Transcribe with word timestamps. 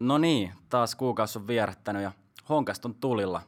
No 0.00 0.18
niin, 0.18 0.52
taas 0.68 0.94
kuukausi 0.94 1.38
on 1.38 1.46
vierättänyt 1.46 2.02
ja 2.02 2.12
Honkast 2.48 2.84
on 2.84 2.94
tulilla. 2.94 3.42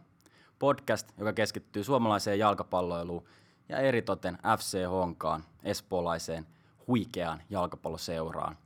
Podcast, 0.59 1.09
joka 1.19 1.33
keskittyy 1.33 1.85
suomalaiseen 1.85 2.39
jalkapalloiluun 2.39 3.25
ja 3.69 3.79
eritoten 3.79 4.39
FC 4.59 4.87
Honkaan, 4.89 5.45
espoolaiseen 5.63 6.47
huikeaan 6.87 7.43
jalkapalloseuraan. 7.51 8.57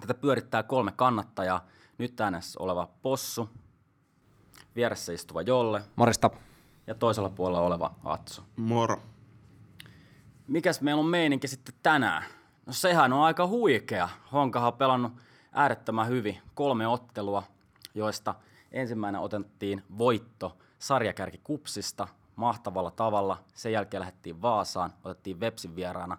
Tätä 0.00 0.14
pyörittää 0.14 0.62
kolme 0.62 0.92
kannattajaa. 0.92 1.66
Nyt 1.98 2.20
äänessä 2.20 2.62
oleva 2.62 2.88
Possu, 3.02 3.48
vieressä 4.76 5.12
istuva 5.12 5.42
Jolle 5.42 5.82
Morjesta. 5.96 6.30
ja 6.86 6.94
toisella 6.94 7.30
puolella 7.30 7.60
oleva 7.66 7.94
Atso. 8.04 8.42
Moro. 8.56 9.02
Mikäs 10.46 10.80
meillä 10.80 11.00
on 11.00 11.06
meininki 11.06 11.48
sitten 11.48 11.74
tänään? 11.82 12.24
No 12.66 12.72
sehän 12.72 13.12
on 13.12 13.22
aika 13.22 13.46
huikea. 13.46 14.08
Honkahan 14.32 14.66
on 14.72 14.78
pelannut 14.78 15.12
äärettömän 15.58 16.08
hyvin 16.08 16.38
kolme 16.54 16.86
ottelua, 16.86 17.42
joista 17.94 18.34
ensimmäinen 18.72 19.20
otettiin 19.20 19.82
voitto 19.98 20.58
sarjakärki 20.78 21.40
Kupsista 21.44 22.08
mahtavalla 22.36 22.90
tavalla. 22.90 23.38
Sen 23.54 23.72
jälkeen 23.72 24.00
lähdettiin 24.00 24.42
Vaasaan, 24.42 24.92
otettiin 25.04 25.40
Vepsin 25.40 25.76
vieraana 25.76 26.18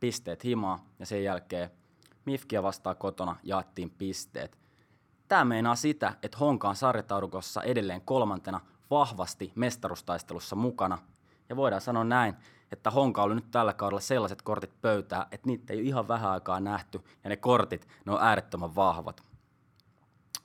pisteet 0.00 0.44
himaa 0.44 0.84
ja 0.98 1.06
sen 1.06 1.24
jälkeen 1.24 1.70
Mifkiä 2.24 2.62
vastaan 2.62 2.96
kotona 2.96 3.36
jaettiin 3.42 3.90
pisteet. 3.90 4.58
Tämä 5.28 5.44
meinaa 5.44 5.76
sitä, 5.76 6.16
että 6.22 6.38
Honka 6.38 6.68
on 6.68 6.76
edelleen 7.62 8.00
kolmantena 8.00 8.60
vahvasti 8.90 9.52
mestarustaistelussa 9.54 10.56
mukana. 10.56 10.98
Ja 11.48 11.56
voidaan 11.56 11.82
sanoa 11.82 12.04
näin, 12.04 12.36
että 12.72 12.90
Honka 12.90 13.22
oli 13.22 13.34
nyt 13.34 13.50
tällä 13.50 13.72
kaudella 13.72 14.00
sellaiset 14.00 14.42
kortit 14.42 14.80
pöytää, 14.80 15.26
että 15.32 15.46
niitä 15.46 15.72
ei 15.72 15.78
ole 15.78 15.86
ihan 15.86 16.08
vähän 16.08 16.30
aikaa 16.30 16.60
nähty. 16.60 17.00
Ja 17.24 17.30
ne 17.30 17.36
kortit, 17.36 17.88
ne 18.06 18.12
on 18.12 18.22
äärettömän 18.22 18.74
vahvat. 18.74 19.22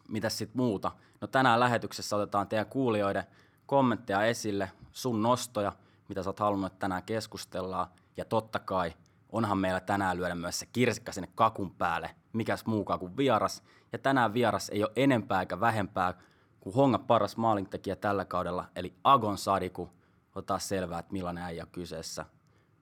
Mitäs 0.07 0.37
sitten 0.37 0.57
muuta? 0.57 0.91
No 1.21 1.27
tänään 1.27 1.59
lähetyksessä 1.59 2.15
otetaan 2.15 2.47
teidän 2.47 2.65
kuulijoiden 2.65 3.23
kommentteja 3.65 4.23
esille, 4.23 4.71
sun 4.91 5.21
nostoja, 5.21 5.71
mitä 6.07 6.23
sä 6.23 6.29
oot 6.29 6.39
halunnut, 6.39 6.71
että 6.71 6.79
tänään 6.79 7.03
keskustellaan. 7.03 7.87
Ja 8.17 8.25
totta 8.25 8.59
kai, 8.59 8.93
onhan 9.29 9.57
meillä 9.57 9.79
tänään 9.79 10.17
lyödä 10.17 10.35
myös 10.35 10.59
se 10.59 10.65
kirsikka 10.65 11.11
sinne 11.11 11.29
kakun 11.35 11.71
päälle, 11.71 12.15
mikäs 12.33 12.65
muukaan 12.65 12.99
kuin 12.99 13.17
vieras. 13.17 13.63
Ja 13.91 13.99
tänään 13.99 14.33
vieras 14.33 14.69
ei 14.69 14.83
ole 14.83 14.91
enempää 14.95 15.39
eikä 15.39 15.59
vähempää 15.59 16.13
kuin 16.59 16.75
Honga 16.75 16.99
paras 16.99 17.37
maalintekijä 17.37 17.95
tällä 17.95 18.25
kaudella, 18.25 18.65
eli 18.75 18.93
Agon 19.03 19.37
Sadiku. 19.37 19.89
Ottaa 20.35 20.59
selvää, 20.59 20.99
että 20.99 21.13
millainen 21.13 21.43
äijä 21.43 21.63
on 21.63 21.71
kyseessä. 21.71 22.25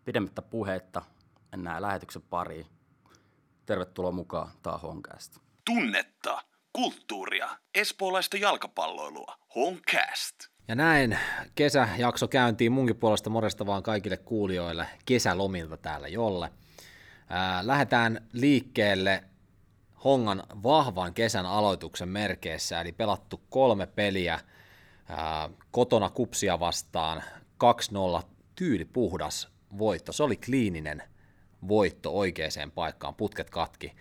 Pidemmittä 0.06 0.42
puheitta, 0.42 1.02
mennään 1.52 1.82
lähetyksen 1.82 2.22
pariin. 2.22 2.66
Tervetuloa 3.66 4.12
mukaan 4.12 4.52
tää 4.62 4.78
Honkasta. 4.78 5.40
Tunnetta, 5.66 6.42
kulttuuria, 6.74 7.50
espoolaista 7.76 8.38
jalkapalloilua. 8.38 9.38
Honcast. 9.56 10.36
Ja 10.68 10.76
näin 10.76 11.20
kesäjakso 11.56 12.28
käyntiin 12.28 12.72
munkin 12.72 12.96
puolesta 12.96 13.30
morjesta 13.30 13.66
vaan 13.66 13.84
kaikille 13.84 14.18
kuulijoille 14.18 14.88
kesälomilta 15.06 15.78
täällä 15.78 16.08
jolle. 16.08 16.52
Ää, 17.30 17.68
lähdetään 17.68 18.28
liikkeelle 18.34 19.24
Hongan 20.04 20.44
vahvan 20.64 21.14
kesän 21.14 21.46
aloituksen 21.46 22.10
merkeissä, 22.10 22.82
eli 22.82 22.92
pelattu 22.92 23.42
kolme 23.50 23.88
peliä 23.88 24.40
ää, 25.10 25.50
kotona 25.72 26.10
kupsia 26.10 26.60
vastaan, 26.60 27.24
2-0 28.20 28.24
tyyli 28.56 28.86
puhdas 28.86 29.48
voitto. 29.78 30.12
Se 30.12 30.24
oli 30.24 30.36
kliininen 30.36 31.04
voitto 31.68 32.18
oikeaan 32.18 32.72
paikkaan, 32.76 33.16
putket 33.16 33.50
katki. 33.50 33.96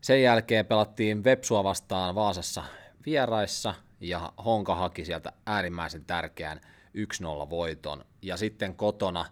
Sen 0.00 0.22
jälkeen 0.22 0.66
pelattiin 0.66 1.24
Vepsua 1.24 1.64
vastaan 1.64 2.14
Vaasassa 2.14 2.64
vieraissa 3.06 3.74
ja 4.00 4.32
Honka 4.44 4.74
haki 4.74 5.04
sieltä 5.04 5.32
äärimmäisen 5.46 6.04
tärkeän 6.04 6.60
1-0 7.44 7.50
voiton. 7.50 8.04
Ja 8.22 8.36
sitten 8.36 8.76
kotona 8.76 9.24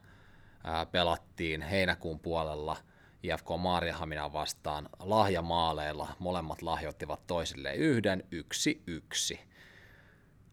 pelattiin 0.92 1.62
heinäkuun 1.62 2.20
puolella 2.20 2.76
IFK 3.22 3.48
Maariahamina 3.58 4.32
vastaan 4.32 4.88
lahjamaaleilla. 4.98 6.08
Molemmat 6.18 6.62
lahjoittivat 6.62 7.26
toisilleen 7.26 7.76
yhden, 7.76 8.24
yksi, 8.30 8.82
yksi. 8.86 9.40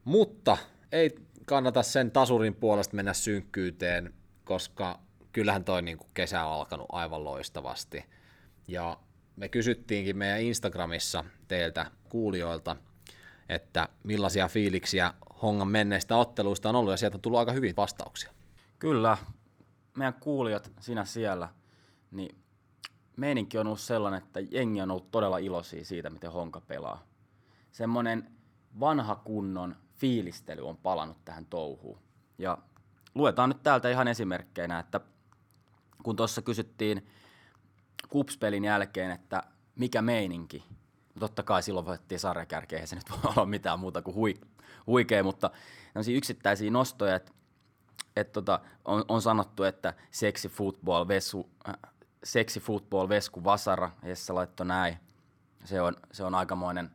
Mutta 0.04 0.58
ei 0.92 1.16
kannata 1.52 1.84
sen 1.84 2.12
tasurin 2.12 2.56
puolesta 2.56 2.96
mennä 2.96 3.14
synkkyyteen, 3.14 4.14
koska 4.44 5.00
kyllähän 5.32 5.64
toi 5.64 5.82
niin 5.82 5.98
kuin 5.98 6.10
kesä 6.14 6.46
on 6.46 6.54
alkanut 6.54 6.86
aivan 6.92 7.24
loistavasti. 7.24 8.06
Ja 8.68 8.98
me 9.36 9.50
kysyttiinkin 9.50 10.18
meidän 10.18 10.42
Instagramissa 10.42 11.24
teiltä 11.48 11.92
kuulijoilta, 12.10 12.76
että 13.50 13.90
millaisia 14.04 14.48
fiiliksiä 14.48 15.14
Hongan 15.42 15.68
menneistä 15.68 16.16
otteluista 16.16 16.70
on 16.70 16.76
ollut, 16.76 16.92
ja 16.92 16.98
sieltä 16.98 17.18
on 17.18 17.22
tullut 17.22 17.40
aika 17.40 17.52
hyvin 17.52 17.76
vastauksia. 17.78 18.32
Kyllä, 18.80 19.18
meidän 19.98 20.14
kuulijat 20.14 20.72
sinä 20.80 21.06
siellä, 21.06 21.50
niin 22.12 22.36
meininki 23.18 23.58
on 23.58 23.68
ollut 23.68 23.80
sellainen, 23.80 24.24
että 24.24 24.40
jengi 24.40 24.82
on 24.82 24.92
ollut 24.92 25.12
todella 25.12 25.38
iloisia 25.38 25.86
siitä, 25.86 26.10
miten 26.10 26.32
Honka 26.32 26.62
pelaa. 26.62 27.04
Semmoinen 27.72 28.32
vanha 28.80 29.16
kunnon 29.16 29.76
fiilistely 30.02 30.68
on 30.68 30.78
palannut 30.78 31.26
tähän 31.26 31.46
touhuun. 31.46 32.00
Ja 32.38 32.58
luetaan 33.16 33.50
nyt 33.50 33.64
täältä 33.64 33.90
ihan 33.90 34.08
esimerkkeinä, 34.08 34.80
että 34.80 35.00
kun 36.04 36.16
tuossa 36.16 36.42
kysyttiin 36.42 37.08
kupspelin 38.10 38.64
jälkeen, 38.64 39.12
että 39.12 39.44
mikä 39.76 40.02
meininki, 40.02 40.64
no 41.16 41.20
totta 41.20 41.44
kai 41.44 41.64
silloin 41.64 41.86
voitettiin 41.86 42.20
sarjakärkeä, 42.20 42.78
eihän 42.78 42.88
se 42.88 42.96
nyt 42.96 43.10
voi 43.10 43.32
olla 43.36 43.46
mitään 43.46 43.80
muuta 43.80 44.02
kuin 44.02 44.16
hui, 44.16 44.34
huikea, 44.88 45.24
mutta 45.24 45.52
yksittäisiä 46.14 46.72
nostoja, 46.72 47.16
että 47.16 47.32
et 48.16 48.32
tota, 48.32 48.60
on, 48.86 49.06
on, 49.08 49.22
sanottu, 49.22 49.64
että 49.64 49.94
seksi 50.12 50.50
football, 50.50 51.08
vesu, 51.08 51.50
äh, 51.70 51.76
seksi 52.24 52.60
football 52.60 53.10
vesku 53.10 53.44
vasara, 53.44 53.92
Jesse 54.04 54.34
laittoi 54.34 54.66
näin. 54.66 54.98
Se 55.64 55.82
on, 55.82 55.98
se 56.12 56.24
on 56.24 56.36
aikamoinen, 56.36 56.92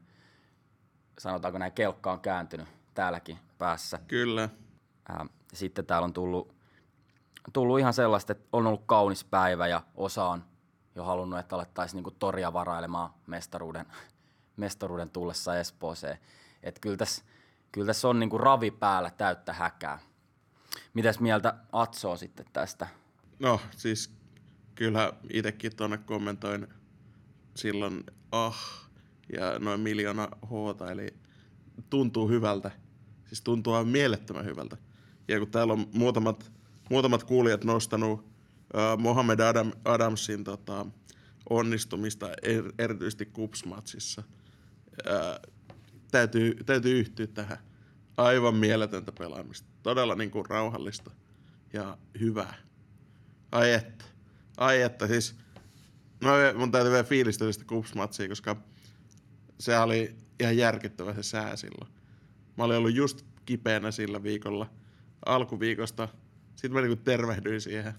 sanotaanko 1.19 1.59
näin, 1.59 1.73
kelkka 1.73 2.13
on 2.13 2.21
kääntynyt 2.21 2.76
täälläkin 2.97 3.39
päässä. 3.59 3.99
Kyllä. 4.09 4.49
Äh, 5.11 5.29
sitten 5.53 5.87
täällä 5.87 6.05
on 6.05 6.13
tullut, 6.13 6.55
tullut 7.53 7.79
ihan 7.79 7.95
sellaista, 7.95 8.33
että 8.33 8.49
on 8.53 8.67
ollut 8.67 8.83
kaunis 8.87 9.25
päivä 9.25 9.67
ja 9.67 9.83
osa 9.95 10.25
on 10.25 10.45
jo 10.95 11.05
halunnut, 11.05 11.39
että 11.39 11.57
alettaisiin 11.57 11.97
niinku 11.97 12.11
toria 12.11 12.53
varailemaan 12.53 13.11
mestaruuden, 13.27 13.87
mestaruuden 14.57 15.11
tullessa 15.11 15.59
Espooseen. 15.59 16.19
Että 16.63 16.81
kyllä 16.81 16.97
tässä, 16.97 17.25
kyllä 17.73 17.87
tässä 17.87 18.09
on 18.09 18.19
niinku 18.19 18.39
ravi 18.39 18.71
päällä 18.71 19.11
täyttä 19.11 19.53
häkää. 19.53 19.99
Mitäs 20.95 21.21
mieltä 21.21 21.55
Atso 21.73 22.17
sitten 22.17 22.47
tästä? 22.53 22.87
No 23.39 23.61
siis 23.71 24.11
kyllä 24.75 25.13
itsekin 25.31 25.77
tuonne 25.77 25.99
kommentoin 25.99 26.67
silloin 27.55 28.05
ah 28.33 28.87
ja 29.33 29.59
noin 29.59 29.81
miljoona 29.81 30.29
hoota, 30.51 30.91
eli 30.91 31.15
tuntuu 31.91 32.29
hyvältä. 32.29 32.71
Siis 33.37 33.45
tuntuu 33.45 33.73
aivan 33.73 33.89
mielettömän 33.89 34.45
hyvältä. 34.45 34.77
Ja 35.29 35.39
kun 35.39 35.51
täällä 35.51 35.73
on 35.73 35.87
muutamat, 35.93 36.53
muutamat 36.91 37.25
kuulijat 37.25 37.65
nostanut 37.65 38.21
uh, 38.21 38.99
Mohamed 38.99 39.41
Adam, 39.41 39.73
Adamsin 39.85 40.45
tota, 40.45 40.87
onnistumista 41.51 42.31
er, 42.43 42.73
erityisesti 42.79 43.27
kupsmatsissa, 43.27 44.23
uh, 45.07 45.53
täytyy, 46.11 46.55
täytyy 46.67 46.99
yhtyä 47.01 47.27
tähän. 47.27 47.59
Aivan 48.17 48.55
mieletöntä 48.55 49.13
pelaamista. 49.13 49.69
Todella 49.83 50.15
niin 50.15 50.31
kuin 50.31 50.47
rauhallista 50.47 51.11
ja 51.73 51.99
hyvää. 52.21 52.55
Ai 53.53 53.73
että. 53.73 54.05
Ai 54.57 54.83
että, 54.83 55.07
siis 55.07 55.37
no 56.21 56.31
mun 56.57 56.73
täytyy 56.73 56.93
vielä 56.93 57.05
fiilistellä 57.05 57.53
sitä 57.53 57.65
kupsmatsia, 57.65 58.29
koska 58.29 58.57
se 59.59 59.79
oli 59.79 60.17
ihan 60.41 60.57
järkyttävä 60.57 61.15
se 61.15 61.23
sää 61.23 61.57
silloin. 61.57 61.93
Mä 62.57 62.65
olin 62.65 62.77
ollut 62.77 62.95
just 62.95 63.36
kipeänä 63.47 63.91
sillä 63.91 64.23
viikolla 64.23 64.67
alkuviikosta. 65.27 66.09
Sitten 66.49 66.73
mä 66.73 66.81
niinku 66.81 67.03
tervehdyin 67.05 67.61
siihen, 67.61 67.95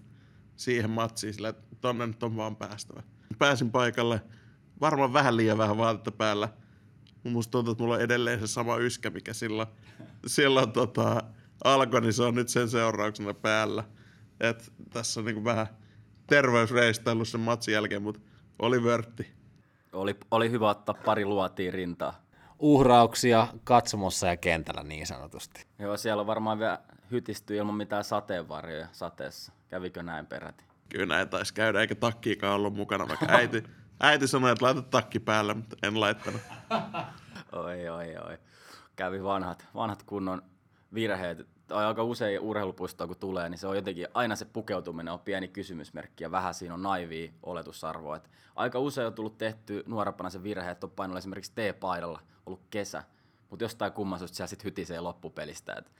siihen 0.55 0.89
matsiin 0.89 1.33
sillä, 1.33 1.49
että 1.49 1.75
tonne 1.81 2.07
nyt 2.07 2.23
on 2.23 2.35
vaan 2.35 2.55
päästävä. 2.55 3.03
Pääsin 3.37 3.71
paikalle, 3.71 4.21
varmaan 4.81 5.13
vähän 5.13 5.37
liian 5.37 5.57
vähän 5.57 5.77
vaatetta 5.77 6.11
päällä. 6.11 6.49
Musta 7.23 7.51
tuntuu, 7.51 7.71
että 7.71 7.83
mulla 7.83 7.95
on 7.95 8.01
edelleen 8.01 8.39
se 8.39 8.47
sama 8.47 8.77
yskä, 8.77 9.09
mikä 9.09 9.33
silloin, 9.33 9.67
silloin 10.25 10.71
tota, 10.71 11.23
alkoi, 11.63 12.01
niin 12.01 12.13
se 12.13 12.23
on 12.23 12.35
nyt 12.35 12.49
sen 12.49 12.69
seurauksena 12.69 13.33
päällä. 13.33 13.83
Et 14.39 14.73
tässä 14.89 15.19
on 15.19 15.25
niinku 15.25 15.43
vähän 15.43 15.67
terveysreistellut 16.27 17.27
sen 17.27 17.41
matsin 17.41 17.73
jälkeen, 17.73 18.01
mutta 18.01 18.21
oli 18.59 18.83
vörtti. 18.83 19.27
Oli, 19.93 20.15
oli 20.31 20.51
hyvä 20.51 20.69
ottaa 20.69 20.95
pari 21.05 21.25
luotiin 21.25 21.73
rintaa. 21.73 22.26
Uhrauksia 22.59 23.47
katsomossa 23.63 24.27
ja 24.27 24.37
kentällä 24.37 24.83
niin 24.83 25.07
sanotusti. 25.07 25.65
Joo, 25.79 25.97
siellä 25.97 26.21
on 26.21 26.27
varmaan 26.27 26.59
vielä 26.59 26.79
hytisty 27.11 27.55
ilman 27.55 27.75
mitään 27.75 28.03
sateenvarjoja 28.03 28.87
sateessa. 28.91 29.51
Kävikö 29.69 30.03
näin 30.03 30.25
peräti? 30.25 30.65
Kyllä 30.89 31.05
näin 31.05 31.29
taisi 31.29 31.53
käydä, 31.53 31.81
eikä 31.81 31.95
takkiikaan 31.95 32.55
ollut 32.55 32.73
mukana, 32.75 33.07
vaikka 33.07 33.25
äiti, 33.29 33.63
äiti 33.99 34.27
sanoi, 34.27 34.51
että 34.51 34.65
laita 34.65 34.81
takki 34.81 35.19
päälle, 35.19 35.53
mutta 35.53 35.77
en 35.83 35.99
laittanut. 35.99 36.41
oi, 37.51 37.89
oi, 37.89 38.17
oi. 38.17 38.37
Kävi 38.95 39.23
vanhat, 39.23 39.65
vanhat 39.75 40.03
kunnon 40.03 40.41
virheet. 40.93 41.47
Tai 41.67 41.85
aika 41.85 42.03
usein 42.03 42.39
urheilupuistoa 42.39 43.07
kun 43.07 43.17
tulee, 43.17 43.49
niin 43.49 43.57
se 43.57 43.67
on 43.67 43.75
jotenkin, 43.75 44.07
aina 44.13 44.35
se 44.35 44.45
pukeutuminen 44.45 45.13
on 45.13 45.19
pieni 45.19 45.47
kysymysmerkki 45.47 46.23
ja 46.23 46.31
vähän 46.31 46.53
siinä 46.53 46.73
on 46.73 46.83
naivia 46.83 47.31
oletusarvoa. 47.43 48.15
Et 48.15 48.29
aika 48.55 48.79
usein 48.79 49.07
on 49.07 49.13
tullut 49.13 49.37
tehty 49.37 49.83
nuorempana 49.87 50.29
se 50.29 50.43
virhe, 50.43 50.71
että 50.71 50.87
on 50.87 50.91
painollut 50.91 51.17
esimerkiksi 51.17 51.51
T-paidalla, 51.55 52.19
ollut 52.45 52.61
kesä, 52.69 53.03
mutta 53.49 53.65
jostain 53.65 53.91
kumman 53.91 54.19
syystä 54.19 54.37
siellä 54.37 54.47
sitten 54.47 54.65
hytisee 54.65 54.99
loppupelistä. 54.99 55.73
Et 55.73 55.91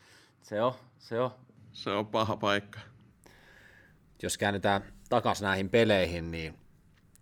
se 0.42 0.62
on, 0.62 0.74
se 0.98 1.20
on. 1.20 1.32
Se 1.74 1.90
on 1.90 2.08
paha 2.08 2.38
paikka. 2.38 2.80
Jos 4.24 4.38
käännytään 4.38 4.84
takaisin 5.10 5.46
näihin 5.46 5.70
peleihin, 5.70 6.32
niin, 6.32 6.60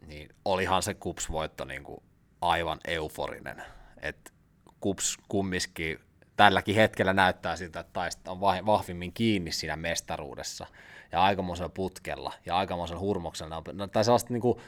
niin 0.07 0.29
olihan 0.45 0.83
se 0.83 0.93
Kups-voitto 0.93 1.65
niin 1.65 1.83
kuin 1.83 2.03
aivan 2.41 2.79
euforinen. 2.87 3.63
Et 4.01 4.33
Kups 4.79 5.17
kumminkin 5.27 5.99
tälläkin 6.35 6.75
hetkellä 6.75 7.13
näyttää 7.13 7.55
siltä, 7.55 7.79
että 7.79 7.93
taista 7.93 8.31
on 8.31 8.39
vahvimmin 8.41 9.13
kiinni 9.13 9.51
siinä 9.51 9.75
mestaruudessa 9.75 10.67
ja 11.11 11.23
aikamoisella 11.23 11.69
putkella 11.69 12.33
ja 12.45 12.57
aikamoisella 12.57 13.01
hurmoksella. 13.01 13.63
No, 13.73 13.87
tai 13.87 14.03
sellaista 14.03 14.33
niin 14.33 14.41
kuin, 14.41 14.59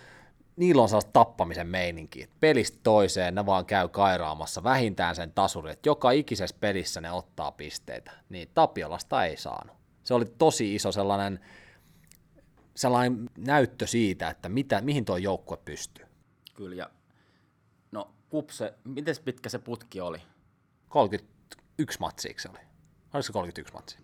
niillä 0.55 0.81
on 0.81 0.89
sellaista 0.89 1.11
tappamisen 1.11 1.67
meininki. 1.67 2.29
Pelistä 2.39 2.79
toiseen 2.83 3.35
ne 3.35 3.45
vaan 3.45 3.65
käy 3.65 3.87
kairaamassa 3.87 4.63
vähintään 4.63 5.15
sen 5.15 5.31
tasurin, 5.31 5.73
että 5.73 5.89
joka 5.89 6.11
ikisessä 6.11 6.55
pelissä 6.59 7.01
ne 7.01 7.11
ottaa 7.11 7.51
pisteitä. 7.51 8.11
Niin 8.29 8.49
Tapiolasta 8.53 9.25
ei 9.25 9.37
saanut. 9.37 9.77
Se 10.03 10.13
oli 10.13 10.25
tosi 10.25 10.75
iso 10.75 10.91
sellainen, 10.91 11.39
sellainen 12.75 13.29
näyttö 13.37 13.87
siitä, 13.87 14.29
että 14.29 14.49
mitä, 14.49 14.81
mihin 14.81 15.05
tuo 15.05 15.17
joukkue 15.17 15.57
pystyy. 15.65 16.05
Kyllä, 16.53 16.75
ja 16.75 16.89
no 17.91 18.11
Kupse, 18.29 18.73
miten 18.83 19.15
pitkä 19.25 19.49
se 19.49 19.59
putki 19.59 20.01
oli? 20.01 20.21
31 21.77 21.99
matsia 21.99 22.33
se 22.37 22.49
oli? 22.49 22.59
Oliko 23.13 23.21
se 23.21 23.33
31 23.33 23.73
matsia? 23.73 23.99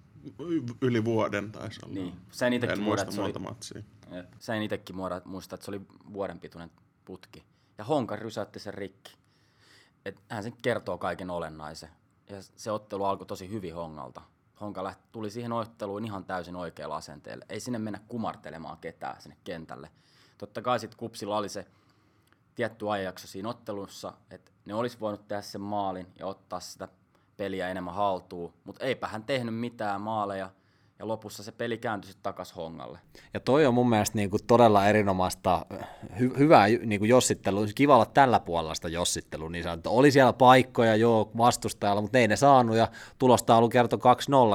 Yli 0.81 1.05
vuoden 1.05 1.51
taisi 1.51 1.79
olla. 1.83 1.93
Niin, 1.93 2.21
sen 2.31 2.53
itsekin 2.53 2.77
en 2.77 2.83
muista 2.83 3.05
muista, 3.05 3.21
monta 3.21 3.39
oli, 3.39 3.47
matsia. 3.47 3.83
sen 4.39 4.61
itekin 4.61 4.95
muista, 5.25 5.55
että 5.55 5.65
se 5.65 5.71
oli 5.71 5.81
vuoden 6.13 6.39
pituinen 6.39 6.71
putki. 7.05 7.45
Ja 7.77 7.83
Honka 7.83 8.15
rysäytti 8.15 8.59
sen 8.59 8.73
rikki. 8.73 9.17
Et 10.05 10.19
hän 10.29 10.43
sen 10.43 10.53
kertoo 10.61 10.97
kaiken 10.97 11.29
olennaisen. 11.29 11.89
Ja 12.29 12.37
se 12.55 12.71
ottelu 12.71 13.03
alkoi 13.03 13.27
tosi 13.27 13.49
hyvin 13.49 13.75
Hongalta. 13.75 14.21
Honka 14.61 14.83
lähti, 14.83 15.03
tuli 15.11 15.29
siihen 15.29 15.51
otteluun 15.51 16.05
ihan 16.05 16.25
täysin 16.25 16.55
oikealla 16.55 16.95
asenteella. 16.95 17.45
Ei 17.49 17.59
sinne 17.59 17.79
mennä 17.79 17.99
kumartelemaan 18.07 18.77
ketään 18.77 19.21
sinne 19.21 19.37
kentälle. 19.43 19.89
Totta 20.37 20.61
kai 20.61 20.79
sitten 20.79 20.97
Kupsilla 20.97 21.37
oli 21.37 21.49
se 21.49 21.67
tietty 22.55 22.91
ajanjakso 22.91 23.27
siinä 23.27 23.49
ottelussa, 23.49 24.13
että 24.29 24.51
ne 24.65 24.73
olisi 24.73 24.99
voinut 24.99 25.27
tehdä 25.27 25.41
sen 25.41 25.61
maalin 25.61 26.07
ja 26.19 26.27
ottaa 26.27 26.59
sitä 26.59 26.87
peliä 27.43 27.69
enemmän 27.69 27.93
haltuun, 27.93 28.53
mutta 28.63 28.85
eipä 28.85 29.07
hän 29.07 29.23
tehnyt 29.23 29.55
mitään 29.55 30.01
maaleja, 30.01 30.49
ja 30.99 31.07
lopussa 31.07 31.43
se 31.43 31.51
peli 31.51 31.77
kääntyi 31.77 32.11
sitten 32.11 32.23
takaisin 32.23 32.55
hongalle. 32.55 32.99
Ja 33.33 33.39
toi 33.39 33.65
on 33.65 33.73
mun 33.73 33.89
mielestä 33.89 34.17
niinku 34.17 34.37
todella 34.47 34.87
erinomaista, 34.87 35.65
hy- 36.19 36.37
hyvää 36.37 36.67
niinku 36.67 37.05
jossittelua, 37.05 37.65
kiva 37.75 37.95
olla 37.95 38.05
tällä 38.05 38.39
puolella 38.39 38.75
sitä 38.75 38.89
jossittelua, 38.89 39.49
niin 39.49 39.63
sanottu. 39.63 39.97
Oli 39.97 40.11
siellä 40.11 40.33
paikkoja 40.33 40.95
jo 40.95 41.31
vastustajalla, 41.37 42.01
mutta 42.01 42.17
ei 42.17 42.27
ne 42.27 42.35
saanut, 42.35 42.75
ja 42.75 42.87
tulostaulu 43.19 43.69
kertoi 43.69 43.99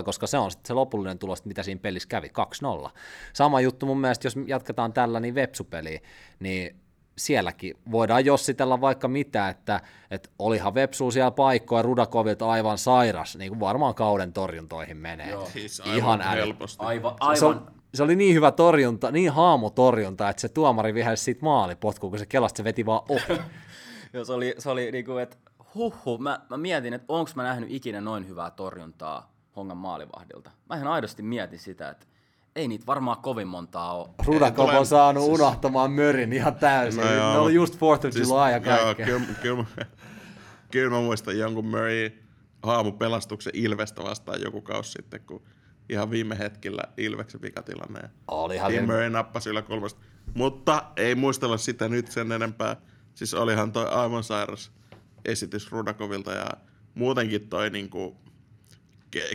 2-0, 0.00 0.02
koska 0.02 0.26
se 0.26 0.38
on 0.38 0.50
sitten 0.50 0.68
se 0.68 0.74
lopullinen 0.74 1.18
tulos, 1.18 1.44
mitä 1.44 1.62
siinä 1.62 1.80
pelissä 1.80 2.08
kävi, 2.08 2.30
2-0. 2.86 2.90
Sama 3.32 3.60
juttu 3.60 3.86
mun 3.86 4.00
mielestä, 4.00 4.26
jos 4.26 4.36
jatketaan 4.46 4.92
tällä, 4.92 5.20
niin 5.20 5.34
Vepsupeliin, 5.34 6.00
niin 6.40 6.80
sielläkin 7.18 7.74
voidaan 7.90 8.24
jossitella 8.24 8.80
vaikka 8.80 9.08
mitä, 9.08 9.48
että, 9.48 9.80
että 10.10 10.30
olihan 10.38 10.74
Vepsu 10.74 11.10
siellä 11.10 11.30
paikkoja 11.30 11.82
Rudakovilta 11.82 12.50
aivan 12.50 12.78
sairas, 12.78 13.36
niin 13.36 13.48
kuin 13.48 13.60
varmaan 13.60 13.94
kauden 13.94 14.32
torjuntoihin 14.32 14.96
menee. 14.96 15.30
Joo. 15.30 15.48
Siis 15.52 15.80
aivan 15.80 15.96
Ihan 15.96 16.20
helposti. 16.20 16.84
Aivan, 16.84 17.14
aivan. 17.20 17.36
Se, 17.36 17.46
on, 17.46 17.70
se, 17.94 18.02
oli 18.02 18.16
niin 18.16 18.34
hyvä 18.34 18.50
torjunta, 18.50 19.10
niin 19.10 19.32
haamutorjunta, 19.32 20.28
että 20.28 20.40
se 20.40 20.48
tuomari 20.48 20.94
vihelsi 20.94 21.24
siitä 21.24 21.44
maalipotkuun, 21.44 22.10
kun 22.10 22.18
se 22.18 22.26
kelasta 22.26 22.56
se 22.56 22.64
veti 22.64 22.86
vaan 22.86 23.02
ohi. 23.08 23.40
Joo, 24.12 24.24
se 24.24 24.32
oli, 24.32 24.54
se 24.58 24.70
oli 24.70 24.92
niinku, 24.92 25.16
että 25.16 25.36
huhhuh, 25.74 26.20
mä, 26.20 26.40
mä 26.50 26.56
mietin, 26.56 26.94
että 26.94 27.06
onko 27.08 27.30
mä 27.34 27.42
nähnyt 27.42 27.70
ikinä 27.72 28.00
noin 28.00 28.28
hyvää 28.28 28.50
torjuntaa 28.50 29.32
Hongan 29.56 29.76
maalivahdilta. 29.76 30.50
Mä 30.68 30.76
ihan 30.76 30.88
aidosti 30.88 31.22
mietin 31.22 31.58
sitä, 31.58 31.88
että 31.88 32.06
ei 32.58 32.68
niitä 32.68 32.86
varmaan 32.86 33.18
kovin 33.18 33.48
montaa 33.48 33.96
ole. 33.96 34.08
Rudakov 34.26 34.68
on 34.68 34.86
saanut 34.86 35.24
siis... 35.24 35.34
unohtamaan 35.34 35.90
mörin 35.90 36.32
ihan 36.32 36.54
täysin. 36.54 37.00
No, 37.00 37.12
joo, 37.12 37.32
ne 37.32 37.38
oli 37.38 37.54
just 37.54 37.74
4th 37.74 38.06
of 38.06 38.12
siis, 38.12 38.28
July 38.28 38.50
ja 38.50 38.60
kaikkea. 38.60 39.06
Joo, 39.06 39.20
kyllä, 39.20 39.34
kyllä, 39.42 39.86
kyllä 40.70 40.90
mä 40.90 41.00
muistan 41.00 41.38
jonkun 41.38 41.66
Murray 41.66 42.10
haamupelastuksen 42.62 43.52
Ilvestä 43.56 44.02
vastaan 44.02 44.40
joku 44.42 44.60
kausi 44.60 44.92
sitten, 44.92 45.20
kun 45.20 45.42
ihan 45.88 46.10
viime 46.10 46.38
hetkellä 46.38 46.82
Ilveksen 46.96 47.42
vikatilanne. 47.42 48.00
Ja 48.02 48.08
Olihan 48.28 48.72
Tim 48.72 48.84
Murray 48.84 49.10
nappasi 49.10 49.50
yllä 49.50 49.62
kolmesta. 49.62 50.00
Mutta 50.34 50.84
ei 50.96 51.14
muistella 51.14 51.56
sitä 51.56 51.88
nyt 51.88 52.10
sen 52.10 52.32
enempää. 52.32 52.76
Siis 53.14 53.34
olihan 53.34 53.72
toi 53.72 53.86
aivan 53.88 54.24
sairas 54.24 54.72
esitys 55.24 55.72
Rudakovilta 55.72 56.32
ja 56.32 56.46
muutenkin 56.94 57.48
toi 57.48 57.70
niinku 57.70 58.16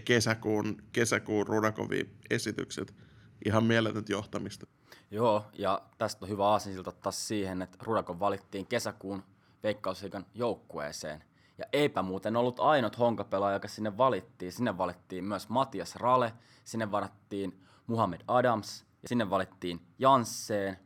kesäkuun, 0.05 0.77
kesäkuun 0.91 1.47
Rudakovin 1.47 2.15
esitykset 2.29 3.02
ihan 3.45 3.63
mieletöntä 3.63 4.11
johtamista. 4.11 4.67
Joo, 5.11 5.45
ja 5.53 5.81
tästä 5.97 6.25
on 6.25 6.29
hyvä 6.29 6.47
aasinsilta 6.47 6.91
taas 6.91 7.27
siihen, 7.27 7.61
että 7.61 7.77
Rudakon 7.81 8.19
valittiin 8.19 8.67
kesäkuun 8.67 9.23
Veikkausliigan 9.63 10.25
joukkueeseen. 10.33 11.23
Ja 11.57 11.65
eipä 11.73 12.01
muuten 12.01 12.35
ollut 12.35 12.59
ainut 12.59 12.99
honkapelaaja, 12.99 13.55
joka 13.55 13.67
sinne 13.67 13.97
valittiin. 13.97 14.51
Sinne 14.51 14.77
valittiin 14.77 15.23
myös 15.23 15.49
Matias 15.49 15.95
Rale, 15.95 16.33
sinne 16.63 16.91
valittiin 16.91 17.61
Muhammed 17.87 18.21
Adams, 18.27 18.85
ja 19.01 19.09
sinne 19.09 19.29
valittiin 19.29 19.81
Jansseen, 19.99 20.79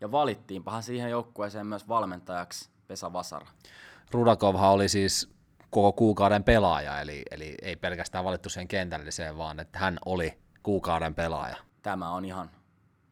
ja 0.00 0.12
valittiinpahan 0.12 0.82
siihen 0.82 1.10
joukkueeseen 1.10 1.66
myös 1.66 1.88
valmentajaksi 1.88 2.70
Pesa 2.86 3.12
Vasara. 3.12 3.46
Rudakovhan 4.10 4.70
oli 4.70 4.88
siis 4.88 5.30
koko 5.70 5.92
kuukauden 5.92 6.44
pelaaja, 6.44 7.00
eli, 7.00 7.22
eli 7.30 7.54
ei 7.62 7.76
pelkästään 7.76 8.24
valittu 8.24 8.48
sen 8.48 8.68
kentälliseen, 8.68 9.38
vaan 9.38 9.60
että 9.60 9.78
hän 9.78 9.98
oli 10.04 10.38
kuukauden 10.62 11.14
pelaaja 11.14 11.56
tämä 11.82 12.10
on 12.10 12.24
ihan 12.24 12.50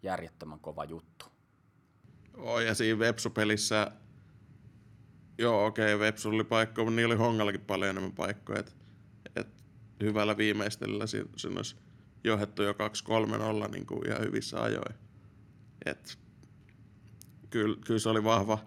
järjettömän 0.02 0.60
kova 0.60 0.84
juttu. 0.84 1.26
Oh, 2.36 2.60
ja 2.60 2.74
siinä 2.74 2.98
Vepsu-pelissä, 2.98 3.92
joo 5.38 5.66
okei, 5.66 5.94
okay, 5.94 6.06
Vepsu 6.06 6.28
oli 6.28 6.44
paikka, 6.44 6.84
mutta 6.84 6.96
niillä 6.96 7.12
oli 7.12 7.18
Hongallakin 7.18 7.60
paljon 7.60 7.90
enemmän 7.90 8.12
paikkoja. 8.12 8.60
Et, 8.60 8.76
et 9.36 9.48
hyvällä 10.02 10.36
viimeistelyllä 10.36 11.06
siinä 11.06 11.56
olisi 11.56 11.76
johdettu 12.24 12.62
jo 12.62 12.72
2-3-0 12.72 13.70
niin 13.70 13.86
kuin 13.86 14.08
ihan 14.08 14.20
hyvissä 14.20 14.62
ajoin. 14.62 14.94
Et, 15.86 16.18
kyllä, 17.50 17.76
kyllä 17.86 18.00
se 18.00 18.08
oli 18.08 18.24
vahva, 18.24 18.58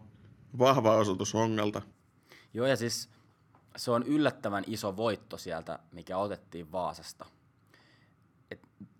vahva 0.57 0.95
osoitus 0.95 1.33
Hongalta. 1.33 1.81
Joo, 2.53 2.67
ja 2.67 2.75
siis 2.75 3.09
se 3.75 3.91
on 3.91 4.03
yllättävän 4.03 4.63
iso 4.67 4.97
voitto 4.97 5.37
sieltä, 5.37 5.79
mikä 5.91 6.17
otettiin 6.17 6.71
Vaasasta– 6.71 7.25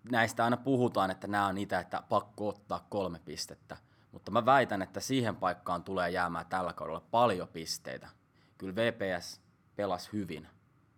näistä 0.10 0.44
aina 0.44 0.58
puhutaan, 0.58 1.12
että 1.12 1.28
nämä 1.28 1.48
on 1.48 1.56
niitä, 1.56 1.80
että 1.80 2.04
pakko 2.10 2.50
ottaa 2.50 2.86
kolme 2.90 3.20
pistettä. 3.26 3.78
Mutta 4.12 4.32
mä 4.32 4.46
väitän, 4.46 4.82
että 4.82 5.00
siihen 5.00 5.36
paikkaan 5.36 5.84
tulee 5.84 6.10
jäämään 6.10 6.46
tällä 6.46 6.74
kaudella 6.74 7.04
paljon 7.12 7.48
pisteitä. 7.48 8.10
Kyllä 8.58 8.76
VPS 8.76 9.42
pelasi 9.76 10.10
hyvin. 10.14 10.48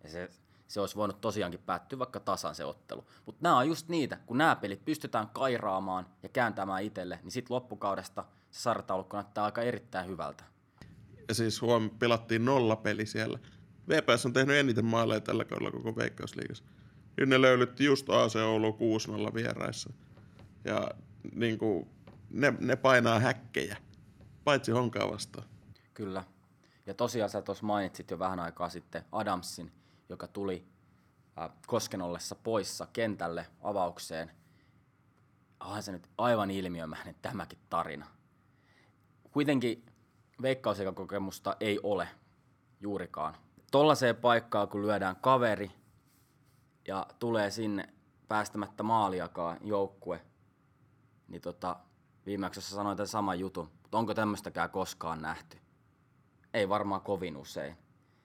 Ja 0.02 0.08
se, 0.08 0.30
se 0.66 0.80
olisi 0.80 0.96
voinut 0.96 1.20
tosiaankin 1.20 1.60
päättyä 1.66 1.98
vaikka 1.98 2.20
tasan 2.20 2.54
se 2.54 2.64
ottelu. 2.64 3.04
Mutta 3.26 3.42
nämä 3.42 3.58
on 3.58 3.68
just 3.68 3.88
niitä, 3.88 4.18
kun 4.26 4.38
nämä 4.38 4.56
pelit 4.56 4.84
pystytään 4.84 5.28
kairaamaan 5.28 6.06
ja 6.22 6.28
kääntämään 6.28 6.82
itselle, 6.82 7.18
niin 7.22 7.30
sitten 7.30 7.54
loppukaudesta 7.54 8.24
se 8.50 8.60
sartaulukko 8.60 9.16
näyttää 9.16 9.44
aika 9.44 9.62
erittäin 9.62 10.08
hyvältä. 10.08 10.44
Ja 11.28 11.34
siis 11.34 11.62
huom, 11.62 11.90
pelattiin 11.90 12.44
nolla 12.44 12.76
peli 12.76 13.06
siellä. 13.06 13.38
VPS 13.88 14.26
on 14.26 14.32
tehnyt 14.32 14.56
eniten 14.56 14.84
maaleja 14.84 15.20
tällä 15.20 15.44
kaudella 15.44 15.70
koko 15.70 15.96
Veikkausliigassa. 15.96 16.64
Nyt 17.16 17.28
ne 17.28 17.40
löylytti 17.40 17.84
just 17.84 18.10
AC 18.10 18.36
Oulu 18.36 18.78
6-0 19.30 19.34
vieraissa. 19.34 19.92
Ja 20.64 20.90
niin 21.34 21.58
kuin, 21.58 21.88
ne, 22.30 22.54
ne 22.60 22.76
painaa 22.76 23.20
häkkejä, 23.20 23.76
paitsi 24.44 24.72
honkaa 24.72 25.10
vastaan. 25.10 25.46
Kyllä. 25.94 26.24
Ja 26.86 26.94
tosiaan 26.94 27.30
sä 27.30 27.42
tuossa 27.42 27.66
mainitsit 27.66 28.10
jo 28.10 28.18
vähän 28.18 28.40
aikaa 28.40 28.68
sitten 28.68 29.04
Adamsin, 29.12 29.72
joka 30.08 30.26
tuli 30.26 30.64
äh, 31.38 31.50
Kosken 31.66 32.02
ollessa 32.02 32.34
poissa 32.34 32.86
kentälle 32.92 33.46
avaukseen. 33.62 34.30
Onhan 35.60 35.82
se 35.82 35.92
nyt 35.92 36.08
aivan 36.18 36.50
ilmiömäinen 36.50 37.14
tämäkin 37.22 37.58
tarina. 37.70 38.06
Kuitenkin 39.30 39.86
kokemusta 40.94 41.56
ei 41.60 41.80
ole 41.82 42.08
juurikaan. 42.80 43.34
Tollaiseen 43.70 44.16
paikkaan, 44.16 44.68
kun 44.68 44.82
lyödään 44.82 45.16
kaveri, 45.16 45.70
ja 46.88 47.06
tulee 47.18 47.50
sinne 47.50 47.88
päästämättä 48.28 48.82
maaliakaan 48.82 49.58
joukkue, 49.60 50.20
niin 51.28 51.42
tota, 51.42 51.76
viimeksi 52.26 52.60
sanoin 52.60 52.96
tämän 52.96 53.08
saman 53.08 53.38
jutun, 53.38 53.70
mutta 53.82 53.98
onko 53.98 54.14
tämmöistäkään 54.14 54.70
koskaan 54.70 55.22
nähty? 55.22 55.58
Ei 56.54 56.68
varmaan 56.68 57.00
kovin 57.00 57.36
usein. 57.36 57.76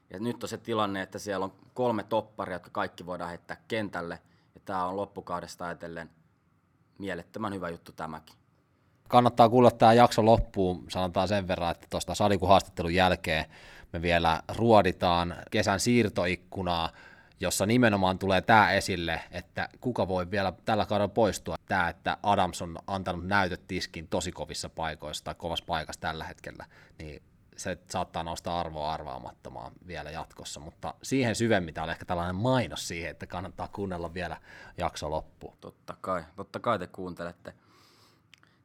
Ja 0.10 0.20
nyt 0.20 0.44
on 0.44 0.50
se 0.50 0.58
tilanne, 0.58 1.02
että 1.02 1.20
siellä 1.20 1.44
on 1.44 1.54
kolme 1.74 2.04
topparia, 2.04 2.56
jotka 2.56 2.70
kaikki 2.70 3.06
voidaan 3.06 3.30
heittää 3.30 3.58
kentälle. 3.68 4.20
Ja 4.56 4.62
tämä 4.66 4.86
on 4.86 4.98
loppukaudesta 4.98 5.66
ajatellen 5.66 6.10
mielettömän 6.98 7.54
hyvä 7.54 7.70
juttu 7.70 7.92
tämäkin. 7.92 8.36
Kannattaa 9.08 9.50
kuulla 9.50 9.72
tämä 9.72 9.94
jakso 9.94 10.26
loppuun, 10.26 10.86
sanotaan 10.90 11.28
sen 11.28 11.48
verran, 11.48 11.72
että 11.72 11.88
tuosta 11.90 12.16
Sadikun 12.16 12.50
haastattelun 12.50 12.94
jälkeen 12.94 13.46
me 13.94 14.02
vielä 14.02 14.44
ruoditaan 14.56 15.36
kesän 15.52 15.80
siirtoikkunaa, 15.80 16.90
jossa 17.40 17.66
nimenomaan 17.66 18.20
tulee 18.20 18.42
tämä 18.42 18.72
esille, 18.72 19.22
että 19.32 19.70
kuka 19.82 20.08
voi 20.08 20.32
vielä 20.32 20.54
tällä 20.66 20.86
kaudella 20.86 21.08
poistua. 21.14 21.56
Tämä, 21.66 21.90
että 21.90 22.18
Adams 22.24 22.62
on 22.62 22.78
antanut 22.88 23.28
näytöt 23.28 23.68
tiskin 23.68 24.08
tosi 24.08 24.32
kovissa 24.32 24.70
paikoissa 24.70 25.24
tai 25.24 25.36
kovassa 25.36 25.66
paikassa 25.66 26.02
tällä 26.02 26.24
hetkellä, 26.24 26.66
niin 27.00 27.22
se 27.58 27.78
saattaa 27.90 28.24
nostaa 28.24 28.60
arvoa 28.60 28.94
arvaamattomaan 28.94 29.72
vielä 29.88 30.12
jatkossa, 30.12 30.60
mutta 30.60 30.94
siihen 31.04 31.36
syvemmin 31.36 31.80
on 31.80 31.90
ehkä 31.90 32.06
tällainen 32.06 32.36
mainos 32.36 32.88
siihen, 32.88 33.12
että 33.12 33.28
kannattaa 33.28 33.68
kuunnella 33.68 34.14
vielä 34.14 34.38
jakso 34.78 35.10
loppuun. 35.10 35.58
Totta 35.62 35.98
kai, 36.02 36.24
totta 36.36 36.60
kai 36.60 36.80
te 36.80 36.88
kuuntelette. 36.88 37.54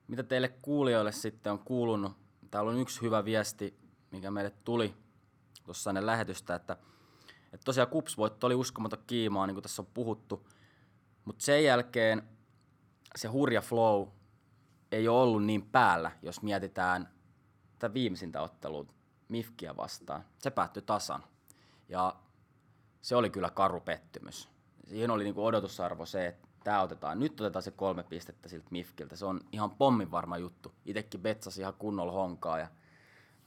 Mitä 0.08 0.22
teille 0.22 0.48
kuulijoille 0.48 1.12
sitten 1.12 1.52
on 1.52 1.58
kuulunut? 1.58 2.12
Täällä 2.50 2.70
on 2.70 2.80
yksi 2.80 3.02
hyvä 3.02 3.24
viesti, 3.24 3.78
mikä 4.10 4.30
meille 4.30 4.52
tuli 4.64 4.94
tuossa 5.64 5.90
ennen 5.90 6.06
lähetystä, 6.06 6.54
että, 6.54 6.76
että 7.54 7.64
tosiaan 7.64 7.88
kupsvoitto 7.88 8.46
oli 8.46 8.54
uskomaton 8.54 9.04
kiimaa, 9.06 9.46
niin 9.46 9.54
kuin 9.54 9.62
tässä 9.62 9.82
on 9.82 9.88
puhuttu, 9.94 10.48
mutta 11.24 11.44
sen 11.44 11.64
jälkeen 11.64 12.22
se 13.16 13.28
hurja 13.28 13.60
flow 13.60 14.08
ei 14.92 15.08
ole 15.08 15.22
ollut 15.22 15.44
niin 15.44 15.62
päällä, 15.62 16.12
jos 16.22 16.42
mietitään 16.42 17.08
tätä 17.78 17.94
viimeisintä 17.94 18.42
ottelua 18.42 18.86
Mifkiä 19.28 19.76
vastaan. 19.76 20.24
Se 20.38 20.50
päättyi 20.50 20.82
tasan. 20.82 21.24
Ja 21.88 22.16
se 23.02 23.16
oli 23.16 23.30
kyllä 23.30 23.50
karu 23.50 23.80
pettymys. 23.80 24.48
Siihen 24.84 25.10
oli 25.10 25.24
niinku 25.24 25.44
odotusarvo 25.44 26.06
se, 26.06 26.26
että 26.26 26.48
tämä 26.64 26.82
otetaan, 26.82 27.18
nyt 27.18 27.40
otetaan 27.40 27.62
se 27.62 27.70
kolme 27.70 28.02
pistettä 28.02 28.48
siltä 28.48 28.66
Mifkiltä. 28.70 29.16
Se 29.16 29.24
on 29.24 29.40
ihan 29.52 29.70
pommin 29.70 30.10
varma 30.10 30.38
juttu. 30.38 30.72
Itekin 30.84 31.20
betsasi 31.20 31.60
ihan 31.60 31.74
kunnolla 31.78 32.12
honkaa 32.12 32.58
ja 32.58 32.68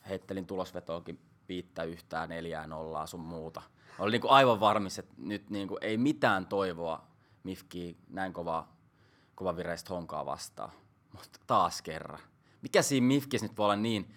heittelin 0.10 0.48
tulosvetoakin 0.48 1.20
viittä 1.50 1.84
yhtään, 1.84 2.30
neljää 2.30 2.68
nollaa 2.68 3.08
sun 3.08 3.20
muuta. 3.20 3.62
Oli 4.00 4.12
niinku 4.12 4.28
aivan 4.30 4.60
varmis, 4.60 5.00
että 5.00 5.16
nyt 5.18 5.50
niinku 5.50 5.78
ei 5.82 5.98
mitään 5.98 6.46
toivoa 6.46 7.08
Mifki 7.44 7.98
näin 8.10 8.34
kova, 8.34 8.68
kova 9.36 9.56
vireistä 9.56 9.94
honkaa 9.94 10.26
vastaan. 10.26 10.72
Mutta 11.14 11.40
taas 11.48 11.82
kerran. 11.82 12.20
Mikä 12.62 12.82
siinä 12.82 13.08
Mifkissä 13.08 13.48
nyt 13.48 13.58
voi 13.58 13.64
olla 13.64 13.76
niin 13.76 14.16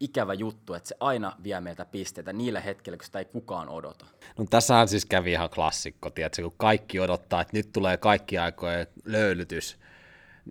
ikävä 0.00 0.34
juttu, 0.34 0.74
että 0.74 0.88
se 0.88 0.96
aina 1.00 1.36
vie 1.42 1.60
meiltä 1.60 1.84
pisteitä 1.84 2.32
niillä 2.32 2.60
hetkillä, 2.60 2.98
kun 2.98 3.04
sitä 3.04 3.18
ei 3.18 3.24
kukaan 3.24 3.68
odota. 3.68 4.06
No 4.38 4.44
tässähän 4.50 4.88
siis 4.88 5.06
kävi 5.06 5.32
ihan 5.32 5.50
klassikko, 5.50 6.10
tiedätkö, 6.10 6.42
kun 6.42 6.54
kaikki 6.56 7.00
odottaa, 7.00 7.40
että 7.40 7.56
nyt 7.56 7.72
tulee 7.72 7.96
kaikki 7.96 8.38
aikojen 8.38 8.86
löylytys. 9.04 9.78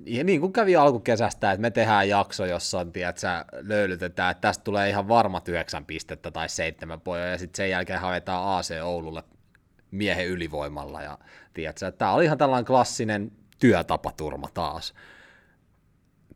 Ja 0.05 0.23
niin 0.23 0.41
kuin 0.41 0.53
kävi 0.53 0.75
alkukesästä, 0.75 1.51
että 1.51 1.61
me 1.61 1.71
tehdään 1.71 2.09
jakso, 2.09 2.45
jossa 2.45 2.79
on, 2.79 2.91
tiedätkö, 2.91 3.27
löylytetään, 3.51 4.31
että 4.31 4.41
tästä 4.41 4.63
tulee 4.63 4.89
ihan 4.89 5.07
varmat 5.07 5.49
yhdeksän 5.49 5.85
pistettä 5.85 6.31
tai 6.31 6.49
seitsemän 6.49 7.01
pojoa, 7.01 7.25
ja 7.25 7.37
sitten 7.37 7.57
sen 7.57 7.69
jälkeen 7.69 7.99
haetaan 7.99 8.57
AC 8.57 8.71
Oululle 8.83 9.23
miehen 9.91 10.27
ylivoimalla. 10.27 11.01
Ja 11.01 11.17
tiedätkö, 11.53 11.91
tämä 11.91 12.13
oli 12.13 12.25
ihan 12.25 12.37
tällainen 12.37 12.65
klassinen 12.65 13.31
työtapaturma 13.59 14.47
taas. 14.53 14.93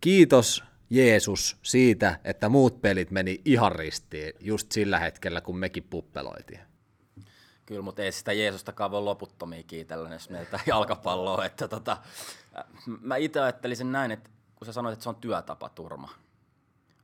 Kiitos 0.02 0.64
Jeesus 0.90 1.58
siitä, 1.62 2.20
että 2.24 2.50
muut 2.50 2.82
pelit 2.82 3.12
meni 3.12 3.42
ihan 3.46 3.72
ristiin 3.72 4.34
just 4.40 4.72
sillä 4.72 5.00
hetkellä, 5.00 5.42
kun 5.42 5.58
mekin 5.58 5.84
puppeloitiin. 5.84 6.71
Kyllä, 7.72 7.82
mutta 7.82 8.02
ei 8.02 8.12
sitä 8.12 8.34
Jeesustakaan 8.34 8.92
voi 8.92 9.02
loputtomia 9.02 9.64
kiitellä, 9.64 10.10
jos 10.10 10.30
meiltä 10.30 10.60
jalkapalloa. 10.68 11.46
Että 11.46 11.68
tota, 11.68 11.98
mä 13.02 13.16
itse 13.16 13.40
ajattelisin 13.40 13.92
näin, 13.92 14.12
että 14.12 14.30
kun 14.56 14.66
sä 14.66 14.74
sanoit, 14.74 14.94
että 14.94 15.04
se 15.04 15.10
on 15.10 15.16
työtapaturma, 15.16 16.10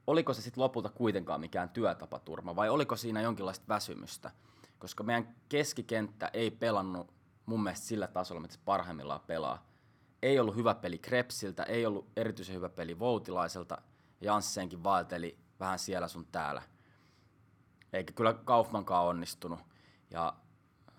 oliko 0.08 0.34
se 0.34 0.42
sitten 0.42 0.64
lopulta 0.64 0.90
kuitenkaan 0.90 1.40
mikään 1.40 1.70
työtapaturma 1.70 2.56
vai 2.56 2.70
oliko 2.70 2.96
siinä 2.96 3.22
jonkinlaista 3.22 3.66
väsymystä? 3.68 4.32
Koska 4.80 5.04
meidän 5.04 5.36
keskikenttä 5.50 6.30
ei 6.34 6.52
pelannut 6.52 7.14
mun 7.46 7.64
mielestä 7.64 7.88
sillä 7.88 8.08
tasolla, 8.08 8.42
mitä 8.42 8.54
se 8.54 8.60
parhaimmillaan 8.66 9.22
pelaa 9.28 9.66
ei 10.22 10.40
ollut 10.40 10.56
hyvä 10.56 10.76
peli 10.76 10.98
Krepsiltä, 10.98 11.64
ei 11.64 11.86
ollut 11.86 12.08
erityisen 12.16 12.56
hyvä 12.56 12.70
peli 12.70 13.00
Voutilaiselta, 13.00 13.78
Janssenkin 14.22 14.84
vaelteli 14.84 15.38
vähän 15.60 15.80
siellä 15.80 16.08
sun 16.08 16.26
täällä. 16.26 16.62
Eikä 17.94 18.14
kyllä 18.14 18.34
Kaufmankaan 18.34 19.06
onnistunut. 19.06 19.60
Ja 20.12 20.34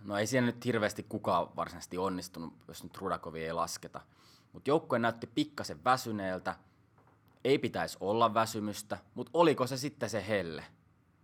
no 0.04 0.18
ei 0.18 0.26
siellä 0.26 0.46
nyt 0.46 0.64
hirveästi 0.64 1.06
kukaan 1.08 1.48
varsinaisesti 1.56 1.98
onnistunut, 1.98 2.54
jos 2.68 2.82
nyt 2.82 2.96
Rudakovi 2.96 3.44
ei 3.44 3.52
lasketa. 3.52 4.00
Mutta 4.52 4.70
joukkue 4.70 4.98
näytti 4.98 5.26
pikkasen 5.26 5.84
väsyneeltä. 5.84 6.56
Ei 7.44 7.58
pitäisi 7.58 7.96
olla 8.00 8.34
väsymystä, 8.34 8.98
mutta 9.14 9.30
oliko 9.34 9.66
se 9.66 9.76
sitten 9.76 10.10
se 10.10 10.28
helle? 10.28 10.64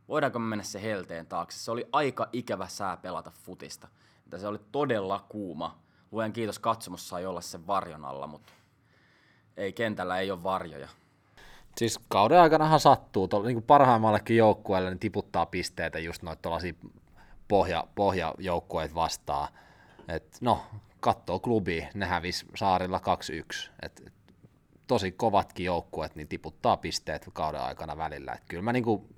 Voidaanko 0.08 0.38
me 0.38 0.46
mennä 0.46 0.64
se 0.64 0.82
helteen 0.82 1.26
taakse? 1.26 1.58
Se 1.58 1.70
oli 1.70 1.88
aika 1.92 2.28
ikävä 2.32 2.68
sää 2.68 2.96
pelata 2.96 3.30
futista. 3.30 3.88
Että 4.24 4.38
se 4.38 4.46
oli 4.46 4.58
todella 4.72 5.26
kuuma 5.28 5.84
Luen 6.14 6.32
kiitos 6.32 6.58
katsomus 6.58 7.08
sai 7.08 7.26
olla 7.26 7.40
sen 7.40 7.66
varjon 7.66 8.04
alla, 8.04 8.26
mutta 8.26 8.52
ei 9.56 9.72
kentällä 9.72 10.18
ei 10.18 10.30
ole 10.30 10.42
varjoja. 10.42 10.88
Siis 11.76 12.00
kauden 12.08 12.40
aikanahan 12.40 12.80
sattuu, 12.80 13.28
tuolla, 13.28 13.46
niin 13.46 13.54
kuin 13.54 13.64
parhaimmallekin 13.64 14.36
joukkueelle 14.36 14.90
niin 14.90 14.98
tiputtaa 14.98 15.46
pisteitä 15.46 15.98
just 15.98 16.22
noita 16.22 16.42
pohja, 17.48 17.84
pohjajoukkueet 17.94 18.94
vastaan. 18.94 19.48
Et, 20.08 20.38
no, 20.40 20.66
kattoo 21.00 21.38
klubi, 21.38 21.88
ne 21.94 22.06
hävisi 22.06 22.46
saarilla 22.56 23.00
2-1. 23.64 23.70
Et, 23.82 24.02
et, 24.06 24.12
tosi 24.86 25.12
kovatkin 25.12 25.66
joukkueet 25.66 26.16
niin 26.16 26.28
tiputtaa 26.28 26.76
pisteet 26.76 27.30
kauden 27.32 27.60
aikana 27.60 27.96
välillä. 27.96 28.32
Et 28.32 28.42
kyllä 28.48 28.62
mä 28.62 28.72
niin 28.72 28.84
kuin 28.84 29.14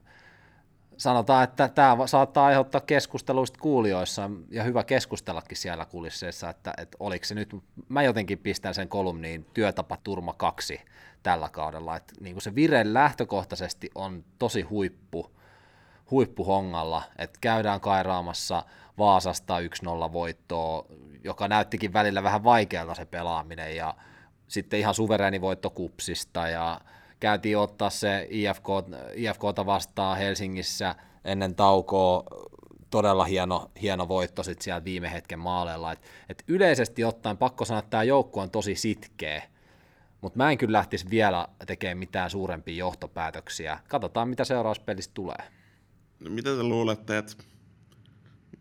sanotaan, 0.97 1.45
että 1.45 1.69
tämä 1.69 2.07
saattaa 2.07 2.47
aiheuttaa 2.47 2.81
keskusteluista 2.81 3.59
kuulijoissa, 3.59 4.31
ja 4.51 4.63
hyvä 4.63 4.85
keskustellakin 4.85 5.57
siellä 5.57 5.85
kulisseissa, 5.85 6.51
että, 6.51 6.75
että 6.79 6.97
oliko 7.01 7.25
se 7.25 7.35
nyt, 7.35 7.57
mä 7.89 8.03
jotenkin 8.03 8.39
pistän 8.39 8.75
sen 8.75 8.89
kolumniin 8.89 9.47
työtapaturma 9.55 10.33
kaksi 10.33 10.81
tällä 11.23 11.49
kaudella, 11.49 11.97
että 11.97 12.15
niin 12.21 12.41
se 12.41 12.55
vire 12.55 12.93
lähtökohtaisesti 12.93 13.91
on 13.95 14.25
tosi 14.39 14.63
huippu, 14.63 15.36
huippuhongalla, 16.11 17.03
että 17.19 17.39
käydään 17.41 17.81
kairaamassa 17.81 18.63
Vaasasta 18.99 19.59
1-0 19.61 20.13
voittoa, 20.13 20.85
joka 21.25 21.49
näyttikin 21.49 21.93
välillä 21.93 22.23
vähän 22.23 22.45
vaikealta 22.45 22.95
se 22.95 23.05
pelaaminen, 23.05 23.77
ja 23.77 23.95
sitten 24.49 24.81
ihan 24.81 24.95
suvereeni 24.95 25.41
voitto 25.41 25.71
Kupsista, 25.71 26.49
ja 26.49 26.81
käytiin 27.21 27.59
ottaa 27.59 27.91
se 27.91 28.27
IFK, 28.31 28.67
IFKta 29.15 29.67
vastaan 29.67 30.19
Helsingissä 30.19 30.95
ennen 31.25 31.55
taukoa, 31.55 32.25
todella 32.91 33.25
hieno, 33.25 33.71
hieno 33.83 34.09
voitto 34.09 34.43
sitten 34.43 34.65
siellä 34.65 34.85
viime 34.85 35.13
hetken 35.13 35.39
maaleilla. 35.39 35.93
Et, 35.93 36.01
et 36.29 36.45
yleisesti 36.49 37.05
ottaen 37.05 37.37
pakko 37.37 37.65
sanoa, 37.65 37.79
että 37.79 37.91
tämä 37.91 38.03
joukko 38.03 38.41
on 38.41 38.51
tosi 38.51 38.75
sitkeä, 38.75 39.43
mutta 40.21 40.37
mä 40.37 40.51
en 40.51 40.59
kyllä 40.59 40.79
lähtisi 40.79 41.11
vielä 41.11 41.49
tekemään 41.67 41.99
mitään 41.99 42.31
suurempia 42.31 42.77
johtopäätöksiä. 42.77 43.79
Katsotaan, 43.89 44.29
mitä 44.29 44.45
seuraavassa 44.45 44.83
pelissä 44.83 45.11
tulee. 45.15 45.56
No, 46.21 46.31
mitä 46.31 46.57
te 46.57 46.63
luulette, 46.63 47.19
että 47.19 47.35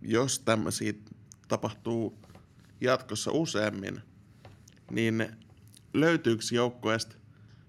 jos 0.01 0.39
tämmöisiä 0.39 0.93
tapahtuu 1.47 2.19
jatkossa 2.81 3.31
useammin, 3.31 4.01
niin 4.91 5.27
löytyykö 5.93 6.43
joukkueesta 6.51 7.15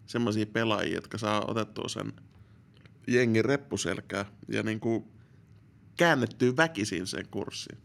semmoisia 0.07 0.47
pelaajia, 0.47 0.95
jotka 0.95 1.19
saa 1.19 1.45
otettua 1.49 1.89
sen 1.89 2.13
jengin 3.09 3.45
reppuselkää 3.45 4.25
ja 4.49 4.63
niin 4.63 4.81
kuin 4.81 5.05
käännettyä 5.97 6.57
väkisin 6.57 7.07
sen 7.07 7.29
kurssiin. 7.31 7.79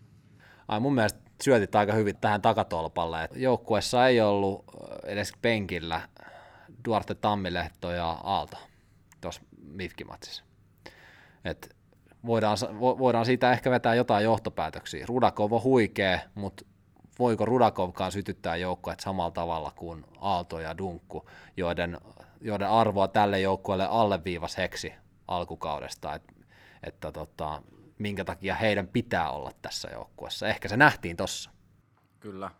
Ai 0.68 0.80
mun 0.80 0.96
mielestä 0.96 1.20
syötit 1.44 1.76
aika 1.76 1.94
hyvin 1.94 2.18
tähän 2.18 2.42
takatolpalle. 2.42 3.30
Joukkuessa 3.36 4.08
ei 4.08 4.22
ollut 4.22 4.66
edes 5.04 5.34
penkillä 5.42 6.10
Duarte 6.86 7.16
Tammilehto 7.16 7.92
ja 7.92 8.10
Aalto 8.10 8.58
tuossa 9.22 9.42
Mifkimatsissa. 9.64 10.44
Et 11.46 11.76
voidaan, 12.26 12.58
voidaan 12.80 13.26
siitä 13.26 13.52
ehkä 13.52 13.72
vetää 13.72 13.96
jotain 13.96 14.24
johtopäätöksiä. 14.24 15.06
Rudakov 15.06 15.52
on 15.52 15.64
huikea, 15.64 16.20
mutta 16.36 16.66
voiko 17.20 17.46
Rudakovkaan 17.46 18.12
sytyttää 18.12 18.56
joukkoja 18.56 18.96
samalla 19.00 19.32
tavalla 19.32 19.72
kuin 19.76 20.06
Aalto 20.22 20.60
ja 20.60 20.78
Dunkku, 20.78 21.30
joiden, 21.58 21.98
joiden 22.42 22.70
arvoa 22.70 23.08
tälle 23.08 23.40
joukkueelle 23.40 23.88
alleviivas 23.90 24.58
heksi 24.58 24.94
alkukaudesta, 25.28 26.16
että, 26.16 26.34
että 26.84 27.12
tota, 27.12 27.62
minkä 28.00 28.26
takia 28.26 28.56
heidän 28.56 28.88
pitää 28.88 29.32
olla 29.32 29.52
tässä 29.62 29.90
joukkueessa. 29.90 30.48
Ehkä 30.48 30.68
se 30.68 30.78
nähtiin 30.78 31.18
tossa. 31.18 31.52
Kyllä. 32.20 32.52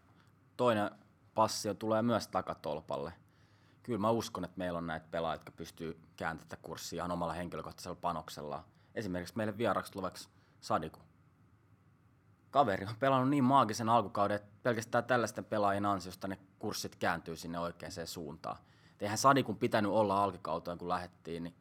Toinen 0.58 0.92
passio 1.36 1.74
tulee 1.74 2.02
myös 2.02 2.28
takatolpalle. 2.28 3.14
Kyllä 3.84 4.00
mä 4.00 4.10
uskon, 4.10 4.44
että 4.44 4.58
meillä 4.58 4.78
on 4.78 4.88
näitä 4.88 5.08
pelaajia, 5.12 5.36
jotka 5.36 5.52
pystyy 5.52 6.00
kääntämään 6.16 6.58
kurssia 6.62 6.98
ihan 6.98 7.12
omalla 7.12 7.34
henkilökohtaisella 7.34 7.98
panoksella. 8.02 8.64
Esimerkiksi 8.96 9.38
meille 9.38 9.58
vieraksi 9.58 9.92
tulevaksi 9.92 10.30
Sadiku. 10.62 11.00
Kaveri 12.52 12.86
on 12.86 12.96
pelannut 13.00 13.30
niin 13.30 13.44
maagisen 13.44 13.90
alkukauden, 13.90 14.36
että 14.36 14.50
pelkästään 14.64 15.04
tällaisten 15.04 15.46
pelaajien 15.46 15.86
ansiosta 15.86 16.28
ne 16.28 16.38
kurssit 16.60 16.96
kääntyy 16.96 17.36
sinne 17.36 17.60
oikeaan 17.60 17.92
suuntaan. 18.06 18.58
Et 18.92 19.02
eihän 19.02 19.18
Sadikun 19.18 19.58
pitänyt 19.58 19.92
olla 19.92 20.24
alkukauteen, 20.24 20.78
kun 20.78 20.90
lähdettiin, 20.90 21.44
niin 21.44 21.56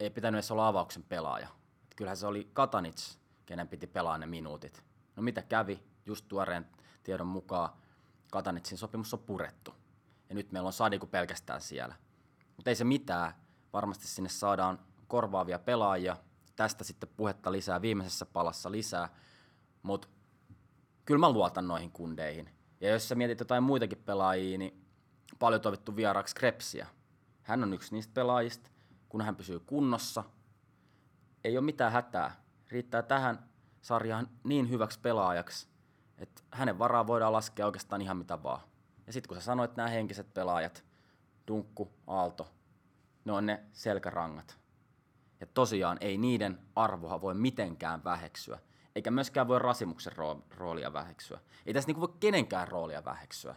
ei 0.00 0.10
pitänyt 0.10 0.36
edes 0.38 0.50
olla 0.50 0.68
avauksen 0.68 1.02
pelaaja. 1.02 1.48
Et 1.84 1.94
kyllähän 1.96 2.16
se 2.16 2.26
oli 2.26 2.50
Katanits, 2.52 3.18
kenen 3.46 3.68
piti 3.68 3.86
pelaa 3.86 4.18
ne 4.18 4.26
minuutit. 4.26 4.84
No 5.16 5.22
mitä 5.22 5.42
kävi? 5.42 5.82
Just 6.06 6.28
tuoreen 6.28 6.66
tiedon 7.02 7.26
mukaan 7.26 7.70
Katanitsin 8.32 8.78
sopimus 8.78 9.14
on 9.14 9.20
purettu. 9.20 9.74
Ja 10.28 10.34
nyt 10.34 10.52
meillä 10.52 10.66
on 10.66 10.72
Sadiku 10.72 11.06
pelkästään 11.06 11.60
siellä. 11.60 11.94
Mutta 12.56 12.70
ei 12.70 12.74
se 12.74 12.84
mitään. 12.84 13.34
Varmasti 13.72 14.06
sinne 14.06 14.28
saadaan 14.28 14.78
korvaavia 15.08 15.58
pelaajia. 15.58 16.16
Tästä 16.56 16.84
sitten 16.84 17.08
puhetta 17.16 17.52
lisää, 17.52 17.82
viimeisessä 17.82 18.26
palassa 18.26 18.70
lisää. 18.70 19.08
Mutta 19.82 20.08
kyllä 21.04 21.20
mä 21.20 21.30
luotan 21.30 21.68
noihin 21.68 21.92
kundeihin. 21.92 22.50
Ja 22.80 22.90
jos 22.90 23.08
sä 23.08 23.14
mietit 23.14 23.40
jotain 23.40 23.62
muitakin 23.62 23.98
pelaajia, 23.98 24.58
niin 24.58 24.86
paljon 25.38 25.60
toivottu 25.60 25.96
vieraaksi 25.96 26.34
Krepsiä. 26.34 26.86
Hän 27.42 27.62
on 27.62 27.74
yksi 27.74 27.94
niistä 27.94 28.14
pelaajista, 28.14 28.70
kun 29.08 29.22
hän 29.22 29.36
pysyy 29.36 29.60
kunnossa. 29.60 30.24
Ei 31.44 31.58
ole 31.58 31.64
mitään 31.64 31.92
hätää. 31.92 32.42
Riittää 32.70 33.02
tähän 33.02 33.48
sarjaan 33.82 34.28
niin 34.44 34.70
hyväksi 34.70 35.00
pelaajaksi, 35.00 35.68
että 36.18 36.42
hänen 36.50 36.78
varaa 36.78 37.06
voidaan 37.06 37.32
laskea 37.32 37.66
oikeastaan 37.66 38.02
ihan 38.02 38.16
mitä 38.16 38.42
vaan. 38.42 38.60
Ja 39.06 39.12
sitten 39.12 39.28
kun 39.28 39.36
sä 39.36 39.44
sanoit 39.44 39.76
nämä 39.76 39.88
henkiset 39.88 40.34
pelaajat, 40.34 40.84
Dunkku, 41.48 41.92
Aalto, 42.06 42.48
ne 43.24 43.32
on 43.32 43.46
ne 43.46 43.62
selkärangat. 43.72 44.61
Ja 45.42 45.46
tosiaan 45.54 45.98
ei 46.00 46.18
niiden 46.18 46.58
arvoa 46.76 47.20
voi 47.20 47.34
mitenkään 47.34 48.04
väheksyä, 48.04 48.58
eikä 48.96 49.10
myöskään 49.10 49.48
voi 49.48 49.58
Rasimuksen 49.58 50.12
roolia 50.56 50.92
väheksyä. 50.92 51.40
Ei 51.66 51.74
tässä 51.74 51.88
niinku 51.88 52.00
voi 52.00 52.14
kenenkään 52.20 52.68
roolia 52.68 53.04
väheksyä. 53.04 53.54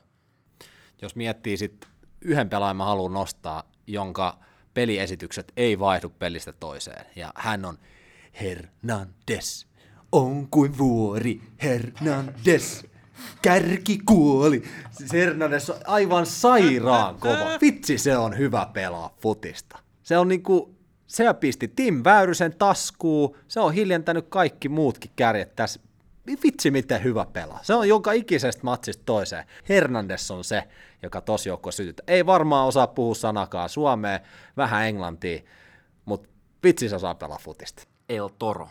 Jos 1.02 1.16
miettii 1.16 1.58
sitten 1.58 1.90
yhden 2.22 2.50
pelaajan 2.50 2.78
mä 2.78 2.86
haluan 2.86 3.14
nostaa, 3.14 3.64
jonka 3.88 4.40
peliesitykset 4.74 5.54
ei 5.58 5.80
vaihdu 5.80 6.10
pelistä 6.10 6.52
toiseen, 6.52 7.06
ja 7.16 7.32
hän 7.36 7.66
on 7.66 7.78
Hernandez. 8.42 9.66
On 10.12 10.48
kuin 10.48 10.78
vuori 10.78 11.42
Hernandez. 11.64 12.84
Kärki 13.42 14.00
kuoli. 14.06 14.64
Siis 14.92 15.14
Hernandez 15.14 15.70
on 15.70 15.80
aivan 15.88 16.26
sairaan 16.26 17.20
kova. 17.20 17.60
Vitsi, 17.62 17.98
se 17.98 18.18
on 18.18 18.38
hyvä 18.38 18.70
pelaa 18.74 19.16
futista. 19.20 19.80
Se 20.04 20.18
on 20.18 20.28
niinku, 20.28 20.75
se 21.08 21.34
pisti 21.34 21.68
Tim 21.68 22.02
Väyrysen 22.04 22.56
taskuun, 22.58 23.38
se 23.48 23.60
on 23.60 23.74
hiljentänyt 23.74 24.26
kaikki 24.30 24.70
muutkin 24.70 25.12
kärjet 25.16 25.56
tässä. 25.56 25.80
Vitsi, 26.44 26.72
miten 26.72 27.04
hyvä 27.04 27.26
pelaa. 27.34 27.60
Se 27.64 27.74
on 27.74 27.88
joka 27.88 28.12
ikisestä 28.12 28.62
matsista 28.64 29.04
toiseen. 29.06 29.46
Hernandez 29.70 30.32
on 30.32 30.44
se, 30.44 30.64
joka 31.04 31.22
tosi 31.22 31.50
joukko 31.50 31.72
sytyttää. 31.72 32.04
Ei 32.08 32.26
varmaan 32.26 32.68
osaa 32.68 32.88
puhua 32.88 33.16
sanakaan 33.16 33.70
suomea, 33.70 34.20
vähän 34.58 34.88
englantia, 34.88 35.42
mutta 36.06 36.30
vitsi 36.64 36.90
se 36.90 36.96
osaa 36.96 37.16
pelaa 37.16 37.38
futista. 37.42 37.84
El 38.10 38.30
Toro. 38.40 38.70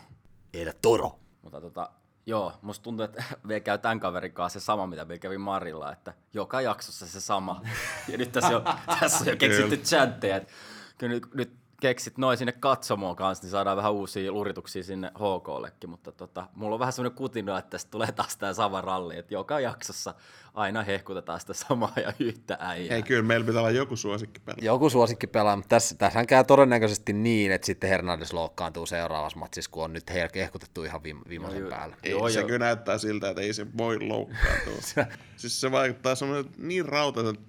El 0.53 0.73
Toro. 0.81 1.19
Mutta 1.41 1.61
tota, 1.61 1.89
Joo, 2.27 2.53
musta 2.61 2.83
tuntuu, 2.83 3.03
että 3.03 3.23
me 3.43 3.59
käy 3.59 3.77
tämän 3.77 3.99
kaverin 3.99 4.31
kanssa 4.31 4.59
se 4.59 4.63
sama, 4.63 4.87
mitä 4.87 5.05
me 5.05 5.19
kävi 5.19 5.37
Marilla, 5.37 5.91
että 5.91 6.13
joka 6.33 6.61
jaksossa 6.61 7.07
se 7.07 7.21
sama. 7.21 7.61
Ja 8.11 8.17
nyt 8.17 8.31
tässä, 8.31 8.51
jo, 8.51 8.63
tässä 8.99 9.17
on 9.19 9.27
jo 9.27 9.35
keksitty 9.37 9.77
chantteja, 9.77 10.35
että 10.35 10.53
kyllä 10.97 11.13
nyt, 11.13 11.33
nyt 11.33 11.64
keksit 11.81 12.17
noin 12.17 12.37
sinne 12.37 12.51
katsomoon 12.51 13.15
kanssa, 13.15 13.43
niin 13.43 13.51
saadaan 13.51 13.77
vähän 13.77 13.93
uusia 13.93 14.31
lurituksia 14.31 14.83
sinne 14.83 15.11
HKllekin, 15.15 15.89
mutta 15.89 16.11
tota, 16.11 16.47
mulla 16.55 16.75
on 16.75 16.79
vähän 16.79 16.93
semmoinen 16.93 17.17
kutina, 17.17 17.57
että 17.57 17.69
tästä 17.69 17.91
tulee 17.91 18.11
taas 18.11 18.37
tämä 18.37 18.53
sama 18.53 18.81
ralli, 18.81 19.17
että 19.17 19.33
joka 19.33 19.59
jaksossa 19.59 20.13
aina 20.53 20.83
hehkutetaan 20.83 21.39
sitä 21.39 21.53
samaa 21.53 21.93
ja 21.95 22.13
yhtä 22.19 22.57
äijää. 22.59 22.95
Ei, 22.95 23.03
kyllä 23.03 23.23
meillä 23.23 23.45
pitää 23.45 23.61
olla 23.61 23.71
joku 23.71 23.95
suosikkipelaaja. 23.95 24.65
Joku 24.65 24.89
suosikkipelaaja, 24.89 25.55
mutta 25.55 25.69
tässä, 25.69 25.95
tässähän 25.95 26.27
käy 26.27 26.43
todennäköisesti 26.43 27.13
niin, 27.13 27.51
että 27.51 27.65
sitten 27.65 27.89
Hernandez 27.89 28.33
loukkaantuu 28.33 28.85
seuraavassa 28.85 29.39
matsissa, 29.39 29.71
kun 29.71 29.83
on 29.83 29.93
nyt 29.93 30.13
hehkutettu 30.35 30.83
ihan 30.83 31.03
viime, 31.03 31.21
viimeisen 31.29 31.63
no, 31.63 31.69
päälle. 31.69 31.95
Ei, 32.03 32.11
joo, 32.11 32.29
se 32.29 32.39
joo. 32.39 32.47
kyllä 32.47 32.65
näyttää 32.65 32.97
siltä, 32.97 33.29
että 33.29 33.41
ei 33.41 33.53
se 33.53 33.67
voi 33.77 33.99
loukkaantua. 33.99 34.75
siis 35.37 35.61
se 35.61 35.71
vaikuttaa 35.71 36.15
semmoinen 36.15 36.51
niin 36.57 36.85
rautaiselta 36.85 37.41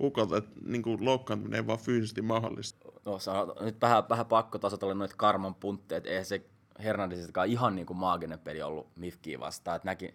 ukolta, 0.00 0.36
että 0.36 0.50
niin 0.64 0.82
kuin 0.82 1.04
loukkaantuminen 1.04 1.60
ei 1.60 1.66
vaan 1.66 1.78
fyysisesti 1.78 2.22
mahdollista 2.22 2.87
no 3.08 3.18
sanot, 3.18 3.60
nyt 3.60 3.80
vähän, 3.80 4.08
vähän 4.08 4.26
pakko 4.26 4.58
tasotella 4.58 4.94
noita 4.94 5.14
karman 5.16 5.54
puntteja, 5.54 5.96
että 5.96 6.10
eihän 6.10 6.24
se 6.24 6.42
Hernandeziskaan 6.84 7.48
ihan 7.48 7.74
niin 7.74 7.86
kuin 7.86 7.96
maaginen 7.96 8.38
peli 8.38 8.62
ollut 8.62 8.88
Mifkiä 8.96 9.40
vastaan, 9.40 9.76
että 9.76 9.88
näki, 9.88 10.14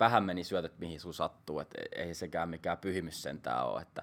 vähän 0.00 0.24
meni 0.24 0.44
syötöt 0.44 0.78
mihin 0.78 1.00
sun 1.00 1.14
sattuu, 1.14 1.58
että 1.60 1.78
ei 1.92 2.14
sekään 2.14 2.48
mikään 2.48 2.78
pyhimys 2.78 3.22
sentään 3.22 3.66
ole, 3.66 3.82
että 3.82 4.02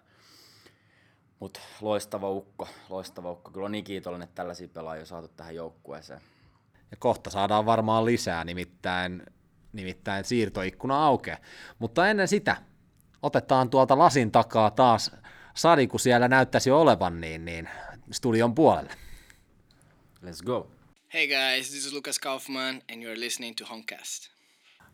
mutta 1.39 1.59
loistava 1.81 2.29
ukko, 2.29 2.67
loistava 2.89 3.31
ukko. 3.31 3.51
Kyllä 3.51 3.65
on 3.65 3.71
niin 3.71 3.83
kiitollinen, 3.83 4.23
että 4.23 4.35
tällaisia 4.35 4.67
pelaajia 4.67 5.01
on 5.01 5.07
saatu 5.07 5.27
tähän 5.27 5.55
joukkueeseen. 5.55 6.21
Ja 6.91 6.97
kohta 6.99 7.29
saadaan 7.29 7.65
varmaan 7.65 8.05
lisää, 8.05 8.43
nimittäin, 8.43 9.25
nimittäin 9.73 10.25
siirtoikkuna 10.25 11.05
aukeaa. 11.05 11.37
Mutta 11.79 12.07
ennen 12.07 12.27
sitä 12.27 12.57
otetaan 13.21 13.69
tuolta 13.69 13.97
lasin 13.97 14.31
takaa 14.31 14.71
taas 14.71 15.11
Sadi, 15.53 15.87
kun 15.87 15.99
siellä 15.99 16.27
näyttäisi 16.27 16.71
olevan, 16.71 17.21
niin, 17.21 17.45
niin 17.45 17.69
studion 18.11 18.55
puolelle. 18.55 18.91
Let's 20.23 20.45
go. 20.45 20.67
Hey 21.13 21.27
guys, 21.27 21.69
this 21.69 21.85
is 21.85 21.93
Lucas 21.93 22.19
Kaufman 22.19 22.81
and 22.93 23.03
you're 23.03 23.19
listening 23.19 23.55
to 23.55 23.65
Honcast. 23.65 24.29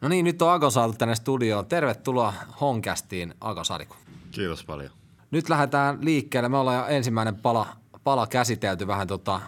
No 0.02 0.10
niin, 0.10 0.26
nyt 0.26 0.42
on 0.42 0.52
Ago 0.52 0.70
saatu 0.70 0.94
tänne 0.94 1.16
studioon. 1.16 1.66
Tervetuloa 1.66 2.34
Honcastiin, 2.62 3.34
Ago 3.42 3.64
Sadiku. 3.64 3.96
Kiitos 4.32 4.64
paljon. 4.64 4.92
Nyt 5.32 5.50
lähdetään 5.50 6.06
liikkeelle. 6.06 6.50
Me 6.50 6.58
ollaan 6.58 6.78
jo 6.78 6.96
ensimmäinen 6.96 7.36
pala, 7.36 7.78
pala 8.04 8.28
käsitelty 8.28 8.88
vähän 8.88 9.08
tota 9.08 9.42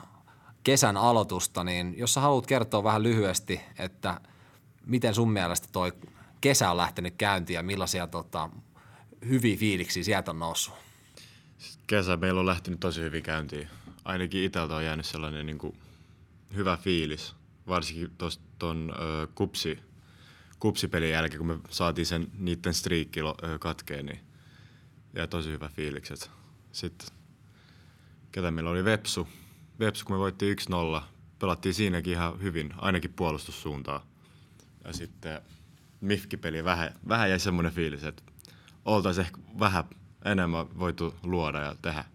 kesän 0.64 0.98
aloitusta, 0.98 1.64
niin 1.64 1.94
jos 1.98 2.14
sä 2.14 2.22
haluat 2.22 2.48
kertoa 2.48 2.84
vähän 2.84 3.04
lyhyesti, 3.04 3.62
että 3.80 4.22
miten 4.86 5.16
sun 5.16 5.32
mielestä 5.32 5.68
toi 5.72 5.94
kesä 6.42 6.72
on 6.72 6.78
lähtenyt 6.78 7.16
käyntiin 7.18 7.56
ja 7.56 7.64
millaisia 7.64 8.08
tota, 8.08 8.50
hyviä 9.28 9.58
fiiliksiä 9.58 10.04
sieltä 10.04 10.32
on 10.32 10.40
noussut? 10.40 10.85
Kesä 11.88 12.18
meillä 12.18 12.40
on 12.40 12.46
lähtenyt 12.46 12.80
tosi 12.80 13.02
hyvin 13.02 13.24
käyntiin. 13.24 13.70
Ainakin 14.06 14.44
itseltä 14.44 14.76
on 14.76 14.86
jäänyt 14.86 15.06
sellainen 15.06 15.46
niin 15.46 15.58
kuin, 15.58 15.78
hyvä 16.56 16.78
fiilis, 16.78 17.36
varsinkin 17.68 18.12
tuon 18.60 18.94
kupsi, 19.36 19.80
kupsipelin 20.60 21.12
jälkeen, 21.12 21.38
kun 21.38 21.48
me 21.48 21.60
saatiin 21.70 22.06
sen 22.06 22.28
niiden 22.38 22.74
striikki 22.74 23.20
katkeen, 23.60 24.06
niin 24.06 24.20
jäi 25.16 25.28
tosi 25.28 25.52
hyvä 25.52 25.70
fiilikset. 25.70 26.32
Sitten 26.72 27.08
ketä 28.32 28.52
meillä 28.52 28.70
oli 28.70 28.86
Vepsu. 28.86 29.28
Vepsu, 29.80 30.06
kun 30.06 30.16
me 30.16 30.20
voittiin 30.20 30.58
1-0, 31.00 31.02
pelattiin 31.40 31.74
siinäkin 31.74 32.14
ihan 32.14 32.42
hyvin, 32.42 32.74
ainakin 32.78 33.14
puolustussuuntaan. 33.14 34.02
Ja 34.84 34.94
sitten 34.94 35.42
Mifki-peli 36.02 36.64
vähän, 36.64 37.00
vähän 37.08 37.30
jäi 37.30 37.40
semmoinen 37.40 37.74
fiilis, 37.74 38.04
että 38.04 38.24
oltaisiin 38.86 39.26
ehkä 39.26 39.38
vähän 39.60 39.84
enemmän 40.26 40.80
voitu 40.80 41.16
luoda 41.24 41.62
ja 41.62 41.76
tehdä 41.82 42.06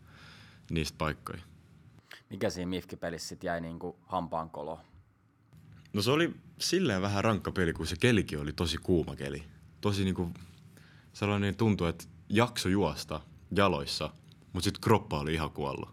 niistä 0.70 0.98
paikkoja. 0.98 1.42
Mikä 2.30 2.50
siinä 2.50 2.68
Mifki-pelissä 2.68 3.28
sitten 3.28 3.48
jäi 3.48 3.60
niinku 3.60 3.98
hampaan 4.06 4.50
kolo? 4.50 4.80
No 5.92 6.02
se 6.02 6.10
oli 6.10 6.34
silleen 6.58 7.02
vähän 7.02 7.24
rankka 7.24 7.52
peli, 7.52 7.72
kun 7.72 7.86
se 7.86 7.96
kelikin 8.00 8.40
oli 8.40 8.52
tosi 8.52 8.78
kuuma 8.78 9.16
keli. 9.16 9.44
Tosi 9.80 10.04
niinku 10.04 10.30
sellainen 11.12 11.56
tuntui, 11.56 11.88
että 11.88 12.04
jakso 12.28 12.68
juosta 12.68 13.20
jaloissa, 13.56 14.10
mutta 14.52 14.64
sitten 14.64 14.80
kroppa 14.80 15.18
oli 15.20 15.34
ihan 15.34 15.50
kuollut. 15.50 15.88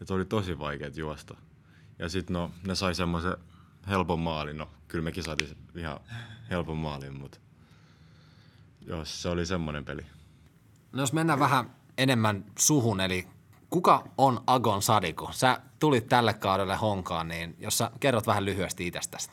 Et 0.00 0.10
oli 0.10 0.24
tosi 0.24 0.58
vaikea 0.58 0.90
juosta. 0.96 1.36
Ja 1.98 2.08
sitten 2.08 2.34
no, 2.34 2.50
ne 2.66 2.74
sai 2.74 2.94
semmoisen 2.94 3.36
helpon 3.88 4.18
maalin. 4.18 4.58
No, 4.58 4.70
kyllä 4.88 5.04
mekin 5.04 5.22
saatiin 5.22 5.56
ihan 5.74 6.00
helpon 6.50 6.76
maalin, 6.76 7.18
mutta 7.18 7.38
joo, 8.86 9.04
se 9.04 9.28
oli 9.28 9.46
semmoinen 9.46 9.84
peli. 9.84 10.06
No 10.92 11.00
jos 11.00 11.12
mennään 11.12 11.38
vähän 11.38 11.70
enemmän 11.98 12.44
suhun, 12.58 13.00
eli 13.00 13.26
kuka 13.70 14.08
on 14.18 14.40
Agon 14.46 14.82
Sadiku? 14.82 15.28
Sä 15.32 15.60
tulit 15.78 16.08
tälle 16.08 16.34
kaudelle 16.34 16.76
honkaan, 16.76 17.28
niin 17.28 17.56
jos 17.58 17.78
sä 17.78 17.90
kerrot 18.00 18.26
vähän 18.26 18.44
lyhyesti 18.44 18.86
itsestäsi. 18.86 19.30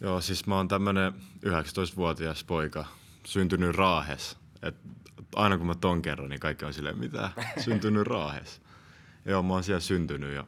Joo, 0.00 0.20
siis 0.20 0.46
mä 0.46 0.56
oon 0.56 0.68
tämmönen 0.68 1.12
19-vuotias 1.46 2.44
poika, 2.44 2.84
syntynyt 3.26 3.76
Raahes. 3.76 4.38
Et 4.62 4.76
aina 5.36 5.58
kun 5.58 5.66
mä 5.66 5.74
ton 5.74 6.02
kerron, 6.02 6.30
niin 6.30 6.40
kaikki 6.40 6.64
on 6.64 6.74
silleen, 6.74 6.98
mitä? 6.98 7.30
Syntynyt 7.60 8.06
Raahes. 8.06 8.62
Joo, 9.24 9.42
mä 9.42 9.52
oon 9.52 9.64
siellä 9.64 9.80
syntynyt 9.80 10.34
ja 10.34 10.44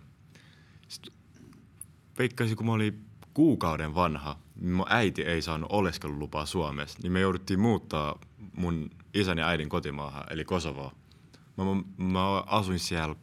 veikkaisin, 2.19 2.57
kun 2.57 2.67
mä 2.67 2.73
olin 2.73 3.07
kuukauden 3.35 3.95
vanha, 3.95 4.39
niin 4.61 4.73
mun 4.73 4.87
äiti 4.89 5.23
ei 5.23 5.43
saanut 5.43 5.73
oleskelulupaa 5.73 6.47
Suomessa, 6.47 6.99
niin 7.03 7.13
me 7.13 7.21
jouduttiin 7.21 7.61
muuttaa 7.61 8.19
mun 8.57 8.91
isän 9.21 9.39
ja 9.39 9.49
äidin 9.49 9.69
kotimaahan, 9.69 10.25
eli 10.31 10.45
Kosovoa. 10.45 10.95
Mä, 11.57 11.65
mä, 11.65 11.83
mä 12.13 12.41
asuin 12.41 12.79
siellä 12.79 13.17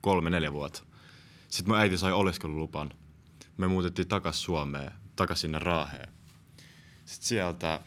kolme, 0.00 0.30
neljä 0.30 0.52
vuotta. 0.52 0.82
Sitten 1.48 1.70
mun 1.74 1.80
äiti 1.80 1.98
sai 1.98 2.12
oleskelulupan 2.12 2.90
me 3.56 3.68
muutettiin 3.68 4.08
takas 4.08 4.42
Suomeen, 4.42 4.92
takas 5.16 5.40
sinne 5.40 5.58
Raaheen. 5.58 6.08
Sitten 7.04 7.28
sieltä 7.28 7.80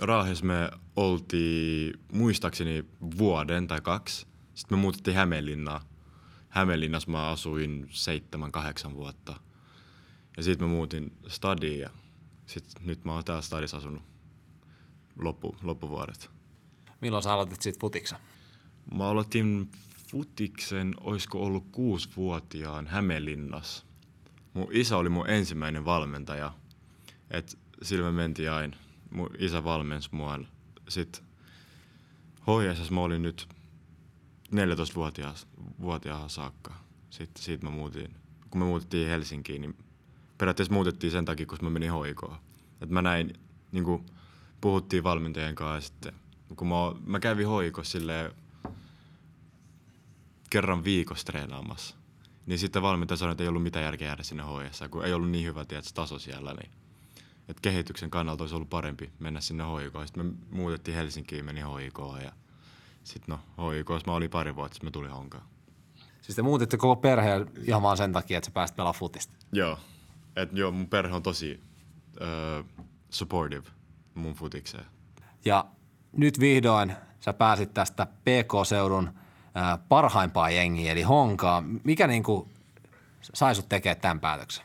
Raahessa 0.00 0.44
me 0.44 0.70
oltiin 0.96 2.00
muistaakseni 2.12 2.84
vuoden 3.18 3.66
tai 3.66 3.80
kaksi. 3.80 4.26
Sitten 4.54 4.78
me 4.78 4.80
muutettiin 4.80 5.16
Hämeenlinnaan. 5.16 5.80
Hämeenlinnassa 6.48 7.10
mä 7.10 7.28
asuin 7.28 7.86
seitsemän, 7.90 8.52
kahdeksan 8.52 8.94
vuotta. 8.94 9.40
Ja 10.36 10.42
sitten 10.42 10.68
mä 10.68 10.74
muutin 10.74 11.12
stadiin 11.28 11.80
ja 11.80 11.90
sit 12.46 12.64
nyt 12.80 13.04
mä 13.04 13.12
oon 13.12 13.24
täällä 13.24 13.42
stadissa 13.42 13.76
asunut 13.76 14.02
loppu, 15.18 15.56
loppuvuodet. 15.62 16.30
Milloin 17.00 17.22
sä 17.22 17.32
aloitit 17.32 17.62
siitä 17.62 17.78
futiksen? 17.80 18.18
Mä 18.94 19.08
aloitin 19.08 19.70
futiksen, 20.10 20.94
oisko 21.00 21.40
ollut 21.42 21.66
kuusivuotiaan 21.72 22.86
Hämeenlinnassa. 22.86 23.86
Mun 24.54 24.68
isä 24.70 24.96
oli 24.96 25.08
mun 25.08 25.30
ensimmäinen 25.30 25.84
valmentaja. 25.84 26.52
Et 27.30 27.58
sillä 27.82 28.04
me 28.04 28.12
mentiin 28.12 28.50
aina. 28.50 28.76
Mun 29.10 29.30
isä 29.38 29.64
valmensi 29.64 30.08
mua. 30.12 30.38
Sitten 30.88 31.22
HJSS 32.40 32.90
mä 32.90 33.00
olin 33.00 33.22
nyt 33.22 33.48
14-vuotiaan 34.54 36.30
saakka. 36.30 36.74
Sitten 37.10 37.42
siitä 37.42 37.66
mä 37.66 37.70
muutin. 37.70 38.14
Kun 38.50 38.60
me 38.60 38.64
muutettiin 38.64 39.08
Helsinkiin, 39.08 39.60
niin 39.60 39.76
periaatteessa 40.38 40.74
muutettiin 40.74 41.10
sen 41.10 41.24
takia, 41.24 41.46
kun 41.46 41.58
mä 41.62 41.70
menin 41.70 41.92
hoikoon. 41.92 42.36
Et 42.80 42.90
mä 42.90 43.02
näin, 43.02 43.34
niin 43.72 43.84
kuin 43.84 44.06
puhuttiin 44.60 45.04
valmentajien 45.04 45.54
kanssa 45.54 45.88
sitten 45.88 46.14
kun 46.56 46.68
mä, 46.68 46.74
mä 47.06 47.20
kävin 47.20 47.48
hoikossa 47.48 47.92
silleen 47.92 48.32
kerran 50.50 50.84
viikossa 50.84 51.26
treenaamassa. 51.26 51.96
Niin 52.46 52.58
sitten 52.58 52.82
valmentaja 52.82 53.16
sanoi, 53.16 53.32
että 53.32 53.44
ei 53.44 53.48
ollut 53.48 53.62
mitään 53.62 53.84
järkeä 53.84 54.08
jäädä 54.08 54.22
sinne 54.22 54.42
HS, 54.42 54.84
kun 54.90 55.04
ei 55.04 55.12
ollut 55.12 55.30
niin 55.30 55.44
hyvä 55.44 55.64
tiedätkö, 55.64 55.90
taso 55.94 56.18
siellä. 56.18 56.54
Niin, 56.54 56.70
että 57.48 57.60
kehityksen 57.62 58.10
kannalta 58.10 58.42
olisi 58.42 58.54
ollut 58.54 58.70
parempi 58.70 59.12
mennä 59.18 59.40
sinne 59.40 59.64
hoikoon. 59.64 60.06
Sitten 60.06 60.26
me 60.26 60.32
muutettiin 60.50 60.96
Helsinkiin, 60.96 61.44
meni 61.44 61.60
hoikoon 61.60 62.22
ja 62.22 62.32
sitten 63.04 63.32
no 63.32 63.40
hoikossa 63.58 64.10
mä 64.10 64.16
olin 64.16 64.30
pari 64.30 64.56
vuotta, 64.56 64.74
sitten 64.74 64.86
mä 64.86 64.90
tulin 64.90 65.10
honkaan. 65.10 65.44
Siis 66.22 66.36
te 66.36 66.42
muutitte 66.42 66.76
koko 66.76 66.96
perheen 66.96 67.50
ihan 67.62 67.82
vaan 67.82 67.96
sen 67.96 68.12
takia, 68.12 68.38
että 68.38 68.46
sä 68.46 68.52
pääsit 68.52 68.76
pelaamaan 68.76 68.98
futista. 68.98 69.34
Joo. 69.52 69.78
Et 70.36 70.52
joo, 70.52 70.70
mun 70.70 70.88
perhe 70.88 71.14
on 71.14 71.22
tosi 71.22 71.60
uh, 72.20 72.84
supportive 73.10 73.75
mun 74.16 74.34
futikseen. 74.34 74.84
Ja 75.44 75.66
nyt 76.12 76.40
vihdoin 76.40 76.92
sä 77.20 77.32
pääsit 77.32 77.74
tästä 77.74 78.06
PK-seudun 78.06 79.10
ää, 79.54 79.78
parhaimpaa 79.78 80.50
jengiä, 80.50 80.92
eli 80.92 81.02
Honkaa. 81.02 81.62
Mikä 81.84 82.06
niinku 82.06 82.48
sai 83.34 83.54
sut 83.54 83.68
tekemään 83.68 84.00
tämän 84.00 84.20
päätöksen? 84.20 84.64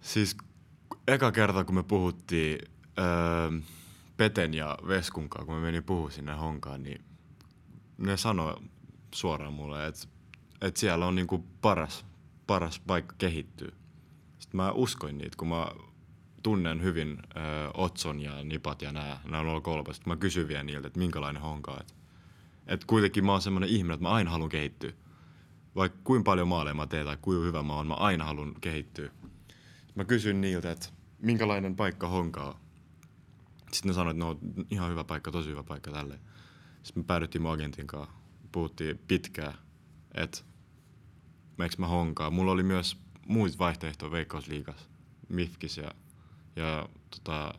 Siis 0.00 0.36
eka 1.08 1.32
kerta, 1.32 1.64
kun 1.64 1.74
me 1.74 1.82
puhuttiin 1.82 2.58
öö, 2.98 3.50
Peten 4.16 4.54
ja 4.54 4.78
Veskunkaan, 4.88 5.46
kun 5.46 5.54
me 5.54 5.60
menin 5.60 5.84
puhua 5.84 6.10
sinne 6.10 6.32
Honkaan, 6.32 6.82
niin 6.82 7.04
ne 7.98 8.16
sanoi 8.16 8.56
suoraan 9.14 9.52
mulle, 9.52 9.86
että, 9.86 10.06
että 10.60 10.80
siellä 10.80 11.06
on 11.06 11.14
niinku 11.14 11.44
paras, 11.60 12.04
paras 12.46 12.80
paikka 12.80 13.14
kehittyä. 13.18 13.72
Sitten 14.38 14.56
mä 14.56 14.72
uskoin 14.72 15.18
niitä, 15.18 15.36
kun 15.36 15.48
mä 15.48 15.66
tunnen 16.42 16.82
hyvin 16.82 17.18
ö, 17.36 17.40
Otson 17.74 18.20
ja 18.20 18.44
Nipat 18.44 18.82
ja 18.82 18.92
nämä, 18.92 19.20
nämä 19.24 19.52
on 19.52 19.62
kolme. 19.62 19.94
Sitten 19.94 20.12
mä 20.12 20.16
kysyin 20.16 20.48
vielä 20.48 20.62
niiltä, 20.62 20.86
että 20.86 20.98
minkälainen 20.98 21.42
honka. 21.42 21.76
Että, 21.80 21.94
että 22.66 22.86
kuitenkin 22.86 23.24
mä 23.24 23.32
oon 23.32 23.42
semmoinen 23.42 23.70
ihminen, 23.70 23.94
että 23.94 24.02
mä 24.02 24.10
aina 24.10 24.30
haluan 24.30 24.48
kehittyä. 24.48 24.92
Vaikka 25.76 25.98
kuinka 26.04 26.24
paljon 26.24 26.48
maaleja 26.48 26.74
mä 26.74 26.86
teen 26.86 27.06
tai 27.06 27.16
kuinka 27.22 27.44
hyvä 27.44 27.62
mä 27.62 27.74
oon, 27.74 27.86
mä 27.86 27.94
aina 27.94 28.24
haluan 28.24 28.54
kehittyä. 28.60 29.10
Mä 29.94 30.04
kysyin 30.04 30.40
niiltä, 30.40 30.70
että 30.70 30.88
minkälainen 31.18 31.76
paikka 31.76 32.08
honkaa. 32.08 32.60
Sitten 33.72 33.88
ne 33.88 33.94
sanoivat, 33.94 34.16
että 34.16 34.24
no 34.24 34.64
ihan 34.70 34.90
hyvä 34.90 35.04
paikka, 35.04 35.30
tosi 35.30 35.48
hyvä 35.48 35.62
paikka 35.62 35.90
tälle. 35.90 36.18
Sitten 36.82 37.02
me 37.02 37.06
päädyttiin 37.06 37.42
mun 37.42 37.52
agentin 37.52 37.86
kanssa. 37.86 38.14
Puhuttiin 38.52 38.98
pitkään, 39.08 39.54
että 40.14 40.38
meneekö 41.58 41.76
mä 41.78 41.86
honkaa. 41.86 42.30
Mulla 42.30 42.52
oli 42.52 42.62
myös 42.62 42.98
muita 43.28 43.58
vaihtoehtoja 43.58 44.10
Veikkausliigas, 44.10 44.88
Mifkis 45.28 45.76
ja, 45.76 45.90
ja 46.56 46.88
tota, 47.10 47.54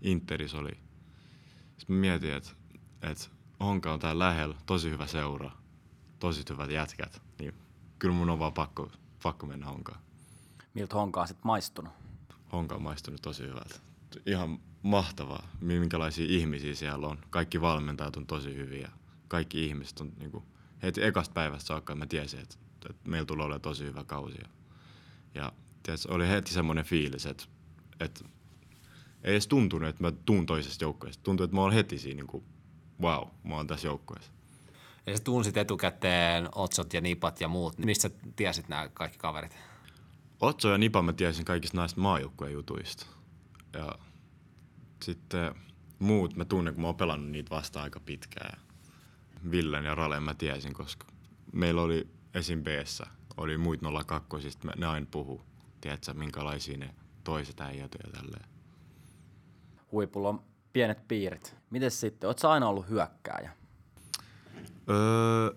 Interis 0.00 0.54
oli. 0.54 0.70
Sitten 1.76 1.96
mä 1.96 2.00
mietin, 2.00 2.32
että, 2.32 2.50
että 3.02 3.24
Honka 3.60 3.92
on 3.92 4.00
täällä 4.00 4.24
lähellä, 4.24 4.54
tosi 4.66 4.90
hyvä 4.90 5.06
seura, 5.06 5.50
tosi 6.18 6.44
hyvät 6.50 6.70
jätkät, 6.70 7.22
niin 7.38 7.54
kyllä 7.98 8.14
mun 8.14 8.30
on 8.30 8.38
vaan 8.38 8.52
pakko, 8.52 8.90
pakko 9.22 9.46
mennä 9.46 9.66
Honkaan. 9.66 10.00
Miltä 10.74 10.96
honkaa 10.96 11.26
sitten 11.26 11.46
maistunut? 11.46 11.92
Honka 12.52 12.74
on 12.74 12.82
maistunut 12.82 13.22
tosi 13.22 13.42
hyvältä. 13.42 13.74
Ihan 14.26 14.58
mahtavaa, 14.82 15.48
minkälaisia 15.60 16.26
ihmisiä 16.28 16.74
siellä 16.74 17.06
on. 17.06 17.18
Kaikki 17.30 17.60
valmentajat 17.60 18.16
on 18.16 18.26
tosi 18.26 18.54
hyviä. 18.54 18.90
Kaikki 19.28 19.66
ihmiset 19.66 20.00
on 20.00 20.12
niin 20.18 20.30
kuin, 20.30 20.44
heti 20.82 21.04
ekasta 21.04 21.32
päivästä 21.32 21.66
saakka 21.66 21.94
mä 21.94 22.06
tiesin, 22.06 22.40
että, 22.40 22.56
että 22.90 23.10
meillä 23.10 23.26
tulee 23.26 23.44
olemaan 23.44 23.60
tosi 23.60 23.84
hyvä 23.84 24.04
kausi. 24.04 24.38
Ja 25.34 25.52
tiedätkö, 25.82 26.14
oli 26.14 26.28
heti 26.28 26.52
semmoinen 26.52 26.84
fiilis, 26.84 27.26
että, 27.26 27.44
että 28.04 28.24
ei 29.24 29.32
edes 29.32 29.46
tuntunut, 29.46 29.88
että 29.88 30.02
mä 30.02 30.12
tuun 30.12 30.46
toisesta 30.46 30.84
joukkueesta. 30.84 31.22
Tuntui, 31.22 31.44
että 31.44 31.56
mä 31.56 31.62
olen 31.62 31.74
heti 31.74 31.98
siinä, 31.98 32.16
niin 32.16 32.26
kuin, 32.26 32.44
wow, 33.00 33.28
mä 33.44 33.56
oon 33.56 33.66
tässä 33.66 33.88
joukkueessa. 33.88 34.32
Ja 35.06 35.16
sä 35.16 35.22
tunsit 35.24 35.56
etukäteen 35.56 36.48
Otsot 36.54 36.94
ja 36.94 37.00
Nipat 37.00 37.40
ja 37.40 37.48
muut. 37.48 37.78
Mistä 37.78 38.08
sä 38.08 38.14
tiesit 38.36 38.68
nämä 38.68 38.88
kaikki 38.88 39.18
kaverit? 39.18 39.56
Otso 40.40 40.68
ja 40.68 40.78
Nipa 40.78 41.02
mä 41.02 41.12
tiesin 41.12 41.44
kaikista 41.44 41.76
näistä 41.76 42.00
maajoukkueen 42.00 42.52
jutuista. 42.52 43.06
Ja 43.72 43.98
sitten 45.02 45.54
muut 45.98 46.36
mä 46.36 46.44
tunnen, 46.44 46.74
kun 46.74 46.80
mä 46.80 46.86
oon 46.86 46.96
pelannut 46.96 47.30
niitä 47.30 47.50
vasta 47.50 47.82
aika 47.82 48.00
pitkään. 48.00 48.60
Villen 49.50 49.84
ja 49.84 49.94
Ralen 49.94 50.22
mä 50.22 50.34
tiesin, 50.34 50.74
koska 50.74 51.06
meillä 51.52 51.82
oli 51.82 52.08
esim. 52.34 52.62
b 52.62 52.66
oli 53.36 53.58
muit 53.58 53.80
02, 54.06 54.40
sitten 54.40 54.72
ne 54.76 54.86
aina 54.86 55.06
puhu, 55.10 55.42
tiedätkö, 55.80 56.14
minkälaisia 56.14 56.78
ne 56.78 56.94
toiset 57.24 57.60
äijät 57.60 57.96
ja 58.04 58.10
tälleen. 58.10 58.48
Huipulla 59.92 60.28
on 60.28 60.42
pienet 60.72 61.08
piirit. 61.08 61.56
Miten 61.70 61.90
sitten? 61.90 62.28
Oletko 62.28 62.48
aina 62.48 62.68
ollut 62.68 62.88
hyökkääjä? 62.88 63.50
Öö, 64.90 65.56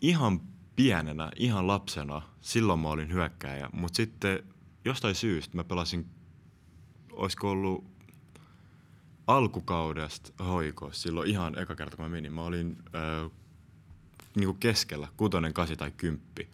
ihan 0.00 0.40
pienenä, 0.76 1.30
ihan 1.36 1.66
lapsena, 1.66 2.22
silloin 2.40 2.80
mä 2.80 2.88
olin 2.88 3.12
hyökkääjä, 3.12 3.70
mutta 3.72 3.96
sitten 3.96 4.44
jostain 4.84 5.14
syystä 5.14 5.56
mä 5.56 5.64
pelasin, 5.64 6.06
olisiko 7.12 7.50
ollut 7.50 7.84
alkukaudesta 9.26 10.44
hoikossa, 10.44 11.02
silloin 11.02 11.30
ihan 11.30 11.58
eka 11.58 11.76
kerta 11.76 11.96
kun 11.96 12.04
mä 12.04 12.08
menin, 12.08 12.32
mä 12.32 12.42
olin 12.42 12.76
öö, 12.94 13.28
niinku 14.36 14.54
keskellä, 14.54 15.08
kutonen, 15.16 15.54
kasi 15.54 15.76
tai 15.76 15.90
kymppi. 15.90 16.48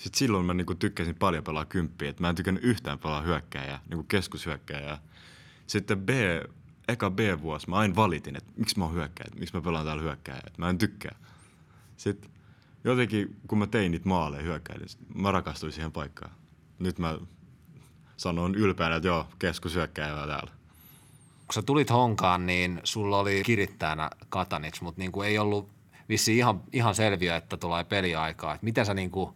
Sitten 0.00 0.18
silloin 0.18 0.46
mä 0.46 0.54
niinku 0.54 0.74
tykkäsin 0.74 1.14
paljon 1.14 1.44
pelaa 1.44 1.64
kymppiä, 1.64 2.10
että 2.10 2.22
mä 2.22 2.28
en 2.28 2.34
tykännyt 2.34 2.64
yhtään 2.64 2.98
pelaa 2.98 3.22
hyökkääjää, 3.22 3.80
niinku 3.88 4.04
keskushyökkääjää. 4.04 4.98
Sitten 5.66 6.00
B, 6.00 6.10
eka 6.88 7.10
B-vuosi 7.10 7.70
mä 7.70 7.76
aina 7.76 7.96
valitin, 7.96 8.36
että 8.36 8.52
miksi 8.56 8.78
mä 8.78 8.84
oon 8.84 8.94
hyökkääjä, 8.94 9.26
että 9.28 9.40
miksi 9.40 9.56
mä 9.56 9.60
pelaan 9.60 9.84
täällä 9.84 10.02
hyökkääjää, 10.02 10.42
että 10.46 10.62
mä 10.62 10.70
en 10.70 10.78
tykkää. 10.78 11.16
Sitten 11.96 12.30
jotenkin, 12.84 13.36
kun 13.48 13.58
mä 13.58 13.66
tein 13.66 13.92
niitä 13.92 14.08
maaleja 14.08 14.42
hyökkäillä, 14.42 14.86
mä 15.14 15.32
rakastuin 15.32 15.72
siihen 15.72 15.92
paikkaan. 15.92 16.32
Nyt 16.78 16.98
mä 16.98 17.18
sanon 18.16 18.54
ylpeänä, 18.54 18.96
että 18.96 19.08
joo, 19.08 19.26
keskushyökkääjä 19.38 20.14
täällä. 20.14 20.52
Kun 21.46 21.54
sä 21.54 21.62
tulit 21.62 21.90
Honkaan, 21.90 22.46
niin 22.46 22.80
sulla 22.84 23.18
oli 23.18 23.42
kirittäjänä 23.46 24.10
Katanits, 24.28 24.82
mutta 24.82 24.98
niin 24.98 25.12
ei 25.24 25.38
ollut 25.38 25.68
vissi 26.08 26.36
ihan, 26.36 26.62
ihan 26.72 26.94
selviö, 26.94 27.36
että 27.36 27.56
tulee 27.56 27.84
peliaikaa. 27.84 28.54
Et 28.54 28.62
miten 28.62 28.86
sä 28.86 28.94
niin 28.94 29.10
kuin, 29.10 29.34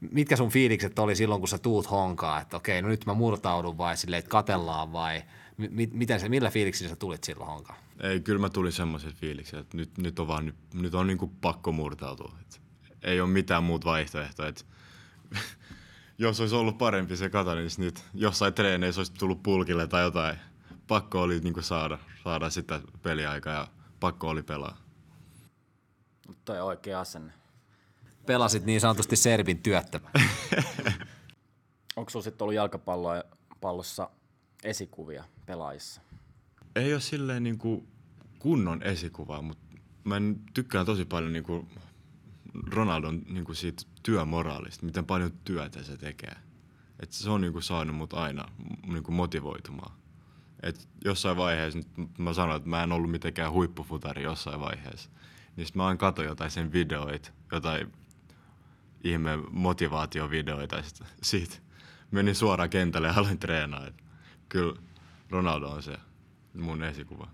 mitkä 0.00 0.36
sun 0.36 0.50
fiilikset 0.50 0.98
oli 0.98 1.16
silloin, 1.16 1.40
kun 1.40 1.48
sä 1.48 1.58
tuut 1.58 1.90
Honkaan, 1.90 2.42
että 2.42 2.56
okei, 2.56 2.82
no 2.82 2.88
nyt 2.88 3.06
mä 3.06 3.14
murtaudun 3.14 3.78
vai 3.78 3.96
silleen, 3.96 4.18
että 4.18 4.28
katellaan 4.28 4.92
vai 4.92 5.22
mi- 5.56 5.90
miten 5.92 6.20
se, 6.20 6.28
millä 6.28 6.50
fiiliksillä 6.50 6.90
sä 6.90 6.96
tulit 6.96 7.24
silloin 7.24 7.50
Honkaan? 7.50 7.78
Ei, 8.00 8.20
kyllä 8.20 8.40
mä 8.40 8.48
tulin 8.48 8.72
semmoisen 8.72 9.12
fiiliksen, 9.12 9.60
että 9.60 9.76
nyt, 9.76 9.98
nyt 9.98 10.18
on 10.18 10.28
vaan 10.28 10.46
nyt, 10.46 10.56
nyt 10.74 10.94
on 10.94 11.06
niinku 11.06 11.32
pakko 11.40 11.72
murtautua. 11.72 12.32
Et 12.40 12.60
ei 13.02 13.20
ole 13.20 13.30
mitään 13.30 13.64
muuta 13.64 13.84
vaihtoehtoa. 13.84 14.46
Et 14.46 14.66
jos 16.18 16.40
olisi 16.40 16.54
ollut 16.54 16.78
parempi 16.78 17.16
se 17.16 17.30
Katanin, 17.30 17.70
niin 17.76 17.84
nyt 17.84 18.04
jossain 18.14 18.54
treeneissä 18.54 19.00
olisi 19.00 19.12
tullut 19.12 19.42
pulkille 19.42 19.86
tai 19.86 20.02
jotain. 20.02 20.36
Pakko 20.88 21.22
oli 21.22 21.40
niinku 21.40 21.62
saada, 21.62 21.98
saada 22.24 22.50
sitä 22.50 22.80
peliaikaa 23.02 23.54
ja 23.54 23.68
pakko 24.00 24.28
oli 24.28 24.42
pelaa. 24.42 24.76
Mutta 26.26 26.42
toi 26.44 26.60
on 26.60 26.66
oikea 26.66 27.00
asenne. 27.00 27.32
Pelasit 28.26 28.64
niin 28.64 28.80
sanotusti 28.80 29.16
Servin 29.16 29.58
työttömän. 29.58 30.12
Onko 31.96 32.10
sulla 32.10 32.24
sitten 32.24 32.44
ollut 32.44 32.54
jalkapallossa 32.54 34.10
esikuvia 34.64 35.24
pelaajissa? 35.46 36.00
Ei 36.76 36.92
ole 36.92 37.00
silleen 37.00 37.42
niinku 37.42 37.86
kunnon 38.38 38.82
esikuvaa, 38.82 39.42
mutta 39.42 39.64
mä 40.04 40.16
en 40.16 40.40
tykkään 40.54 40.86
tosi 40.86 41.04
paljon 41.04 41.32
niinku 41.32 41.68
Ronaldon 42.70 43.22
niinku 43.28 43.54
siitä 43.54 43.82
työmoraalista, 44.02 44.86
miten 44.86 45.06
paljon 45.06 45.32
työtä 45.44 45.82
se 45.82 45.96
tekee. 45.96 46.36
Et 47.00 47.12
se 47.12 47.30
on 47.30 47.40
niinku 47.40 47.60
saanut 47.60 47.96
mut 47.96 48.12
aina 48.12 48.44
niinku 48.86 49.12
motivoitumaan. 49.12 49.96
Et 50.62 50.88
jossain 51.04 51.36
vaiheessa, 51.36 51.78
nyt 51.78 52.18
mä 52.18 52.32
sanoin, 52.32 52.56
että 52.56 52.68
mä 52.68 52.82
en 52.82 52.92
ollut 52.92 53.10
mitenkään 53.10 53.52
huippufutari 53.52 54.22
jossain 54.22 54.60
vaiheessa. 54.60 55.10
Niin 55.56 55.66
sit 55.66 55.76
mä 55.76 55.86
aina 55.86 55.98
katsoin 55.98 56.28
jotain 56.28 56.50
sen 56.50 56.72
videoita, 56.72 57.30
jotain 57.52 57.92
ihme 59.04 59.36
motivaatiovideoita. 59.50 60.82
Sit 60.82 61.06
siitä 61.22 61.56
menin 62.10 62.34
suoraan 62.34 62.70
kentälle 62.70 63.08
ja 63.08 63.14
aloin 63.16 63.38
treenaa. 63.38 63.86
Kyllä 64.48 64.76
Ronaldo 65.30 65.68
on 65.68 65.82
se 65.82 65.96
mun 66.54 66.82
esikuva. 66.82 67.28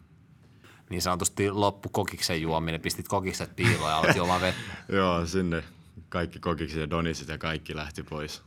Niin 0.90 1.02
sanotusti 1.02 1.50
loppu 1.50 1.88
kokiksen 1.88 2.42
juominen, 2.42 2.80
pistit 2.80 3.08
kokikset 3.08 3.56
piiloon 3.56 3.90
ja 3.90 3.96
aloit 3.96 4.16
juomaan 4.16 4.40
vettä. 4.40 4.60
Joo, 4.96 5.26
sinne 5.26 5.64
kaikki 6.08 6.38
kokikset 6.38 6.80
ja 6.80 6.90
donisit 6.90 7.28
ja 7.28 7.38
kaikki 7.38 7.76
lähti 7.76 8.02
pois. 8.02 8.42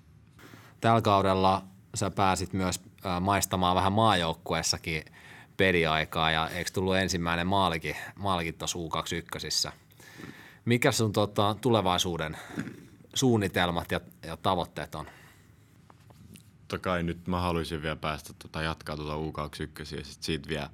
Tällä 0.81 1.01
kaudella 1.01 1.63
sä 1.95 2.11
pääsit 2.11 2.53
myös 2.53 2.81
maistamaan 3.19 3.75
vähän 3.75 3.93
maajoukkueessakin 3.93 5.03
peliaikaa 5.57 6.31
ja 6.31 6.49
eikö 6.49 6.71
tullut 6.73 6.95
ensimmäinen 6.95 7.47
maalikin, 7.47 7.95
maalikin 8.15 8.53
tuossa 8.53 8.79
U21? 8.79 9.71
Mikä 10.65 10.91
sun 10.91 11.13
tota, 11.13 11.55
tulevaisuuden 11.61 12.37
suunnitelmat 13.15 13.91
ja, 13.91 13.99
ja 14.23 14.37
tavoitteet 14.37 14.95
on? 14.95 15.05
Totta 16.67 16.79
kai 16.79 17.03
nyt 17.03 17.27
mä 17.27 17.39
haluaisin 17.39 17.81
vielä 17.81 17.95
päästä 17.95 18.33
tota, 18.33 18.61
jatkaa 18.61 18.95
tuota 18.95 19.41
U21 19.41 19.97
ja 19.97 20.05
sit 20.05 20.23
siitä 20.23 20.49
vielä 20.49 20.69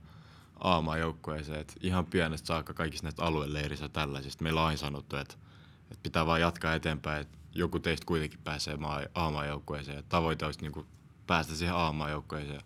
aamaan 0.60 1.00
joukkueeseen. 1.00 1.60
Et 1.60 1.78
ihan 1.82 2.06
pienestä 2.06 2.48
saakka 2.48 2.74
kaikista 2.74 3.06
näistä 3.06 3.24
alueleirissä 3.24 3.90
tällaisista. 3.90 4.44
Meillä 4.44 4.64
on 4.64 4.78
sanottu, 4.78 5.16
että, 5.16 5.36
että 5.84 6.04
pitää 6.04 6.26
vaan 6.26 6.42
jatkaa 6.42 6.74
eteenpäin, 6.74 7.22
että 7.22 7.38
joku 7.56 7.80
teistä 7.80 8.06
kuitenkin 8.06 8.40
pääsee 8.44 8.78
aamaan 9.16 9.48
joukkueeseen. 9.48 10.04
Tavoite 10.10 10.46
olisi 10.46 10.62
niin 10.62 10.72
kuin, 10.72 10.86
päästä 11.28 11.56
siihen 11.56 11.76
aamaan 11.76 12.12
joukkueeseen. 12.12 12.62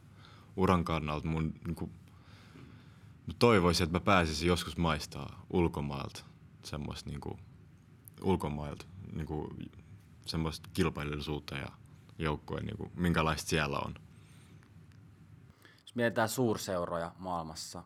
Uran 0.56 0.86
kannalta 0.86 1.28
mun 1.28 1.54
niin 1.66 1.76
kuin, 1.76 1.92
mä 3.28 3.34
toivoisin, 3.40 3.84
että 3.84 3.96
mä 3.96 4.04
pääsisin 4.04 4.48
joskus 4.48 4.78
maistaa 4.78 5.46
ulkomailta 5.50 6.26
semmoista 6.64 7.10
niin 7.10 7.22
kuin, 7.22 7.40
ulkomailta 8.22 8.86
niin 9.14 9.28
kuin, 9.28 9.72
semmoista 10.26 10.70
kilpailullisuutta 10.74 11.56
ja 11.56 11.72
joukkueen, 12.20 12.66
niin 12.66 12.78
kuin, 12.78 12.92
minkälaista 12.96 13.50
siellä 13.50 13.80
on. 13.80 13.96
Jos 15.82 15.96
mietitään 15.96 16.30
suurseuroja 16.30 17.12
maailmassa, 17.20 17.84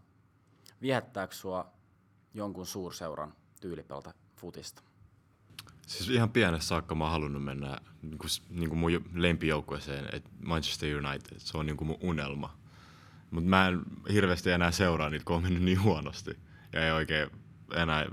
viehättääkö 0.82 1.36
sua 1.36 1.72
jonkun 2.34 2.66
suurseuran 2.66 3.34
tyylipeltä 3.62 4.14
futista? 4.36 4.82
Siis 5.88 6.10
ihan 6.10 6.30
pienessä 6.30 6.68
saakka 6.68 6.96
mä 6.96 7.04
oon 7.04 7.12
halunnut 7.12 7.44
mennä 7.44 7.78
niin 8.02 8.18
kuin, 8.18 8.30
niin 8.50 8.70
kuin 8.70 8.80
mun 8.80 8.92
lempijoukkueeseen, 9.14 10.10
että 10.14 10.30
Manchester 10.46 10.98
United, 10.98 11.36
se 11.38 11.58
on 11.58 11.66
niin 11.66 11.78
kuin 11.78 11.88
mun 11.88 11.98
unelma. 12.02 12.58
Mutta 13.32 13.50
mä 13.50 13.68
en 13.68 13.82
hirveästi 14.12 14.52
enää 14.52 14.72
seuraa 14.72 15.10
niitä, 15.10 15.26
kun 15.26 15.36
on 15.36 15.44
mennyt 15.44 15.64
niin 15.64 15.82
huonosti. 15.82 16.40
Ja 16.74 16.86
ei 16.86 16.92
oikein 16.92 17.30
enää 17.76 18.06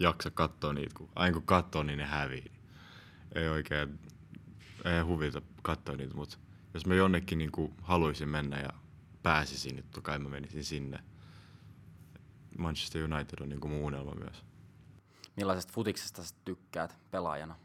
jaksa 0.00 0.30
katsoa 0.30 0.72
niitä, 0.72 0.94
kun 0.94 1.08
aina 1.14 1.32
kun 1.32 1.42
katsoo, 1.42 1.82
niin 1.82 1.98
ne 1.98 2.04
hävii. 2.04 2.52
Ei 3.34 3.48
oikein, 3.48 3.98
ei 4.84 5.00
huvita 5.00 5.42
katsoa 5.62 5.96
niitä, 5.96 6.14
mutta 6.14 6.38
jos 6.74 6.86
mä 6.86 6.94
jonnekin 6.94 7.38
niin 7.38 7.52
kuin 7.52 7.74
haluaisin 7.82 8.28
mennä 8.28 8.60
ja 8.60 8.70
pääsisin, 9.22 9.74
niin 9.74 9.84
totta 9.84 10.00
kai 10.00 10.18
mä 10.18 10.28
menisin 10.28 10.64
sinne. 10.64 10.98
Manchester 12.58 13.02
United 13.02 13.40
on 13.40 13.48
niin 13.48 13.60
kuin 13.60 13.72
mun 13.72 13.82
unelma 13.82 14.14
myös. 14.14 14.44
Millaisesta 15.36 15.72
futiksesta 15.72 16.22
sä 16.22 16.34
tykkäät 16.44 16.96
pelaajana? 17.10 17.56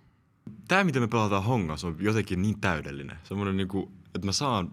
Tämä, 0.67 0.83
mitä 0.83 0.99
me 0.99 1.07
pelataan 1.07 1.43
Hongassa, 1.43 1.87
on 1.87 1.95
jotenkin 1.99 2.41
niin 2.41 2.61
täydellinen. 2.61 3.17
Semmoinen, 3.23 3.57
niin 3.57 3.67
kuin, 3.67 3.91
että 4.15 4.25
mä 4.25 4.31
saan 4.31 4.71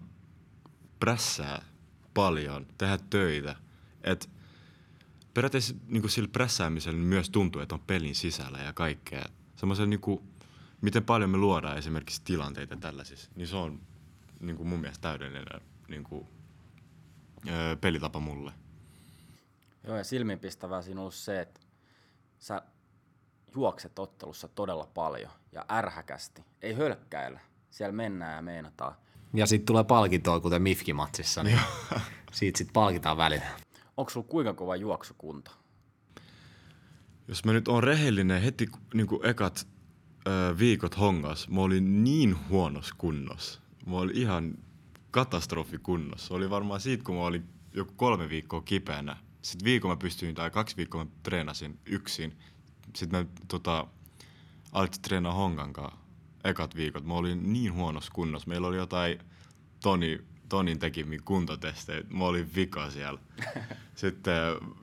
prässää 0.99 1.61
paljon, 2.13 2.65
tehdä 2.77 2.99
töitä. 3.09 3.55
Että 4.03 4.27
periaatteessa 5.33 5.75
niin 5.87 6.01
kuin 6.01 6.11
sillä 6.11 6.29
prässäämisellä 6.31 6.99
myös 6.99 7.29
tuntuu, 7.29 7.61
että 7.61 7.75
on 7.75 7.81
pelin 7.87 8.15
sisällä 8.15 8.57
ja 8.57 8.73
kaikkea. 8.73 9.25
Semmoisen, 9.55 9.89
niin 9.89 9.99
kuin, 9.99 10.19
miten 10.81 11.03
paljon 11.03 11.29
me 11.29 11.37
luodaan 11.37 11.77
esimerkiksi 11.77 12.21
tilanteita 12.23 12.75
tällaisissa, 12.75 13.31
niin 13.35 13.47
se 13.47 13.55
on 13.55 13.81
niin 14.39 14.57
kuin 14.57 14.67
mun 14.69 14.79
mielestä 14.79 15.01
täydellinen 15.01 15.45
niin 15.87 16.03
kuin, 16.03 16.27
öö, 17.49 17.75
pelitapa 17.75 18.19
mulle. 18.19 18.51
Joo, 19.83 19.97
ja 19.97 20.03
silmiinpistävää 20.03 20.81
siinä 20.81 20.99
on 20.99 21.01
ollut 21.01 21.13
se, 21.13 21.41
että 21.41 21.59
sä 22.39 22.61
juokset 23.55 23.99
ottelussa 23.99 24.47
todella 24.47 24.87
paljon 24.93 25.31
ja 25.51 25.65
ärhäkästi. 25.71 26.43
Ei 26.61 26.73
hölkkäillä. 26.73 27.39
Siellä 27.69 27.93
mennään 27.93 28.35
ja 28.35 28.41
meinataan. 28.41 28.95
Ja 29.33 29.45
sitten 29.45 29.65
tulee 29.65 29.83
palkintoa, 29.83 30.39
kuten 30.39 30.61
Mifki-matsissa, 30.61 31.43
niin 31.43 31.59
siitä 32.31 32.57
sitten 32.57 32.73
palkitaan 32.73 33.17
välillä. 33.17 33.45
Onko 33.99 34.11
sulla 34.11 34.27
kuinka 34.29 34.53
kova 34.53 34.75
juoksukunto? 34.75 35.51
Jos 37.27 37.45
mä 37.45 37.53
nyt 37.53 37.67
on 37.67 37.83
rehellinen, 37.83 38.41
heti 38.41 38.67
niin 38.93 39.07
kuin 39.07 39.25
ekat 39.25 39.67
ö, 40.27 40.55
viikot 40.59 40.99
hongas, 40.99 41.49
mä 41.49 41.61
olin 41.61 42.03
niin 42.03 42.49
huonossa 42.49 42.95
kunnossa. 42.97 43.59
Mä 43.85 43.97
olin 43.97 44.17
ihan 44.17 44.53
katastrofikunnossa. 45.11 46.33
Oli 46.33 46.49
varmaan 46.49 46.81
siitä, 46.81 47.03
kun 47.03 47.15
mä 47.15 47.21
olin 47.21 47.43
joku 47.73 47.93
kolme 47.95 48.29
viikkoa 48.29 48.61
kipeänä. 48.61 49.17
Sitten 49.41 49.65
viikon 49.65 49.91
mä 49.91 49.97
pystyin, 49.97 50.35
tai 50.35 50.51
kaksi 50.51 50.77
viikkoa 50.77 51.05
mä 51.05 51.11
treenasin 51.23 51.79
yksin. 51.85 52.37
Sitten 52.95 53.19
mä 53.19 53.31
tota, 53.47 53.87
alettiin 54.71 55.01
treenaa 55.01 55.33
hongan 55.33 55.73
kanssa 55.73 55.99
ekat 56.43 56.75
viikot. 56.75 57.05
Mä 57.05 57.13
olin 57.13 57.53
niin 57.53 57.73
huonossa 57.73 58.11
kunnossa. 58.15 58.49
Meillä 58.49 58.67
oli 58.67 58.77
jotain 58.77 59.19
Toni, 59.83 60.19
Tonin 60.49 60.79
tekemiä 60.79 61.19
kuntotestejä. 61.25 62.03
Mä 62.09 62.25
olin 62.25 62.55
vika 62.55 62.89
siellä. 62.89 63.19
Sitten 63.95 64.33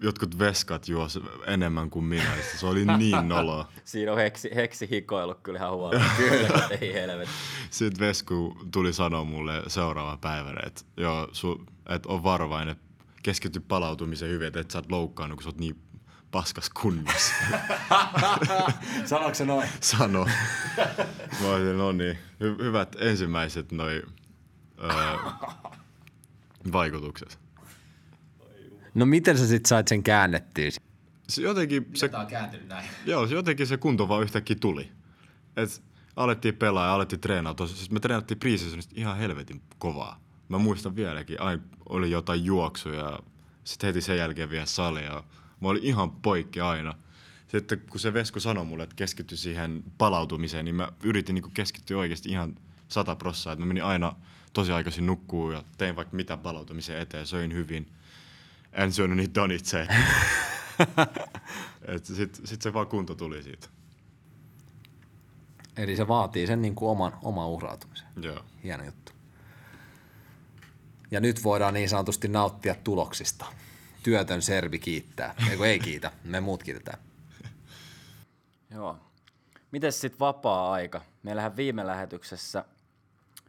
jotkut 0.02 0.38
veskat 0.38 0.88
juos 0.88 1.20
enemmän 1.46 1.90
kuin 1.90 2.04
minä. 2.04 2.32
Se 2.56 2.66
oli 2.66 2.84
niin 2.84 3.28
noloa. 3.28 3.68
Siinä 3.84 4.12
on 4.12 4.18
heksi, 4.18 4.50
heksi 4.54 4.90
hikoillut 4.90 5.40
kyllä 5.42 5.58
ihan 5.58 5.72
huolella. 5.72 6.04
Kyllä, 6.16 6.68
ei 6.80 6.94
helvetti. 6.94 7.34
Sitten 7.70 8.06
Vesku 8.06 8.58
tuli 8.70 8.92
sanoa 8.92 9.24
mulle 9.24 9.62
seuraava 9.66 10.16
päivänä, 10.16 10.60
että 10.66 10.82
joo, 10.96 11.28
su, 11.32 11.66
et 11.88 12.06
on 12.06 12.22
varovainen, 12.22 12.76
keskity 13.22 13.60
palautumiseen 13.60 14.32
hyvin, 14.32 14.46
että 14.46 14.60
et 14.60 14.70
sä 14.70 14.78
oot 14.78 14.90
loukkaannut, 14.90 15.36
kun 15.36 15.42
sä 15.42 15.48
oot 15.48 15.58
niin 15.58 15.78
paskas 16.30 16.70
kunnossa. 16.70 17.34
Sanoiko 19.04 19.34
se 19.34 19.44
noin? 19.44 19.68
Sano. 19.80 20.26
Mä 21.40 21.48
olisin, 21.48 21.78
no 21.78 21.92
niin, 21.92 22.18
hy- 22.40 22.62
hyvät 22.64 22.96
ensimmäiset 23.00 23.72
noi 23.72 24.02
öö, 24.84 25.16
vaikutukset. 26.72 27.38
No 28.94 29.06
miten 29.06 29.38
sä 29.38 29.46
sitten 29.46 29.68
sait 29.68 29.88
sen 29.88 30.02
käännettyä? 30.02 30.64
Se 31.28 31.42
jotenkin 31.42 31.90
se, 31.94 32.10
näin. 32.68 32.88
joo, 33.06 33.26
se 33.26 33.34
jotenkin 33.34 33.66
se 33.66 33.76
kunto 33.76 34.08
vaan 34.08 34.22
yhtäkkiä 34.22 34.56
tuli. 34.60 34.92
Et 35.56 35.82
alettiin 36.16 36.56
pelaa 36.56 36.86
ja 36.86 36.94
alettiin 36.94 37.20
treenaa. 37.20 37.54
Tos, 37.54 37.76
siis 37.76 37.90
me 37.90 38.00
treenattiin 38.00 38.38
preseasonista 38.38 38.94
ihan 38.96 39.16
helvetin 39.16 39.62
kovaa. 39.78 40.20
Mä 40.48 40.58
muistan 40.58 40.96
vieläkin, 40.96 41.40
aina 41.40 41.62
oli 41.88 42.10
jotain 42.10 42.44
juoksuja, 42.44 43.18
sitten 43.64 43.88
heti 43.88 44.00
sen 44.00 44.18
jälkeen 44.18 44.50
vielä 44.50 44.66
salia. 44.66 45.24
Mä 45.60 45.68
olin 45.68 45.84
ihan 45.84 46.10
poikki 46.10 46.60
aina. 46.60 46.94
Sitten 47.48 47.80
kun 47.90 48.00
se 48.00 48.14
Vesku 48.14 48.40
sanoi 48.40 48.64
mulle, 48.64 48.82
että 48.82 48.96
keskitty 48.96 49.36
siihen 49.36 49.84
palautumiseen, 49.98 50.64
niin 50.64 50.74
mä 50.74 50.88
yritin 51.02 51.34
niin 51.34 51.50
keskittyä 51.54 51.98
oikeasti 51.98 52.28
ihan 52.28 52.54
sata 52.88 53.16
prossaa. 53.16 53.52
Että 53.52 53.60
mä 53.62 53.66
menin 53.66 53.84
aina 53.84 54.16
tosi 54.56 54.72
aikaisin 54.72 55.06
nukkuu 55.06 55.50
ja 55.50 55.64
tein 55.78 55.96
vaikka 55.96 56.16
mitä 56.16 56.36
palautumisen 56.36 56.98
eteen, 56.98 57.26
söin 57.26 57.54
hyvin. 57.54 57.92
En 58.72 58.92
syönyt 58.92 59.16
niitä 59.16 59.34
donitseja. 59.34 59.86
Sitten 62.02 62.46
sit 62.46 62.62
se 62.62 62.72
vaan 62.72 62.86
kunto 62.86 63.14
tuli 63.14 63.42
siitä. 63.42 63.68
Eli 65.76 65.96
se 65.96 66.08
vaatii 66.08 66.46
sen 66.46 66.62
niin 66.62 66.74
kuin 66.74 66.90
oman, 66.90 67.12
oman 67.22 67.48
uhrautumisen. 67.48 68.06
Joo. 68.22 68.44
Hieno 68.64 68.84
juttu. 68.84 69.12
Ja 71.10 71.20
nyt 71.20 71.44
voidaan 71.44 71.74
niin 71.74 71.88
sanotusti 71.88 72.28
nauttia 72.28 72.74
tuloksista. 72.84 73.46
Työtön 74.02 74.42
servi 74.42 74.78
kiittää. 74.78 75.34
Eiku 75.50 75.62
ei 75.62 75.78
kiitä, 75.78 76.12
me 76.24 76.40
muut 76.40 76.62
kiitetään. 76.62 76.98
Joo. 78.74 78.98
Mites 79.70 80.00
sitten 80.00 80.20
vapaa-aika? 80.20 81.00
Meillähän 81.22 81.56
viime 81.56 81.86
lähetyksessä 81.86 82.64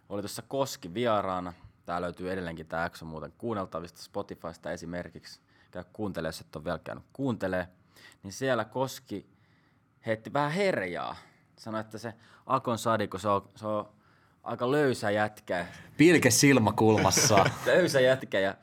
oli 0.10 0.22
tuossa 0.22 0.42
Koski 0.42 0.94
vieraana. 0.94 1.54
Tää 1.86 2.02
löytyy 2.02 2.32
edelleenkin 2.32 2.68
tämä 2.68 2.84
jakso 2.84 3.06
muuten 3.06 3.34
kuunneltavista 3.38 4.02
Spotifysta 4.02 4.72
esimerkiksi. 4.72 5.40
Käy 5.72 5.84
kuuntele, 5.94 6.28
jos 6.28 6.42
et 6.42 6.56
ole 6.56 6.64
vielä 6.64 6.80
käynyt 6.80 7.06
kuuntelee. 7.14 7.68
Niin 8.24 8.34
siellä 8.34 8.66
Koski 8.66 9.30
heitti 10.06 10.34
vähän 10.34 10.52
herjaa. 10.52 11.16
Sanoi, 11.58 11.82
että 11.82 11.98
se 11.98 12.14
Akon 12.46 12.78
Sadiko, 12.78 13.18
se 13.18 13.28
on, 13.28 13.50
se 13.56 13.68
on 13.68 13.90
aika 14.44 14.72
löysä 14.72 15.12
jätkä. 15.12 15.66
Pilke 15.98 16.32
silmäkulmassa. 16.32 17.46
löysä 17.66 18.00
jätkä 18.00 18.40
ja 18.40 18.56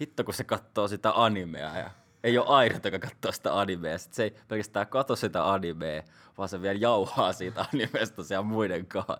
hitto 0.00 0.24
kun 0.24 0.34
se 0.34 0.44
katsoo 0.44 0.88
sitä 0.88 1.12
animea 1.14 1.78
ja 1.78 1.90
ei 2.24 2.38
ole 2.38 2.46
ainut, 2.46 2.84
joka 2.84 2.98
katsoo 2.98 3.32
sitä 3.32 3.60
animea. 3.60 3.98
Sitten 3.98 4.16
se 4.16 4.22
ei 4.22 4.34
pelkästään 4.48 4.86
katso 4.86 5.16
sitä 5.16 5.52
animea, 5.52 6.02
vaan 6.38 6.48
se 6.48 6.62
vielä 6.62 6.78
jauhaa 6.80 7.32
siitä 7.32 7.66
animesta 7.74 8.24
siellä 8.24 8.42
muiden 8.42 8.86
kanssa. 8.86 9.18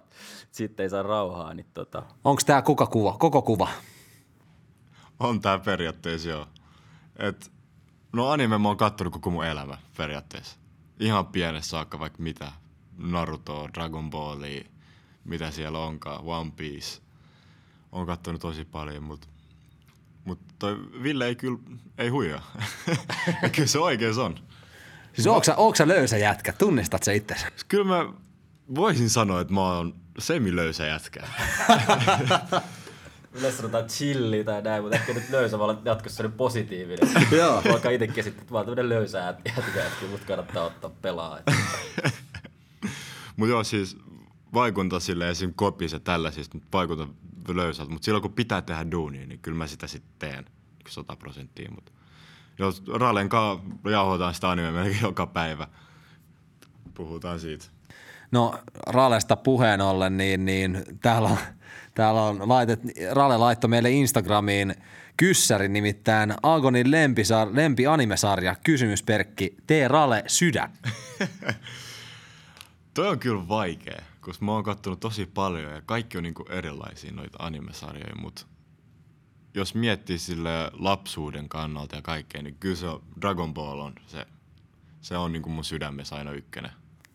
Sitten 0.51 0.85
ei 0.85 0.91
saa 0.91 1.03
rauhaa. 1.03 1.55
Niin 1.55 1.67
tota. 1.75 2.03
Onko 2.25 2.43
tämä 2.47 2.63
kuka 2.63 2.87
kuva, 2.87 3.17
koko 3.19 3.43
kuva? 3.43 3.69
On 5.21 5.41
tää 5.41 5.59
periaatteessa 5.59 6.29
joo. 6.29 6.47
Et, 7.19 7.53
no 8.13 8.29
anime 8.29 8.59
mä 8.59 8.69
oon 8.69 8.77
kattonut 8.77 9.13
koko 9.13 9.31
mun 9.31 9.45
elämä 9.45 9.79
periaatteessa. 9.97 10.59
Ihan 11.01 11.27
pienessä 11.27 11.71
saakka 11.71 11.99
vaikka 11.99 12.23
mitä. 12.23 12.53
Naruto, 12.99 13.69
Dragon 13.75 14.11
Ballia, 14.11 14.65
mitä 15.25 15.51
siellä 15.51 15.79
onkaan, 15.79 16.25
One 16.25 16.51
Piece. 16.57 17.03
Oon 17.93 18.07
kattonut 18.07 18.41
tosi 18.41 18.65
paljon, 18.65 19.03
mutta 19.03 19.29
mut 20.25 20.39
toi 20.59 20.77
Ville 21.03 21.27
ei 21.27 21.35
kyllä, 21.35 21.59
ei 21.99 22.09
huijaa. 22.09 22.53
kyllä 23.57 23.69
se 23.69 23.79
oikein 23.79 24.19
on. 24.19 24.39
Siis 25.13 25.27
onko 25.27 25.45
sä, 25.45 25.57
onko 25.57 25.77
sä 25.77 25.89
löysä 25.89 26.17
jätkä? 26.17 26.53
Tunnistat 26.53 27.03
sä 27.03 27.13
itsesi? 27.13 27.47
Kyllä 27.69 27.85
mä 27.85 28.13
voisin 28.75 29.11
sanoa, 29.11 29.41
että 29.41 29.55
mä 29.55 29.61
oon 29.61 29.95
semi-löysä 30.19 30.87
jätkä. 30.87 31.21
Yleensä 33.33 33.57
sanotaan 33.57 33.87
chilli 33.87 34.45
tai 34.45 34.63
näin, 34.63 34.83
mutta 34.83 34.97
ehkä 34.97 35.13
nyt 35.13 35.31
löysä 35.31 35.59
voi 35.59 35.69
olla 35.69 35.81
jatkossa 35.85 36.23
nyt 36.23 36.37
positiivinen. 36.37 37.09
Joo. 37.39 37.63
Vaikka 37.71 37.91
itse 37.91 38.07
käsittää, 38.07 38.43
että 38.43 38.55
mä 38.55 38.59
oon 38.59 38.67
tämmönen 38.67 38.89
löysä 38.89 39.19
jätkä, 39.19 39.87
että 39.87 40.07
mut 40.11 40.25
kannattaa 40.25 40.65
ottaa 40.65 40.91
pelaa. 41.03 41.39
Mutta 43.37 43.51
joo, 43.51 43.65
siis 43.65 43.97
vaikunta 44.55 45.01
sille 45.01 45.31
esim. 45.31 45.53
kopissa 45.57 46.01
tällaisista, 46.01 46.59
nyt 46.59 46.67
vaikuta 46.73 47.09
löysältä, 47.49 47.93
mutta 47.93 48.05
silloin 48.05 48.23
kun 48.23 48.33
pitää 48.33 48.63
tehdä 48.63 48.91
duunia, 48.91 49.27
niin 49.27 49.41
kyllä 49.41 49.59
mä 49.59 49.67
sitä 49.67 49.87
sitten 49.87 50.13
teen, 50.19 50.45
100 50.89 51.17
prosenttia. 51.17 51.71
Mutta 51.75 51.93
jos 52.59 52.83
Ralen 52.95 53.29
kanssa 53.29 53.65
jauhotaan 53.91 54.35
sitä 54.35 54.51
anime 54.51 54.71
melkein 54.71 55.03
joka 55.03 55.27
päivä, 55.27 55.69
puhutaan 56.95 57.41
siitä. 57.41 57.65
No 58.33 58.55
Ralesta 58.87 59.37
puheen 59.37 59.81
ollen, 59.81 60.17
niin, 60.17 60.45
niin 60.45 60.85
täällä 61.03 61.29
on, 61.29 61.39
täällä 61.95 62.23
on 62.23 62.49
laitet, 62.49 62.81
Rale 63.13 63.37
laittoi 63.37 63.69
meille 63.69 63.91
Instagramiin 63.91 64.75
kyssärin, 65.17 65.73
nimittäin 65.73 66.35
Agonin 66.43 66.91
lempisar, 66.91 67.49
lempi 67.53 67.87
animesarja, 67.87 68.57
kysymysperkki, 68.65 69.57
tee 69.67 69.89
Rale 69.89 70.25
sydän. 70.27 70.73
Toi 72.95 73.09
on 73.09 73.19
kyllä 73.19 73.49
vaikea, 73.49 74.03
koska 74.21 74.45
mä 74.45 74.53
oon 74.53 74.65
kattonut 74.65 75.01
tosi 75.01 75.27
paljon 75.27 75.73
ja 75.73 75.83
kaikki 75.83 76.19
on 76.19 76.23
niinku 76.23 76.45
erilaisia 76.51 77.13
noita 77.13 77.39
animesarjoja, 77.41 78.17
mutta 78.21 78.47
jos 79.55 79.75
miettii 79.75 80.19
sille 80.19 80.71
lapsuuden 80.73 81.49
kannalta 81.49 81.97
ja 81.97 82.03
kaikkea, 82.03 82.43
niin 82.43 82.57
kyllä 82.61 82.77
se 82.77 82.87
on, 82.89 83.03
Dragon 83.21 83.55
Ball 83.55 83.79
on 83.79 83.95
se, 84.07 84.27
se 85.01 85.17
on 85.17 85.33
niinku 85.33 85.49
mun 85.51 85.65
sydämessä 85.65 86.17
aina 86.17 86.33
ykkönen. 86.33 86.71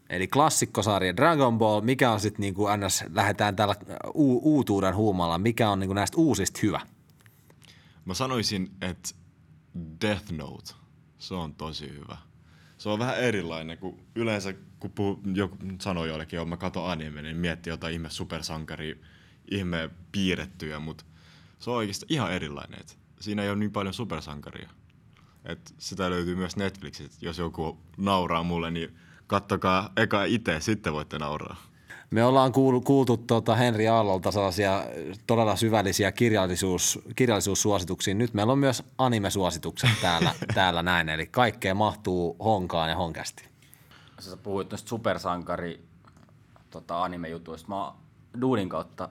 Eli 0.10 0.28
klassikkosarja 0.28 1.16
Dragon 1.16 1.58
Ball, 1.58 1.82
mikä 1.82 2.12
on 2.12 2.20
sitten 2.20 2.42
niinku 2.42 2.68
ns. 2.78 3.04
lähdetään 3.14 3.56
tällä 3.56 3.76
u- 4.16 4.56
uutuuden 4.56 4.96
huumalla, 4.96 5.38
mikä 5.38 5.70
on 5.70 5.80
niinku 5.80 5.94
näistä 5.94 6.18
uusista 6.18 6.60
hyvä? 6.64 6.82
Mä 8.06 8.14
sanoisin, 8.14 8.72
että 8.82 9.10
Death 10.02 10.32
Note, 10.32 10.74
se 11.18 11.34
on 11.34 11.56
tosi 11.56 11.90
hyvä. 11.90 12.18
Se 12.78 12.90
on 12.90 13.00
vähän 13.00 13.18
erilainen, 13.18 13.78
kun 13.78 14.00
yleensä 14.16 14.54
kun 14.86 14.92
puhu, 14.96 15.22
joku 15.34 15.58
sanoo 15.82 16.06
jollekin, 16.06 16.40
että 16.40 16.50
mä 16.50 16.58
katon 16.58 16.90
anime, 16.90 17.22
niin 17.22 17.38
miettii 17.38 17.74
jotain 17.74 17.94
ihme 17.94 18.10
supersankaria, 18.10 18.96
ihme 19.52 19.90
piirrettyjä, 20.12 20.80
mutta 20.80 21.06
se 21.60 21.70
on 21.70 21.76
oikeasti 21.76 22.06
ihan 22.10 22.32
erilainen. 22.32 22.80
Et 22.80 22.98
siinä 23.20 23.44
ei 23.44 23.50
ole 23.50 23.58
niin 23.58 23.72
paljon 23.72 23.94
supersankaria. 23.94 24.70
Et 25.46 25.74
sitä 25.78 26.10
löytyy 26.10 26.36
myös 26.36 26.56
Netflixistä. 26.56 27.26
Jos 27.26 27.38
joku 27.38 27.78
nauraa 27.98 28.44
mulle, 28.44 28.72
niin 28.72 28.96
kattokaa 29.28 29.90
eka 29.98 30.24
itse, 30.24 30.60
sitten 30.60 30.94
voitte 30.94 31.20
nauraa. 31.20 31.58
Me 32.12 32.24
ollaan 32.24 32.52
kuultu, 32.52 32.82
kuultu 32.82 33.18
tuota 33.18 33.56
Henri 33.56 33.88
Aallolta 33.88 34.32
sellaisia 34.32 34.86
todella 35.28 35.56
syvällisiä 35.56 36.12
kirjallisuus, 36.12 37.00
kirjallisuussuosituksia. 37.16 38.14
Nyt 38.14 38.34
meillä 38.34 38.54
on 38.54 38.60
myös 38.60 38.84
animesuositukset 38.98 39.90
täällä, 40.02 40.34
täällä 40.54 40.84
näin, 40.84 41.10
eli 41.10 41.26
kaikkea 41.26 41.76
mahtuu 41.76 42.36
honkaan 42.44 42.90
ja 42.90 42.96
honkästi. 42.96 43.55
Sä 44.20 44.38
puhuit 44.38 44.72
noista 44.72 44.90
supersankari 44.90 45.88
tota, 46.70 47.04
anime-jutuista. 47.04 47.70
Mä 47.70 47.84
oon 47.84 47.96
Duunin 48.42 48.70
kautta, 48.70 49.10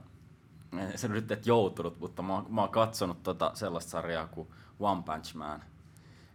se 0.94 1.08
nyt 1.08 1.30
et 1.30 1.46
joutunut, 1.46 2.00
mutta 2.00 2.22
mä 2.22 2.34
oon, 2.34 2.46
mä 2.48 2.60
oon 2.60 2.70
katsonut 2.70 3.22
tota 3.22 3.50
sellaista 3.54 3.90
sarjaa 3.90 4.26
kuin 4.26 4.48
One 4.80 5.02
Punch 5.02 5.34
Man. 5.34 5.62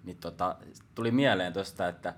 Niin 0.03 0.17
tota, 0.17 0.55
tuli 0.95 1.11
mieleen 1.11 1.53
tosta, 1.53 1.87
että 1.87 2.13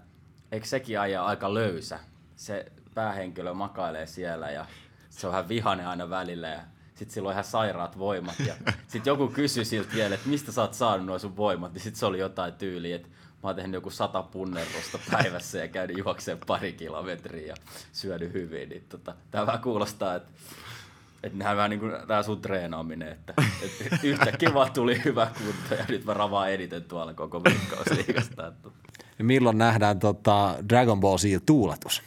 eikö 0.52 0.68
sekin 0.68 1.00
aja 1.00 1.26
aika 1.26 1.54
löysä? 1.54 2.00
Se 2.36 2.72
päähenkilö 2.94 3.54
makailee 3.54 4.08
siellä 4.08 4.52
ja 4.52 4.66
se 5.10 5.28
on 5.28 5.32
vähän 5.32 5.50
vihane 5.50 5.86
aina 5.86 6.10
välillä 6.10 6.48
ja 6.48 6.62
sitten 6.96 7.14
sillä 7.14 7.28
on 7.28 7.34
ihan 7.34 7.44
sairaat 7.44 7.98
voimat. 7.98 8.40
Ja 8.40 8.56
sitten 8.88 9.12
joku 9.12 9.28
kysyi 9.28 9.66
siltä 9.66 9.94
vielä, 9.94 10.16
että 10.16 10.30
mistä 10.30 10.52
sä 10.52 10.62
oot 10.62 10.74
saanut 10.74 11.06
nuo 11.06 11.20
sun 11.20 11.38
voimat, 11.38 11.74
niin 11.74 11.82
sitten 11.82 12.00
se 12.00 12.06
oli 12.06 12.20
jotain 12.20 12.54
tyyliä, 12.54 12.96
että 12.96 13.10
mä 13.44 13.50
oon 13.50 13.56
tehnyt 13.56 13.74
joku 13.74 13.90
sata 13.90 14.24
punnerusta 14.24 15.00
päivässä 15.12 15.58
ja 15.58 15.68
käynyt 15.68 15.98
juokseen 15.98 16.38
pari 16.48 16.74
kilometriä 16.74 17.48
ja 17.48 17.56
syönyt 17.92 18.34
hyvin. 18.34 18.70
Niin 18.70 18.86
tota, 18.90 19.16
tää 19.32 19.46
vähän 19.46 19.62
kuulostaa, 19.62 20.16
että 20.16 20.32
että 21.24 21.38
nämä 21.38 21.56
vähän 21.56 21.70
niin 21.70 21.80
kuin 21.80 21.92
tämä 22.08 22.24
sun 22.24 22.42
treenaaminen, 22.42 23.08
että, 23.08 23.34
että 23.62 24.00
yhtäkkiä 24.04 24.54
vaan 24.54 24.72
tuli 24.72 25.02
hyvä 25.06 25.28
kunto 25.38 25.76
ja 25.76 25.86
nyt 25.88 26.06
mä 26.06 26.14
ravaan 26.14 26.52
eniten 26.52 26.84
tuolla 26.84 27.14
koko 27.14 27.44
veikkausliigasta. 27.44 28.48
Että. 28.48 28.70
Ja 29.20 29.26
milloin 29.26 29.58
nähdään 29.58 30.00
tota 30.00 30.56
Dragon 30.70 31.00
Ball 31.00 31.18
Z 31.18 31.24
tuuletus? 31.46 32.02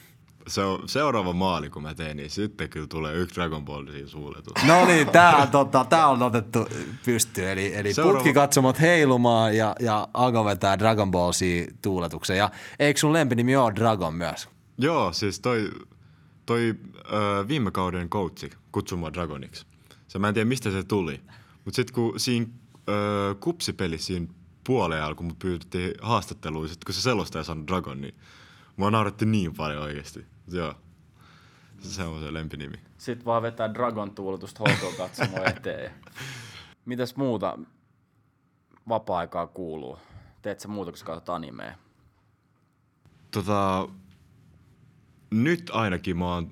Se 0.46 0.60
on 0.62 0.88
seuraava 0.88 1.32
maali, 1.32 1.70
kun 1.70 1.82
mä 1.82 1.94
teen, 1.94 2.16
niin 2.16 2.30
sitten 2.30 2.68
kyllä 2.68 2.86
tulee 2.86 3.14
yksi 3.14 3.34
Dragon 3.34 3.64
Ball 3.64 3.86
siinä 3.90 4.08
suuletus. 4.08 4.52
No 4.66 4.84
niin, 4.84 5.08
tää 5.08 5.36
on, 5.36 5.48
tota, 5.48 5.84
tää 5.84 6.08
on 6.08 6.22
otettu 6.22 6.66
pystyyn. 7.04 7.48
Eli, 7.48 7.74
eli 7.76 7.92
Seuraava- 7.94 8.14
putkikatsomot 8.18 8.80
heilumaan 8.80 9.56
ja, 9.56 9.76
ja 9.80 10.08
Ago 10.14 10.44
vetää 10.44 10.78
Dragon 10.78 11.10
Ball 11.10 11.32
Z 11.32 11.40
tuuletuksen. 11.82 12.36
Ja 12.36 12.50
eikö 12.78 13.00
sun 13.00 13.12
lempinimi 13.12 13.56
ole 13.56 13.72
Dragon 13.74 14.14
myös? 14.14 14.48
Joo, 14.78 15.12
siis 15.12 15.40
toi, 15.40 15.70
toi 16.46 16.74
ö, 17.12 17.48
viime 17.48 17.70
kauden 17.70 18.10
coachi 18.10 18.50
kutsui 18.72 18.98
mua 18.98 19.12
Dragoniksi. 19.12 19.66
Se 20.08 20.18
mä 20.18 20.28
en 20.28 20.34
tiedä, 20.34 20.48
mistä 20.48 20.70
se 20.70 20.82
tuli. 20.82 21.20
Mutta 21.64 21.76
sitten 21.76 21.94
kun 21.94 22.20
siinä 22.20 22.46
ö, 22.88 23.34
kupsipelissä 23.40 24.06
siinä 24.06 24.26
puoleen 24.66 25.02
alkuun 25.04 25.26
mut 25.26 25.38
pyydettiin 25.38 25.94
haastatteluun, 26.02 26.68
sit 26.68 26.84
kun 26.84 26.94
se 26.94 27.00
selostaja 27.00 27.44
sanoi 27.44 27.66
Dragon, 27.66 28.00
niin 28.00 28.14
mua 28.76 28.90
nauratti 28.90 29.26
niin 29.26 29.54
paljon 29.54 29.82
oikeasti. 29.82 30.24
Joo, 30.48 30.74
se 31.80 32.02
on 32.04 32.20
se 32.22 32.32
lempinimi. 32.32 32.76
Sitten 32.98 33.24
vaan 33.24 33.42
vetää 33.42 33.74
Dragon 33.74 34.14
tuuletusta 34.14 34.64
HK 34.70 34.96
katsomaan 34.96 35.48
eteen. 35.48 35.92
Mitäs 36.84 37.16
muuta 37.16 37.58
vapaa-aikaa 38.88 39.46
kuuluu? 39.46 39.98
Teet 40.42 40.60
sä 40.60 40.68
muuta, 40.68 40.90
kun 40.90 40.98
sä 40.98 41.04
katsot 41.04 41.28
animea? 41.28 41.74
Tota, 43.30 43.88
nyt 45.30 45.70
ainakin 45.72 46.18
mä 46.18 46.34
oon, 46.34 46.50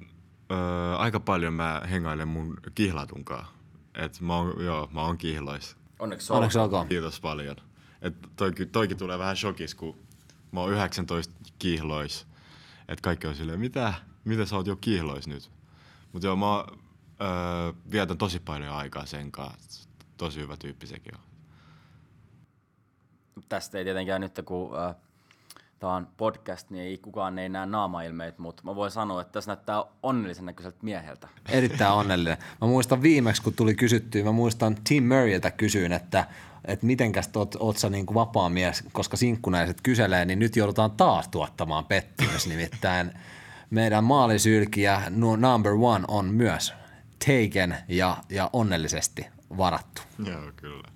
ö, 0.51 0.55
aika 0.97 1.21
paljon 1.21 1.53
mä 1.55 1.83
hengailen 1.91 2.29
mun 2.29 2.57
kihlatunkaan. 2.75 3.47
Et 3.95 4.21
mä 4.21 4.37
oon, 4.37 4.65
joo, 4.65 4.89
mä 4.93 5.01
oon 5.03 5.19
kihlois. 5.19 5.77
Onneksi 5.99 6.33
Onneksi 6.33 6.59
olkoon. 6.59 6.79
olkoon. 6.81 6.89
Kiitos 6.89 7.21
paljon. 7.21 7.57
Et 8.03 8.15
toikin, 8.37 8.69
toikin 8.71 8.97
tulee 8.97 9.19
vähän 9.19 9.37
shokis, 9.37 9.75
kun 9.75 9.97
mä 10.53 10.61
oon 10.61 10.73
19 10.73 11.35
kihlois. 11.59 12.27
Et 12.89 13.01
kaikki 13.01 13.27
on 13.27 13.35
silleen, 13.35 13.61
mitä? 13.61 13.95
Mitä 14.25 14.47
sä 14.47 14.57
oot 14.57 14.67
jo 14.67 14.77
kihlois 14.77 15.29
nyt? 15.29 15.51
Mutta 16.13 16.27
joo, 16.27 16.37
mä 16.37 16.57
öö, 16.57 17.73
vietän 17.91 18.19
tosi 18.19 18.41
paljon 18.41 18.75
aikaa 18.75 19.07
sen 19.07 19.33
kanssa. 19.33 19.89
Tosi 20.17 20.41
hyvä 20.41 20.57
tyyppi 20.57 20.87
sekin 20.87 21.15
on. 21.15 21.23
Tästä 23.49 23.79
ei 23.79 23.85
tietenkään 23.85 24.21
nyt, 24.21 24.41
kun 24.45 24.79
äh, 24.79 24.95
tämä 25.79 25.95
on 25.95 26.09
podcast, 26.17 26.71
niin 26.71 26.85
ei 26.85 26.99
kukaan 26.99 27.39
ei 27.39 27.49
näe 27.49 27.67
naamailmeitä, 27.67 28.43
mutta 28.43 28.63
mä 28.65 28.75
voin 28.75 28.91
sanoa, 28.91 29.21
että 29.21 29.33
tässä 29.33 29.49
näyttää 29.51 29.85
onnellisen 30.03 30.47
näköiseltä 30.47 30.79
mieheltä. 30.83 31.29
Erittäin 31.49 31.93
onnellinen. 31.93 32.39
Mä 32.61 32.67
muistan 32.67 33.03
viimeksi, 33.03 33.43
kun 33.43 33.55
tuli 33.55 33.75
kysyttyä, 33.75 34.25
mä 34.25 34.33
muistan 34.33 34.77
Tim 34.89 35.05
Murrayltä 35.05 35.51
kysyin, 35.51 35.93
että, 35.93 36.27
että 36.65 36.87
mitenkäs 36.87 37.31
oot, 37.37 37.55
oot 37.59 37.77
sä 37.77 37.91
niin 37.91 38.07
kuin 38.07 38.15
vapaa 38.15 38.49
mies, 38.49 38.85
koska 38.93 39.17
sinkkunaiset 39.17 39.81
kyselee, 39.83 40.25
niin 40.25 40.39
nyt 40.39 40.57
joudutaan 40.57 40.91
taas 40.91 41.29
tuottamaan 41.29 41.85
pettymys. 41.85 42.47
Nimittäin 42.47 43.13
meidän 43.71 44.05
maalisylkiä 44.05 45.03
nu- 45.11 45.37
number 45.37 45.73
one 45.73 46.05
on 46.09 46.27
myös 46.27 46.75
taken 47.27 47.77
ja, 47.89 48.17
ja 48.29 48.51
onnellisesti 48.53 49.27
varattu. 49.57 50.03
Joo, 50.27 50.53
kyllä. 50.57 50.89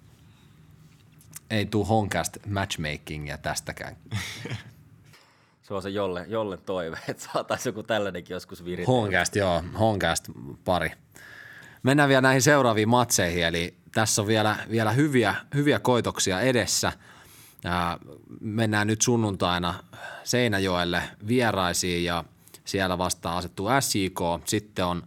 Ei 1.50 1.66
tuu 1.66 1.84
honkast 1.84 2.36
matchmakingia 2.50 3.38
tästäkään. 3.38 3.96
Se 5.62 5.74
on 5.74 5.82
se 5.82 5.90
jolle, 5.90 6.24
jolle 6.28 6.56
toive, 6.56 6.98
että 7.08 7.28
saataisiin 7.32 7.70
joku 7.70 7.82
tällainenkin 7.82 8.34
joskus 8.34 8.64
viritä. 8.64 8.86
Honkast, 8.86 9.36
joo, 9.36 9.62
Honkast 9.78 10.28
pari. 10.64 10.90
Mennään 11.82 12.08
vielä 12.08 12.20
näihin 12.20 12.42
seuraaviin 12.42 12.88
matseihin, 12.88 13.44
eli 13.44 13.76
tässä 13.97 14.22
on 14.22 14.28
vielä, 14.28 14.57
vielä 14.70 14.90
hyviä, 14.90 15.34
hyviä 15.55 15.78
koitoksia 15.78 16.40
edessä. 16.40 16.92
Ää, 17.64 17.99
mennään 18.40 18.86
nyt 18.86 19.03
sunnuntaina 19.03 19.74
Seinäjoelle 20.24 21.03
vieraisiin 21.28 22.05
ja 22.05 22.24
siellä 22.64 22.99
vasta 22.99 23.36
asettuu 23.36 23.68
SJK. 23.80 24.20
Sitten 24.44 24.84
on 24.84 25.03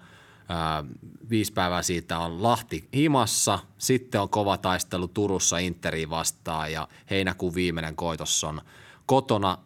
ää, 0.50 0.84
viisi 1.30 1.54
päivää 1.54 1.82
siitä 1.82 2.20
on 2.20 2.44
Lahti 2.44 2.90
himassa. 2.94 3.60
Sitten 3.78 4.22
on 4.22 4.30
kova 4.30 4.58
taistelu 4.58 5.08
Turussa 5.08 5.58
Interiin 5.58 6.10
vastaan 6.10 6.72
ja 6.72 6.88
heinäkuun 7.10 7.56
viimeinen 7.56 7.96
koitos 7.96 8.44
on 8.44 8.62
kotona 9.06 9.58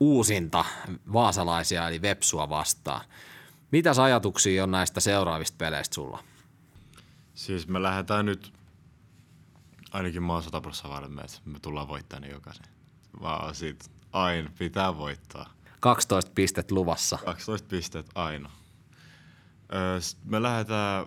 uusinta 0.00 0.64
vaasalaisia 1.12 1.88
eli 1.88 2.02
Vepsua 2.02 2.48
vastaan. 2.48 3.00
Mitäs 3.70 3.98
ajatuksia 3.98 4.64
on 4.64 4.70
näistä 4.70 5.00
seuraavista 5.00 5.56
peleistä 5.58 5.94
sulla? 5.94 6.24
Siis 7.34 7.68
me 7.68 7.82
lähdetään 7.82 8.26
nyt, 8.26 8.59
ainakin 9.90 10.22
mä 10.22 10.32
oon 10.32 10.42
100 10.42 10.62
varma, 10.88 11.20
että 11.20 11.40
me 11.44 11.60
tullaan 11.60 11.88
voittamaan 11.88 12.22
ne 12.22 12.28
jokaisen. 12.28 12.66
Vaan 13.20 13.54
sit 13.54 13.90
aina 14.12 14.50
pitää 14.58 14.98
voittaa. 14.98 15.54
12 15.80 16.30
pistet 16.34 16.70
luvassa. 16.70 17.18
12 17.24 17.68
pistet 17.68 18.10
aina. 18.14 18.50
Öö, 19.74 19.98
me 20.24 20.42
lähdetään 20.42 21.06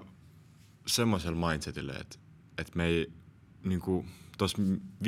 semmoisella 0.88 1.50
mindsetille, 1.50 1.92
että, 1.92 2.20
että 2.58 2.72
me 2.76 2.86
ei 2.86 3.14
niinku 3.64 4.06
tuossa 4.38 4.58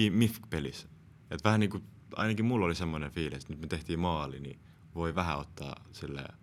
MIF-pelissä, 0.10 0.88
että 1.32 1.44
vähän 1.44 1.60
niinku, 1.60 1.82
ainakin 2.16 2.46
mulla 2.46 2.66
oli 2.66 2.76
semmoinen 2.76 3.12
fiilis, 3.12 3.44
että 3.44 3.54
nyt 3.54 3.62
me 3.62 3.68
tehtiin 3.68 4.00
maali, 4.00 4.40
niin 4.40 4.60
voi 4.96 5.16
vähän 5.16 5.38
ottaa 5.40 5.76
silleen 5.92 6.34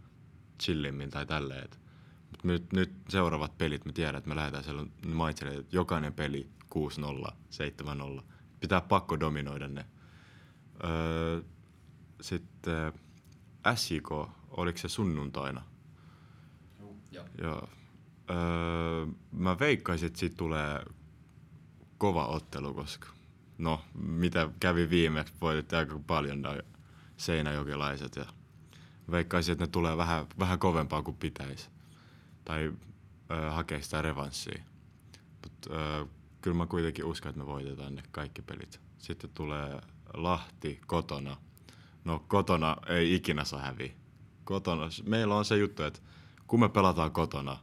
chillimmin 0.62 1.10
tai 1.10 1.26
tälleen, 1.26 1.64
että 1.64 1.76
Mut 2.32 2.44
nyt, 2.44 2.72
nyt 2.72 2.92
seuraavat 3.08 3.58
pelit, 3.58 3.84
me 3.84 3.92
tiedän, 3.92 4.16
että 4.16 4.28
me 4.28 4.36
lähdetään 4.36 4.64
siellä 4.64 4.86
mindsetille, 5.06 5.60
että 5.60 5.76
jokainen 5.76 6.14
peli 6.14 6.50
6-0, 6.74 7.32
7-0. 8.18 8.22
Pitää 8.60 8.80
pakko 8.80 9.20
dominoida 9.20 9.68
ne. 9.68 9.86
Öö, 10.84 11.40
sitten 12.20 12.92
SJK, 13.74 14.10
oliko 14.50 14.78
se 14.78 14.88
sunnuntaina? 14.88 15.62
Joo. 17.10 17.24
Joo. 17.42 17.68
Öö, 18.30 19.06
mä 19.32 19.58
veikkaisin, 19.58 20.06
että 20.06 20.18
siitä 20.18 20.36
tulee 20.36 20.84
kova 21.98 22.26
ottelu, 22.26 22.74
koska 22.74 23.08
no, 23.58 23.82
mitä 23.94 24.48
kävi 24.60 24.90
viimeksi, 24.90 25.34
voitettiin 25.40 25.78
aika 25.78 26.00
paljon 26.06 26.42
nämä 26.42 26.58
seinäjokelaiset 27.16 28.16
ja 28.16 28.26
veikkaisin, 29.10 29.52
että 29.52 29.64
ne 29.64 29.70
tulee 29.70 29.96
vähän, 29.96 30.26
vähän 30.38 30.58
kovempaa 30.58 31.02
kuin 31.02 31.16
pitäisi. 31.16 31.70
Tai 32.44 32.72
öö, 33.30 33.50
hakee 33.50 33.82
sitä 33.82 34.02
revanssia. 34.02 34.62
Mutta 35.42 35.74
öö, 35.74 36.04
kyllä 36.42 36.56
mä 36.56 36.66
kuitenkin 36.66 37.04
uskon, 37.04 37.30
että 37.30 37.40
me 37.40 37.46
voitetaan 37.46 37.94
ne 37.94 38.02
kaikki 38.10 38.42
pelit. 38.42 38.80
Sitten 38.98 39.30
tulee 39.34 39.80
Lahti 40.14 40.80
kotona. 40.86 41.36
No 42.04 42.24
kotona 42.28 42.76
ei 42.88 43.14
ikinä 43.14 43.44
saa 43.44 43.60
häviä. 43.60 43.92
Kotona, 44.44 44.88
meillä 45.04 45.36
on 45.36 45.44
se 45.44 45.56
juttu, 45.56 45.82
että 45.82 46.00
kun 46.46 46.60
me 46.60 46.68
pelataan 46.68 47.12
kotona, 47.12 47.58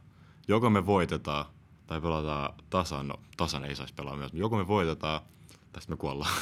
joko 0.48 0.70
me 0.70 0.86
voitetaan 0.86 1.44
tai 1.86 2.00
pelataan 2.00 2.54
tasan, 2.70 3.08
no 3.08 3.14
tasan 3.36 3.64
ei 3.64 3.76
saisi 3.76 3.94
pelaa 3.94 4.16
myös, 4.16 4.32
mutta 4.32 4.40
joko 4.40 4.56
me 4.56 4.66
voitetaan 4.66 5.20
tai 5.72 5.82
me 5.88 5.96
kuollaan. 5.96 6.40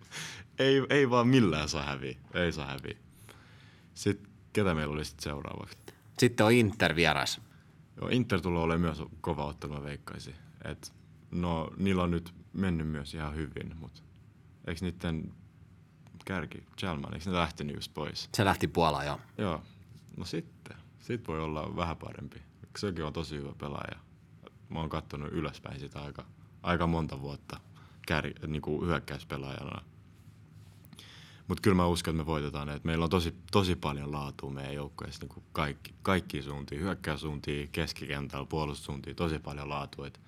ei, 0.58 0.82
ei 0.90 1.10
vaan 1.10 1.28
millään 1.28 1.68
saa 1.68 1.82
häviä, 1.82 2.18
ei 2.34 2.52
saa 2.52 2.66
häviä. 2.66 2.96
Sitten 3.94 4.32
ketä 4.52 4.74
meillä 4.74 4.94
oli 4.94 5.04
sitten 5.04 5.24
seuraavaksi? 5.24 5.78
Sitten 6.18 6.46
on 6.46 6.52
Inter 6.52 6.96
vieras. 6.96 7.40
Joo, 8.00 8.08
Inter 8.08 8.40
tulee 8.40 8.62
olemaan 8.62 8.80
myös 8.80 9.08
kova 9.20 9.44
ottelu, 9.44 9.72
mä 9.72 9.82
veikkaisin. 9.82 10.34
Et, 10.64 10.92
no, 11.34 11.70
niillä 11.76 12.02
on 12.02 12.10
nyt 12.10 12.34
mennyt 12.52 12.88
myös 12.88 13.14
ihan 13.14 13.34
hyvin, 13.34 13.76
mutta 13.76 14.02
eikö 14.66 14.84
niiden 14.84 15.32
kärki, 16.24 16.64
Chalman, 16.78 17.14
eikö 17.14 17.30
ne 17.30 17.36
lähtenyt 17.36 17.76
just 17.76 17.94
pois? 17.94 18.28
Se 18.34 18.44
lähti 18.44 18.68
Puolaan 18.68 19.06
jo. 19.06 19.20
Joo, 19.38 19.62
no 20.16 20.24
sitten. 20.24 20.76
Sit 21.00 21.28
voi 21.28 21.40
olla 21.40 21.76
vähän 21.76 21.96
parempi. 21.96 22.42
Sekin 22.78 23.04
on 23.04 23.12
tosi 23.12 23.36
hyvä 23.36 23.52
pelaaja. 23.58 23.98
Mä 24.68 24.78
oon 24.78 24.88
kattonut 24.88 25.32
ylöspäin 25.32 25.80
sitä 25.80 26.02
aika, 26.02 26.24
aika 26.62 26.86
monta 26.86 27.20
vuotta 27.20 27.60
kär, 28.06 28.24
niin 28.46 28.62
kuin 28.62 28.86
hyökkäyspelaajana. 28.86 29.82
Mutta 31.48 31.60
kyllä 31.62 31.76
mä 31.76 31.86
uskon, 31.86 32.14
että 32.14 32.22
me 32.22 32.26
voitetaan. 32.26 32.68
Et 32.68 32.84
meillä 32.84 33.04
on 33.04 33.10
tosi, 33.10 33.34
tosi 33.52 33.76
paljon 33.76 34.12
laatua 34.12 34.50
meidän 34.50 34.74
joukkueessa 34.74 35.26
niin 35.26 35.44
kaikki, 35.52 35.94
kaikki 36.02 36.42
suuntiin, 36.42 36.80
hyökkäyssuuntiin, 36.80 37.68
keskikentällä, 37.68 38.46
puolustussuuntiin, 38.46 39.16
tosi 39.16 39.38
paljon 39.38 39.68
laatua. 39.68 40.06
Et 40.06 40.20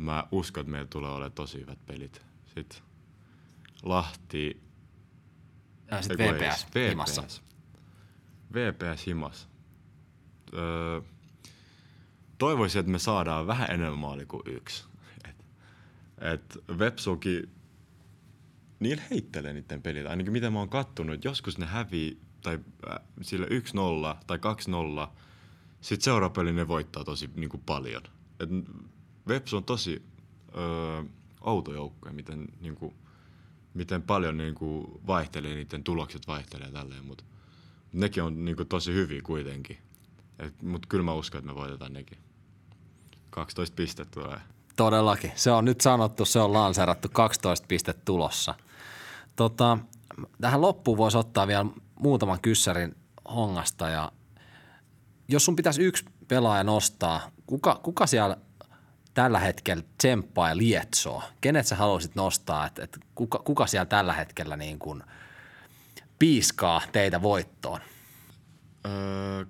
mä 0.00 0.24
uskon, 0.32 0.60
että 0.60 0.70
meillä 0.70 0.88
tulee 0.88 1.10
olemaan 1.10 1.32
tosi 1.32 1.60
hyvät 1.60 1.86
pelit. 1.86 2.22
Sitten 2.46 2.78
Lahti, 3.82 4.62
Ja 5.90 6.02
sitten 6.02 6.20
ei 6.20 6.32
kun 6.32 6.40
VPS, 6.40 6.66
ei, 6.74 6.88
himassa. 6.88 7.22
VPS 8.54 9.06
himas. 9.06 9.48
Öö, 10.54 11.00
toivoisin, 12.38 12.80
että 12.80 12.92
me 12.92 12.98
saadaan 12.98 13.46
vähän 13.46 13.70
enemmän 13.70 13.98
maali 13.98 14.26
kuin 14.26 14.42
yksi. 14.46 14.84
Et, 15.28 15.44
et 16.20 16.78
Vepsukin, 16.78 17.50
niillä 18.80 19.02
heittelee 19.10 19.52
niiden 19.52 19.82
pelit. 19.82 20.06
Ainakin 20.06 20.32
mitä 20.32 20.50
mä 20.50 20.58
oon 20.58 20.68
kattonut, 20.68 21.24
joskus 21.24 21.58
ne 21.58 21.66
hävii 21.66 22.20
tai 22.42 22.58
äh, 22.90 22.98
sille 23.22 23.46
1-0 23.46 23.50
tai 24.26 24.38
2-0. 25.06 25.08
Sitten 25.80 26.04
seuraava 26.04 26.32
peli 26.32 26.52
ne 26.52 26.68
voittaa 26.68 27.04
tosi 27.04 27.30
niin 27.34 27.50
kuin 27.50 27.62
paljon. 27.66 28.02
Et 28.40 28.48
Vepsu 29.28 29.56
on 29.56 29.64
tosi 29.64 30.02
öö, 30.56 31.02
outo 31.40 31.92
miten, 32.12 32.48
niin 32.60 32.76
kuin, 32.76 32.94
miten 33.74 34.02
paljon 34.02 34.36
niin 34.36 34.54
kuin, 34.54 34.86
vaihtelee, 35.06 35.54
niiden 35.54 35.84
tulokset 35.84 36.26
vaihtelee 36.26 36.70
tälleen, 36.70 37.04
mutta 37.04 37.24
nekin 37.92 38.22
on 38.22 38.44
niin 38.44 38.56
kuin, 38.56 38.68
tosi 38.68 38.92
hyviä 38.92 39.22
kuitenkin. 39.22 39.78
Mutta 40.62 40.88
kyllä 40.88 41.04
mä 41.04 41.12
uskon, 41.12 41.38
että 41.38 41.52
me 41.52 41.54
voitetaan 41.54 41.92
nekin. 41.92 42.18
12 43.30 43.74
pistettä 43.74 44.20
tulee. 44.20 44.40
Todellakin. 44.76 45.32
Se 45.34 45.50
on 45.50 45.64
nyt 45.64 45.80
sanottu, 45.80 46.24
se 46.24 46.40
on 46.40 46.52
lanseerattu 46.52 47.08
12 47.12 47.66
pistettä 47.66 48.02
tulossa. 48.04 48.54
Tota, 49.36 49.78
tähän 50.40 50.60
loppuun 50.60 50.98
voisi 50.98 51.18
ottaa 51.18 51.46
vielä 51.46 51.66
muutaman 51.94 52.40
kyssärin 52.40 52.96
hongasta 53.34 53.88
ja 53.88 54.12
jos 55.28 55.44
sun 55.44 55.56
pitäisi 55.56 55.82
yksi 55.82 56.04
pelaaja 56.28 56.64
nostaa, 56.64 57.30
kuka, 57.46 57.80
kuka 57.82 58.06
siellä 58.06 58.36
tällä 59.14 59.38
hetkellä 59.38 59.82
tsemppaa 59.98 60.48
ja 60.48 60.56
lietsoo? 60.56 61.22
Kenet 61.40 61.66
sä 61.66 61.76
haluaisit 61.76 62.14
nostaa, 62.14 62.66
että 62.66 62.82
et 62.84 62.98
kuka, 63.14 63.38
kuka 63.38 63.66
siellä 63.66 63.86
tällä 63.86 64.12
hetkellä 64.12 64.56
niin 64.56 64.78
kuin 64.78 65.02
piiskaa 66.18 66.82
teitä 66.92 67.22
voittoon? 67.22 67.80
Öö, 68.86 69.44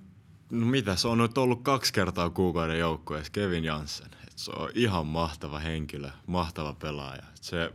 no 0.51 0.67
mitä, 0.67 0.97
se 0.97 1.09
on 1.09 1.19
nyt 1.19 1.39
ollut 1.39 1.63
kaksi 1.63 1.93
kertaa 1.93 2.31
kuukauden 2.31 2.79
joukkueessa, 2.79 3.33
Kevin 3.33 3.65
Jansen. 3.65 4.11
Et 4.29 4.39
se 4.39 4.51
on 4.51 4.71
ihan 4.75 5.07
mahtava 5.07 5.59
henkilö, 5.59 6.11
mahtava 6.27 6.73
pelaaja. 6.73 7.23
Et 7.37 7.43
se, 7.45 7.71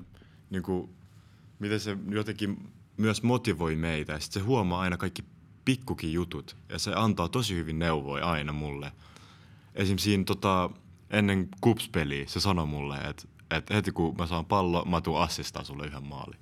niinku, 0.50 0.90
miten 1.60 1.80
se 1.80 1.98
jotenkin 2.10 2.74
myös 2.98 3.24
motivoi 3.24 3.76
meitä. 3.76 4.14
Ja 4.14 4.20
se 4.20 4.40
huomaa 4.40 4.82
aina 4.82 4.98
kaikki 4.98 5.24
pikkukin 5.66 6.14
jutut. 6.14 6.58
Ja 6.70 6.80
se 6.80 6.92
antaa 6.96 7.30
tosi 7.30 7.56
hyvin 7.56 7.80
neuvoja 7.80 8.32
aina 8.32 8.54
mulle. 8.54 8.92
Esim. 9.76 9.98
siinä 9.98 10.24
tota, 10.24 10.70
ennen 11.10 11.50
kupspeliä 11.62 12.26
se 12.28 12.40
sanoi 12.40 12.66
mulle, 12.66 12.98
että 12.98 13.28
et 13.52 13.70
heti 13.70 13.92
kun 13.92 14.16
mä 14.18 14.28
saan 14.28 14.46
pallo, 14.46 14.86
mä 14.86 15.02
tuun 15.02 15.22
assistaa 15.22 15.64
sulle 15.64 15.88
yhden 15.88 16.04
maalin. 16.04 16.40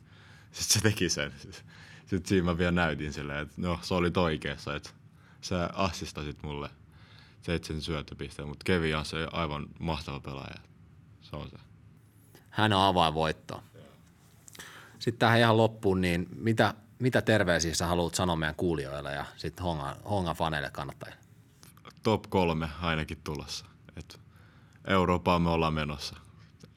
Sitten 0.51 0.74
se 0.74 0.89
teki 0.89 1.09
sen. 1.09 1.34
Sitten 2.05 2.26
siinä 2.26 2.45
mä 2.45 2.57
vielä 2.57 2.72
näytin 2.72 3.14
silleen, 3.14 3.39
että 3.39 3.53
no 3.57 3.80
se 3.82 3.93
oli 3.93 4.11
oikeassa, 4.18 4.76
että 4.76 4.89
sä 5.41 5.70
assistasit 5.74 6.43
mulle 6.43 6.70
seitsemän 7.41 7.82
syöttöpisteen, 7.82 8.47
mutta 8.47 8.64
Kevin 8.64 8.97
on 8.97 9.05
se 9.05 9.28
aivan 9.32 9.66
mahtava 9.80 10.20
pelaaja. 10.20 10.55
Se 11.22 11.36
on 11.36 11.49
se. 11.49 11.57
Hän 12.49 12.74
on 12.74 12.82
avainvoitto. 12.82 13.64
Sitten 14.99 15.20
tähän 15.20 15.39
ihan 15.39 15.57
loppuun, 15.57 16.01
niin 16.01 16.28
mitä, 16.36 16.74
mitä 16.99 17.22
terveisiä 17.22 17.74
sä 17.74 17.88
haluat 17.88 18.16
sanoa 18.16 18.36
meidän 18.36 18.55
kuulijoille 18.55 19.11
ja 19.14 19.26
sitten 19.38 19.64
Hongan, 19.64 19.95
Hongan 20.09 20.36
faneille 20.36 20.70
kannattajille? 20.70 21.22
Top 22.03 22.24
kolme 22.30 22.70
ainakin 22.82 23.18
tulossa. 23.24 23.66
Eurooppaan 24.88 25.41
me 25.41 25.49
ollaan 25.49 25.73
menossa. 25.73 26.15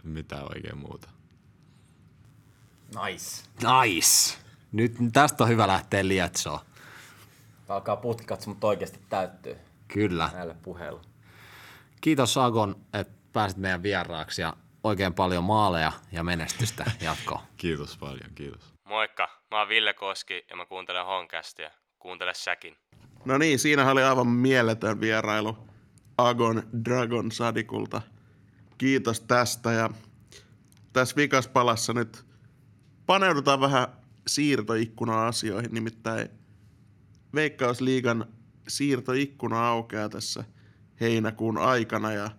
Mitä 0.02 0.42
oikein 0.42 0.78
muuta. 0.78 1.08
Nice. 3.04 3.42
Nice! 3.62 4.38
Nyt 4.72 4.96
tästä 5.12 5.44
on 5.44 5.50
hyvä 5.50 5.66
lähteä 5.66 6.08
lietsoa. 6.08 6.64
Alkaa 7.68 7.96
putkat, 7.96 8.46
mutta 8.46 8.66
oikeasti 8.66 8.98
täyttyy 9.08 9.56
Kyllä. 9.88 10.30
näillä 10.34 10.54
puheilla. 10.62 11.00
Kiitos 12.00 12.38
Agon, 12.38 12.76
että 12.92 13.12
pääsit 13.32 13.58
meidän 13.58 13.82
vieraaksi 13.82 14.42
ja 14.42 14.52
oikein 14.84 15.14
paljon 15.14 15.44
maaleja 15.44 15.92
ja 16.12 16.24
menestystä 16.24 16.90
jatkoon. 17.00 17.40
Kiitos 17.56 17.96
paljon, 17.98 18.30
kiitos. 18.34 18.74
Moikka, 18.84 19.28
mä 19.50 19.58
oon 19.58 19.68
Ville 19.68 19.94
Koski 19.94 20.44
ja 20.50 20.56
mä 20.56 20.66
kuuntelen 20.66 21.06
Honcastia. 21.06 21.70
Kuuntele 21.98 22.34
säkin. 22.34 22.76
No 23.24 23.38
niin, 23.38 23.58
siinä 23.58 23.90
oli 23.90 24.02
aivan 24.02 24.26
mieletön 24.28 25.00
vierailu 25.00 25.58
Agon 26.18 26.62
Dragon 26.84 27.32
Sadikulta. 27.32 28.02
Kiitos 28.78 29.20
tästä 29.20 29.72
ja 29.72 29.90
tässä 30.92 31.16
vikaspalassa 31.16 31.92
nyt 31.92 32.24
paneudutaan 33.06 33.60
vähän 33.60 33.88
siirtoikkuna-asioihin, 34.26 35.74
nimittäin 35.74 36.28
Veikkausliigan 37.34 38.26
siirtoikkuna 38.68 39.68
aukeaa 39.68 40.08
tässä 40.08 40.44
heinäkuun 41.00 41.58
aikana 41.58 42.12
ja 42.12 42.30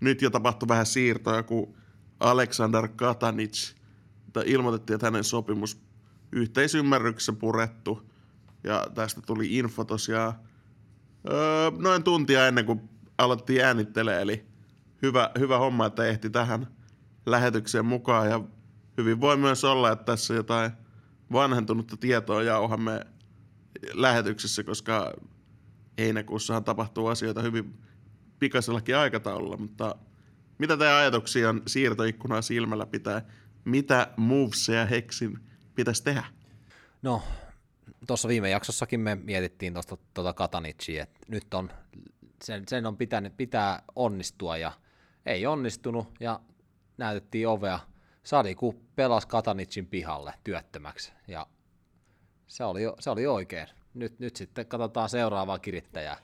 nyt 0.00 0.22
jo 0.22 0.30
tapahtui 0.30 0.68
vähän 0.68 0.86
siirtoja, 0.86 1.42
kun 1.42 1.74
Alexander 2.20 2.88
Katanic 2.88 3.74
ilmoitettiin, 4.44 4.94
että 4.94 5.06
hänen 5.06 5.24
sopimus 5.24 5.82
yhteisymmärryksessä 6.32 7.32
purettu 7.32 8.10
ja 8.64 8.86
tästä 8.94 9.20
tuli 9.20 9.58
info 9.58 9.84
tosiaan 9.84 10.32
öö, 11.30 11.70
noin 11.78 12.02
tuntia 12.02 12.48
ennen 12.48 12.66
kuin 12.66 12.91
alettiin 13.18 13.64
äänittelee, 13.64 14.22
eli 14.22 14.46
hyvä, 15.02 15.30
hyvä 15.38 15.58
homma, 15.58 15.86
että 15.86 16.06
ehti 16.06 16.30
tähän 16.30 16.66
lähetykseen 17.26 17.86
mukaan 17.86 18.30
ja 18.30 18.40
hyvin 18.98 19.20
voi 19.20 19.36
myös 19.36 19.64
olla, 19.64 19.92
että 19.92 20.04
tässä 20.04 20.34
jotain 20.34 20.70
vanhentunutta 21.32 21.96
tietoa 21.96 22.42
jauhamme 22.42 23.06
lähetyksessä, 23.92 24.64
koska 24.64 25.12
heinäkuussahan 25.98 26.64
tapahtuu 26.64 27.06
asioita 27.06 27.42
hyvin 27.42 27.78
pikaisellakin 28.38 28.96
aikataululla, 28.96 29.56
mutta 29.56 29.96
mitä 30.58 30.76
teidän 30.76 30.96
ajatuksia 30.96 31.48
on 31.48 31.62
siirtoikkunaa 31.66 32.42
silmällä 32.42 32.86
pitää? 32.86 33.22
Mitä 33.64 34.08
movesia 34.16 34.86
Heksin 34.86 35.38
pitäisi 35.74 36.04
tehdä? 36.04 36.24
No, 37.02 37.22
tuossa 38.06 38.28
viime 38.28 38.50
jaksossakin 38.50 39.00
me 39.00 39.14
mietittiin 39.14 39.72
tuosta 39.72 39.96
tuota 40.14 40.32
Katanicia, 40.32 41.02
että 41.02 41.20
nyt 41.28 41.54
on, 41.54 41.70
sen, 42.44 42.62
sen 42.68 42.86
on 42.86 42.96
pitänyt, 42.96 43.36
pitää 43.36 43.82
onnistua 43.96 44.56
ja 44.56 44.72
ei 45.26 45.46
onnistunut 45.46 46.08
ja 46.20 46.40
näytettiin 46.98 47.48
ovea. 47.48 47.78
Sadiku 48.22 48.74
pelasi 48.96 49.28
Katanicin 49.28 49.86
pihalle 49.86 50.34
työttömäksi 50.44 51.12
ja 51.28 51.46
se 52.46 52.64
oli, 52.64 52.82
se 53.00 53.10
oli 53.10 53.26
oikein. 53.26 53.68
Nyt, 53.94 54.18
nyt 54.18 54.36
sitten 54.36 54.66
katsotaan 54.66 55.08
seuraavaa 55.08 55.58
kirittäjää. 55.58 56.16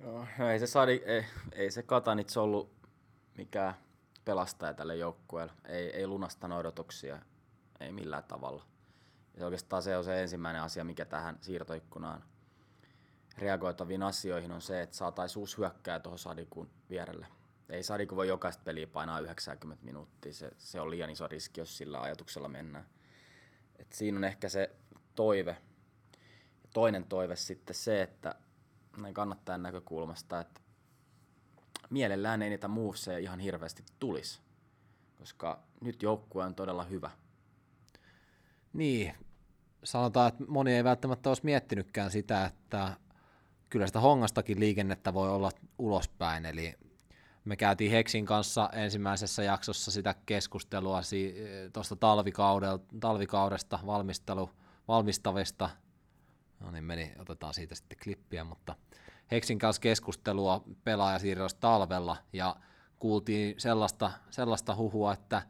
No 0.00 0.48
ei 0.52 0.58
se, 0.58 0.66
Sadi, 0.66 1.02
ei, 1.04 1.24
ei 1.52 1.70
se 1.70 1.82
Katanits 1.82 2.36
ollut 2.36 2.72
mikään 3.38 3.74
pelastaja 4.24 4.74
tälle 4.74 4.96
joukkueelle. 4.96 5.52
Ei, 5.68 5.90
ei 5.90 6.06
lunastanut 6.06 6.58
odotuksia, 6.58 7.18
ei 7.80 7.92
millään 7.92 8.24
tavalla. 8.24 8.64
Ja 9.36 9.44
oikeastaan 9.44 9.82
se 9.82 9.96
on 9.96 10.04
se 10.04 10.22
ensimmäinen 10.22 10.62
asia, 10.62 10.84
mikä 10.84 11.04
tähän 11.04 11.38
siirtoikkunaan 11.40 12.24
reagoitaviin 13.38 14.02
asioihin 14.02 14.52
on 14.52 14.62
se, 14.62 14.82
että 14.82 14.96
saataisiin 14.96 15.40
uusi 15.40 15.56
hyökkää 15.58 16.00
tuohon 16.00 16.18
Sadikun 16.18 16.70
vierelle. 16.90 17.26
Ei 17.68 17.82
Sadiku 17.82 18.16
voi 18.16 18.28
jokaista 18.28 18.62
peliä 18.64 18.86
painaa 18.86 19.20
90 19.20 19.84
minuuttia, 19.84 20.32
se, 20.32 20.50
se 20.58 20.80
on 20.80 20.90
liian 20.90 21.10
iso 21.10 21.28
riski, 21.28 21.60
jos 21.60 21.78
sillä 21.78 22.00
ajatuksella 22.00 22.48
mennään. 22.48 22.86
Et 23.78 23.92
siinä 23.92 24.18
on 24.18 24.24
ehkä 24.24 24.48
se 24.48 24.76
toive. 25.14 25.56
Ja 26.62 26.68
toinen 26.74 27.04
toive 27.04 27.36
sitten 27.36 27.74
se, 27.74 28.02
että 28.02 28.34
näin 28.96 29.14
kannattajan 29.14 29.62
näkökulmasta, 29.62 30.40
että 30.40 30.60
mielellään 31.90 32.42
ei 32.42 32.50
niitä 32.50 32.68
moveseja 32.68 33.18
ihan 33.18 33.40
hirveästi 33.40 33.84
tulisi, 33.98 34.40
koska 35.18 35.62
nyt 35.80 36.02
joukkue 36.02 36.44
on 36.44 36.54
todella 36.54 36.84
hyvä. 36.84 37.10
Niin, 38.72 39.14
sanotaan, 39.84 40.28
että 40.28 40.44
moni 40.48 40.74
ei 40.74 40.84
välttämättä 40.84 41.30
olisi 41.30 41.44
miettinytkään 41.44 42.10
sitä, 42.10 42.44
että 42.44 42.96
kyllä 43.72 43.86
sitä 43.86 44.00
hongastakin 44.00 44.60
liikennettä 44.60 45.14
voi 45.14 45.30
olla 45.30 45.50
ulospäin, 45.78 46.46
eli 46.46 46.74
me 47.44 47.56
käytiin 47.56 47.90
Heksin 47.90 48.26
kanssa 48.26 48.70
ensimmäisessä 48.72 49.42
jaksossa 49.42 49.90
sitä 49.90 50.14
keskustelua 50.26 51.00
tuosta 51.72 51.96
talvikaudesta, 53.00 53.78
valmistelu, 53.86 54.50
valmistavista, 54.88 55.70
no 56.60 56.70
niin 56.70 56.84
meni, 56.84 57.12
otetaan 57.18 57.54
siitä 57.54 57.74
sitten 57.74 57.98
klippiä, 58.04 58.44
mutta 58.44 58.76
Heksin 59.30 59.58
kanssa 59.58 59.80
keskustelua 59.80 60.64
pelaajasiirroista 60.84 61.60
talvella, 61.60 62.16
ja 62.32 62.56
kuultiin 62.98 63.54
sellaista, 63.58 64.10
sellaista 64.30 64.76
huhua, 64.76 65.12
että 65.12 65.42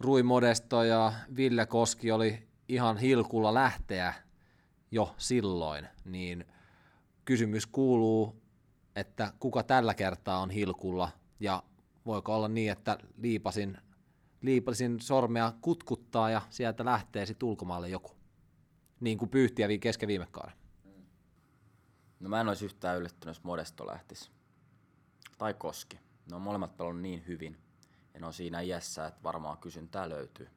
Rui 0.00 0.22
Modesto 0.22 0.82
ja 0.82 1.12
Ville 1.36 1.66
Koski 1.66 2.12
oli 2.12 2.48
ihan 2.68 2.96
hilkulla 2.96 3.54
lähteä 3.54 4.14
jo 4.90 5.14
silloin, 5.18 5.88
niin 6.04 6.44
kysymys 7.28 7.66
kuuluu, 7.66 8.42
että 8.96 9.32
kuka 9.40 9.62
tällä 9.62 9.94
kertaa 9.94 10.38
on 10.38 10.50
hilkulla 10.50 11.08
ja 11.40 11.62
voiko 12.06 12.36
olla 12.36 12.48
niin, 12.48 12.72
että 12.72 12.98
liipasin, 13.16 13.78
liipasin 14.42 15.00
sormea 15.00 15.52
kutkuttaa 15.60 16.30
ja 16.30 16.42
sieltä 16.50 16.84
lähtee 16.84 17.26
sitten 17.26 17.48
ulkomaalle 17.48 17.88
joku, 17.88 18.10
niin 19.00 19.18
kuin 19.18 19.28
pyyhtiä 19.28 19.68
kesken 19.80 20.06
viime 20.06 20.26
kauden. 20.30 20.56
No 22.20 22.28
mä 22.28 22.40
en 22.40 22.48
olisi 22.48 22.64
yhtään 22.64 22.98
yllättynyt, 22.98 23.36
jos 23.36 23.44
Modesto 23.44 23.86
lähtisi. 23.86 24.30
Tai 25.38 25.54
Koski. 25.54 26.00
Ne 26.30 26.36
on 26.36 26.42
molemmat 26.42 26.76
pelannut 26.76 27.02
niin 27.02 27.24
hyvin. 27.26 27.58
Ja 28.14 28.20
ne 28.20 28.26
on 28.26 28.32
siinä 28.32 28.60
iässä, 28.60 29.06
että 29.06 29.22
varmaan 29.22 29.58
kysyntää 29.58 30.08
löytyy. 30.08 30.48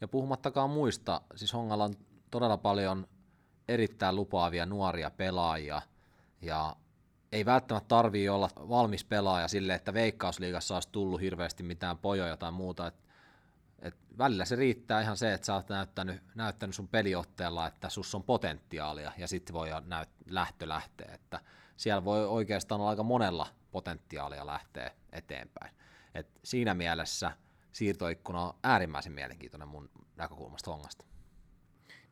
Ja 0.00 0.08
puhumattakaan 0.08 0.70
muista, 0.70 1.20
siis 1.36 1.52
Hongalla 1.52 1.84
on 1.84 1.94
todella 2.30 2.56
paljon 2.56 3.08
erittäin 3.68 4.16
lupaavia 4.16 4.66
nuoria 4.66 5.10
pelaajia. 5.10 5.82
Ja 6.42 6.76
ei 7.32 7.44
välttämättä 7.44 7.88
tarvii 7.88 8.28
olla 8.28 8.50
valmis 8.56 9.04
pelaaja 9.04 9.48
sille, 9.48 9.74
että 9.74 9.94
Veikkausliigassa 9.94 10.74
olisi 10.74 10.88
tullut 10.92 11.20
hirveästi 11.20 11.62
mitään 11.62 11.98
pojoja 11.98 12.36
tai 12.36 12.52
muuta. 12.52 12.86
Et, 12.86 12.94
et 13.82 13.94
välillä 14.18 14.44
se 14.44 14.56
riittää 14.56 15.00
ihan 15.00 15.16
se, 15.16 15.32
että 15.32 15.46
sä 15.46 15.54
oot 15.54 15.68
näyttänyt, 15.68 16.22
näyttänyt 16.34 16.76
sun 16.76 16.88
peliotteella, 16.88 17.66
että 17.66 17.88
sus 17.88 18.14
on 18.14 18.22
potentiaalia 18.22 19.12
ja 19.18 19.28
sitten 19.28 19.54
voi 19.54 19.68
näyt, 19.86 20.08
lähtö 20.26 20.68
lähteä. 20.68 21.14
Että 21.14 21.40
siellä 21.76 22.04
voi 22.04 22.26
oikeastaan 22.26 22.80
olla 22.80 22.90
aika 22.90 23.02
monella 23.02 23.46
potentiaalia 23.72 24.46
lähteä 24.46 24.90
eteenpäin. 25.12 25.74
Et 26.14 26.40
siinä 26.44 26.74
mielessä 26.74 27.32
siirtoikkuna 27.72 28.42
on 28.42 28.54
äärimmäisen 28.62 29.12
mielenkiintoinen 29.12 29.68
mun 29.68 29.90
näkökulmasta 30.16 30.70
hongasta. 30.70 31.04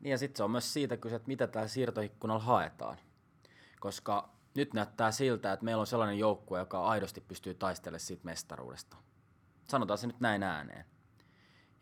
Niin 0.01 0.11
ja 0.11 0.19
sitten 0.19 0.37
se 0.37 0.43
on 0.45 0.51
myös 0.51 0.73
siitä 0.73 0.97
kyse, 0.97 1.17
että 1.17 1.29
mitä 1.29 1.47
täällä 1.47 1.69
siirtoikkunalla 1.69 2.43
haetaan. 2.43 2.99
Koska 3.81 4.29
nyt 4.55 4.75
näyttää 4.75 5.11
siltä, 5.11 5.53
että 5.53 5.65
meillä 5.65 5.81
on 5.81 5.87
sellainen 5.87 6.19
joukkue, 6.19 6.59
joka 6.59 6.85
aidosti 6.85 7.21
pystyy 7.21 7.55
taistelemaan 7.55 8.01
siitä 8.01 8.25
mestaruudesta. 8.25 8.97
Sanotaan 9.69 9.99
se 9.99 10.07
nyt 10.07 10.21
näin 10.21 10.43
ääneen. 10.43 10.85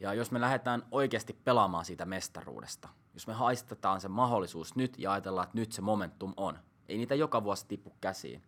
Ja 0.00 0.14
jos 0.14 0.30
me 0.30 0.40
lähdetään 0.40 0.82
oikeasti 0.90 1.32
pelaamaan 1.32 1.84
siitä 1.84 2.04
mestaruudesta, 2.04 2.88
jos 3.14 3.26
me 3.26 3.32
haistetaan 3.32 4.00
se 4.00 4.08
mahdollisuus 4.08 4.76
nyt 4.76 4.98
ja 4.98 5.12
ajatellaan, 5.12 5.44
että 5.44 5.58
nyt 5.58 5.72
se 5.72 5.82
momentum 5.82 6.34
on, 6.36 6.58
ei 6.88 6.98
niitä 6.98 7.14
joka 7.14 7.44
vuosi 7.44 7.66
tipu 7.68 7.96
käsiin, 8.00 8.42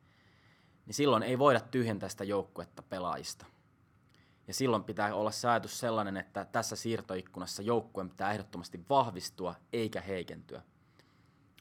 niin 0.86 0.94
silloin 0.94 1.22
ei 1.22 1.38
voida 1.38 1.60
tyhjentää 1.60 2.08
sitä 2.08 2.24
joukkuetta 2.24 2.82
pelaajista. 2.82 3.46
Ja 4.50 4.54
silloin 4.54 4.84
pitää 4.84 5.14
olla 5.14 5.30
se 5.30 5.48
ajatus 5.48 5.80
sellainen, 5.80 6.16
että 6.16 6.44
tässä 6.44 6.76
siirtoikkunassa 6.76 7.62
joukkueen 7.62 8.10
pitää 8.10 8.32
ehdottomasti 8.32 8.84
vahvistua 8.88 9.54
eikä 9.72 10.00
heikentyä. 10.00 10.62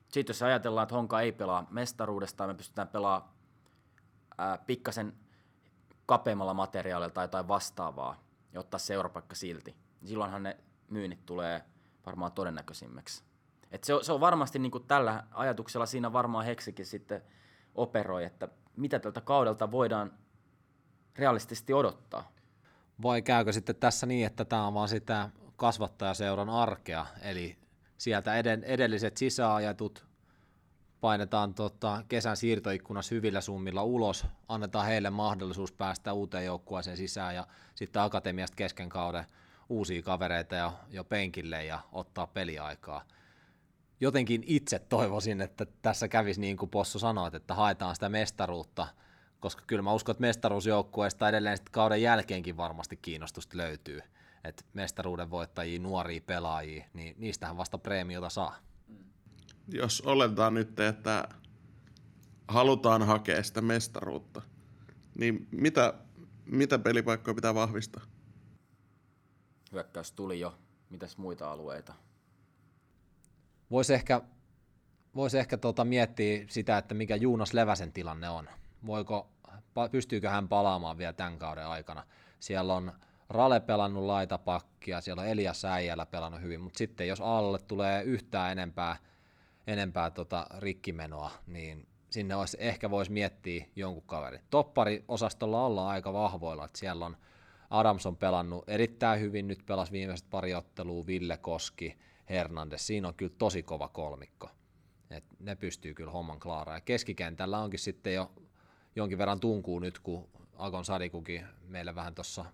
Sitten 0.07 0.33
jos 0.33 0.43
ajatellaan, 0.43 0.83
että 0.83 0.95
Honka 0.95 1.21
ei 1.21 1.31
pelaa 1.31 1.67
mestaruudesta, 1.69 2.47
me 2.47 2.53
pystytään 2.53 2.87
pelaamaan 2.87 3.31
ää, 4.37 4.57
pikkasen 4.57 5.13
kapeammalla 6.05 6.53
materiaalilla 6.53 7.09
tai 7.13 7.23
jotain 7.23 7.47
vastaavaa 7.47 8.23
ja 8.53 8.59
ottaa 8.59 8.79
seurapaikka 8.79 9.35
silti, 9.35 9.75
niin 10.01 10.09
silloinhan 10.09 10.43
ne 10.43 10.57
myynnit 10.87 11.25
tulee 11.25 11.63
varmaan 12.05 12.31
todennäköisimmiksi. 12.31 13.23
Et 13.71 13.83
se, 13.83 13.93
on, 13.93 14.03
se 14.03 14.13
on 14.13 14.19
varmasti 14.19 14.59
niin 14.59 14.71
tällä 14.87 15.23
ajatuksella 15.31 15.85
siinä 15.85 16.13
varmaan 16.13 16.45
Heksikin 16.45 16.85
sitten 16.85 17.21
operoi, 17.75 18.23
että 18.23 18.47
mitä 18.75 18.99
tältä 18.99 19.21
kaudelta 19.21 19.71
voidaan 19.71 20.13
realistisesti 21.17 21.73
odottaa. 21.73 22.38
Vai 23.01 23.21
käykö 23.21 23.53
sitten 23.53 23.75
tässä 23.75 24.05
niin, 24.05 24.25
että 24.25 24.45
tämä 24.45 24.67
on 24.67 24.73
vaan 24.73 24.89
sitä 24.89 25.29
kasvattajaseuran 25.55 26.49
arkea, 26.49 27.05
eli 27.21 27.57
sieltä 27.97 28.35
edelliset 28.65 29.17
sisäajatut 29.17 30.05
painetaan 31.01 31.53
tota, 31.53 32.03
kesän 32.07 32.37
siirtoikkunassa 32.37 33.15
hyvillä 33.15 33.41
summilla 33.41 33.83
ulos, 33.83 34.25
annetaan 34.47 34.85
heille 34.85 35.09
mahdollisuus 35.09 35.71
päästä 35.71 36.13
uuteen 36.13 36.45
joukkueeseen 36.45 36.97
sisään 36.97 37.35
ja 37.35 37.47
sitten 37.75 38.01
akatemiasta 38.01 38.55
kesken 38.55 38.89
kauden 38.89 39.25
uusia 39.69 40.01
kavereita 40.01 40.55
ja 40.55 40.73
jo 40.89 41.03
penkille 41.03 41.65
ja 41.65 41.79
ottaa 41.91 42.27
peliaikaa. 42.27 43.03
Jotenkin 43.99 44.43
itse 44.45 44.79
toivoisin, 44.79 45.41
että 45.41 45.65
tässä 45.81 46.07
kävisi 46.07 46.41
niin 46.41 46.57
kuin 46.57 46.69
Possu 46.69 46.99
sanoi, 46.99 47.29
että 47.33 47.53
haetaan 47.53 47.95
sitä 47.95 48.09
mestaruutta, 48.09 48.87
koska 49.39 49.63
kyllä 49.67 49.81
mä 49.81 49.93
uskon, 49.93 50.13
että 50.13 50.21
mestaruusjoukkueesta 50.21 51.29
edelleen 51.29 51.57
sitten 51.57 51.71
kauden 51.71 52.01
jälkeenkin 52.01 52.57
varmasti 52.57 52.97
kiinnostusta 52.97 53.57
löytyy. 53.57 54.01
Että 54.43 54.63
mestaruuden 54.73 55.29
voittajia, 55.29 55.79
nuoria 55.79 56.21
pelaajia, 56.25 56.85
niin 56.93 57.15
niistähän 57.17 57.57
vasta 57.57 57.77
preemiota 57.77 58.29
saa 58.29 58.55
jos 59.73 60.01
oletetaan 60.01 60.53
nyt, 60.53 60.79
että 60.79 61.29
halutaan 62.47 63.03
hakea 63.03 63.43
sitä 63.43 63.61
mestaruutta, 63.61 64.41
niin 65.15 65.47
mitä, 65.51 65.93
mitä 66.45 66.79
pelipaikkoja 66.79 67.35
pitää 67.35 67.55
vahvistaa? 67.55 68.03
Hyökkäys 69.71 70.11
tuli 70.11 70.39
jo. 70.39 70.57
mitäs 70.89 71.17
muita 71.17 71.51
alueita? 71.51 71.93
Voisi 73.71 73.93
ehkä, 73.93 74.21
vois 75.15 75.35
ehkä 75.35 75.57
tota 75.57 75.85
miettiä 75.85 76.45
sitä, 76.49 76.77
että 76.77 76.95
mikä 76.95 77.15
Juunas 77.15 77.53
Leväsen 77.53 77.91
tilanne 77.91 78.29
on. 78.29 78.49
Voiko, 78.85 79.29
pystyykö 79.91 80.29
hän 80.29 80.49
palaamaan 80.49 80.97
vielä 80.97 81.13
tämän 81.13 81.39
kauden 81.39 81.67
aikana? 81.67 82.03
Siellä 82.39 82.73
on 82.73 82.91
Rale 83.29 83.59
pelannut 83.59 84.03
laitapakkia, 84.03 85.01
siellä 85.01 85.21
on 85.21 85.27
Elias 85.27 85.65
Äijällä 85.65 86.05
pelannut 86.05 86.41
hyvin, 86.41 86.61
mutta 86.61 86.77
sitten 86.77 87.07
jos 87.07 87.21
alle 87.21 87.59
tulee 87.59 88.03
yhtään 88.03 88.51
enempää, 88.51 88.95
enempää 89.67 90.11
tota 90.11 90.47
rikkimenoa, 90.57 91.31
niin 91.47 91.87
sinne 92.09 92.35
olisi, 92.35 92.57
ehkä 92.59 92.89
voisi 92.89 93.11
miettiä 93.11 93.65
jonkun 93.75 94.03
kaverin. 94.03 94.41
Toppari-osastolla 94.49 95.65
ollaan 95.65 95.89
aika 95.89 96.13
vahvoilla, 96.13 96.65
että 96.65 96.79
siellä 96.79 97.05
on 97.05 97.17
Adamson 97.69 98.17
pelannut 98.17 98.69
erittäin 98.69 99.19
hyvin, 99.19 99.47
nyt 99.47 99.65
pelasi 99.65 99.91
viimeiset 99.91 100.29
pari 100.29 100.53
ottelua, 100.53 101.05
Ville 101.05 101.37
Koski, 101.37 101.97
Hernandez, 102.29 102.81
siinä 102.81 103.07
on 103.07 103.13
kyllä 103.13 103.33
tosi 103.37 103.63
kova 103.63 103.87
kolmikko. 103.87 104.49
Et 105.09 105.23
ne 105.39 105.55
pystyy 105.55 105.93
kyllä 105.93 106.11
homman 106.11 106.39
klaaraan. 106.39 106.77
Ja 106.77 106.81
keskikentällä 106.81 107.59
onkin 107.59 107.79
sitten 107.79 108.13
jo 108.13 108.31
jonkin 108.95 109.17
verran 109.17 109.39
tunkuu 109.39 109.79
nyt, 109.79 109.99
kun 109.99 110.29
Agon 110.55 110.85
Sadikukin 110.85 111.45
meille 111.67 111.95
vähän 111.95 112.15
tuossa 112.15 112.45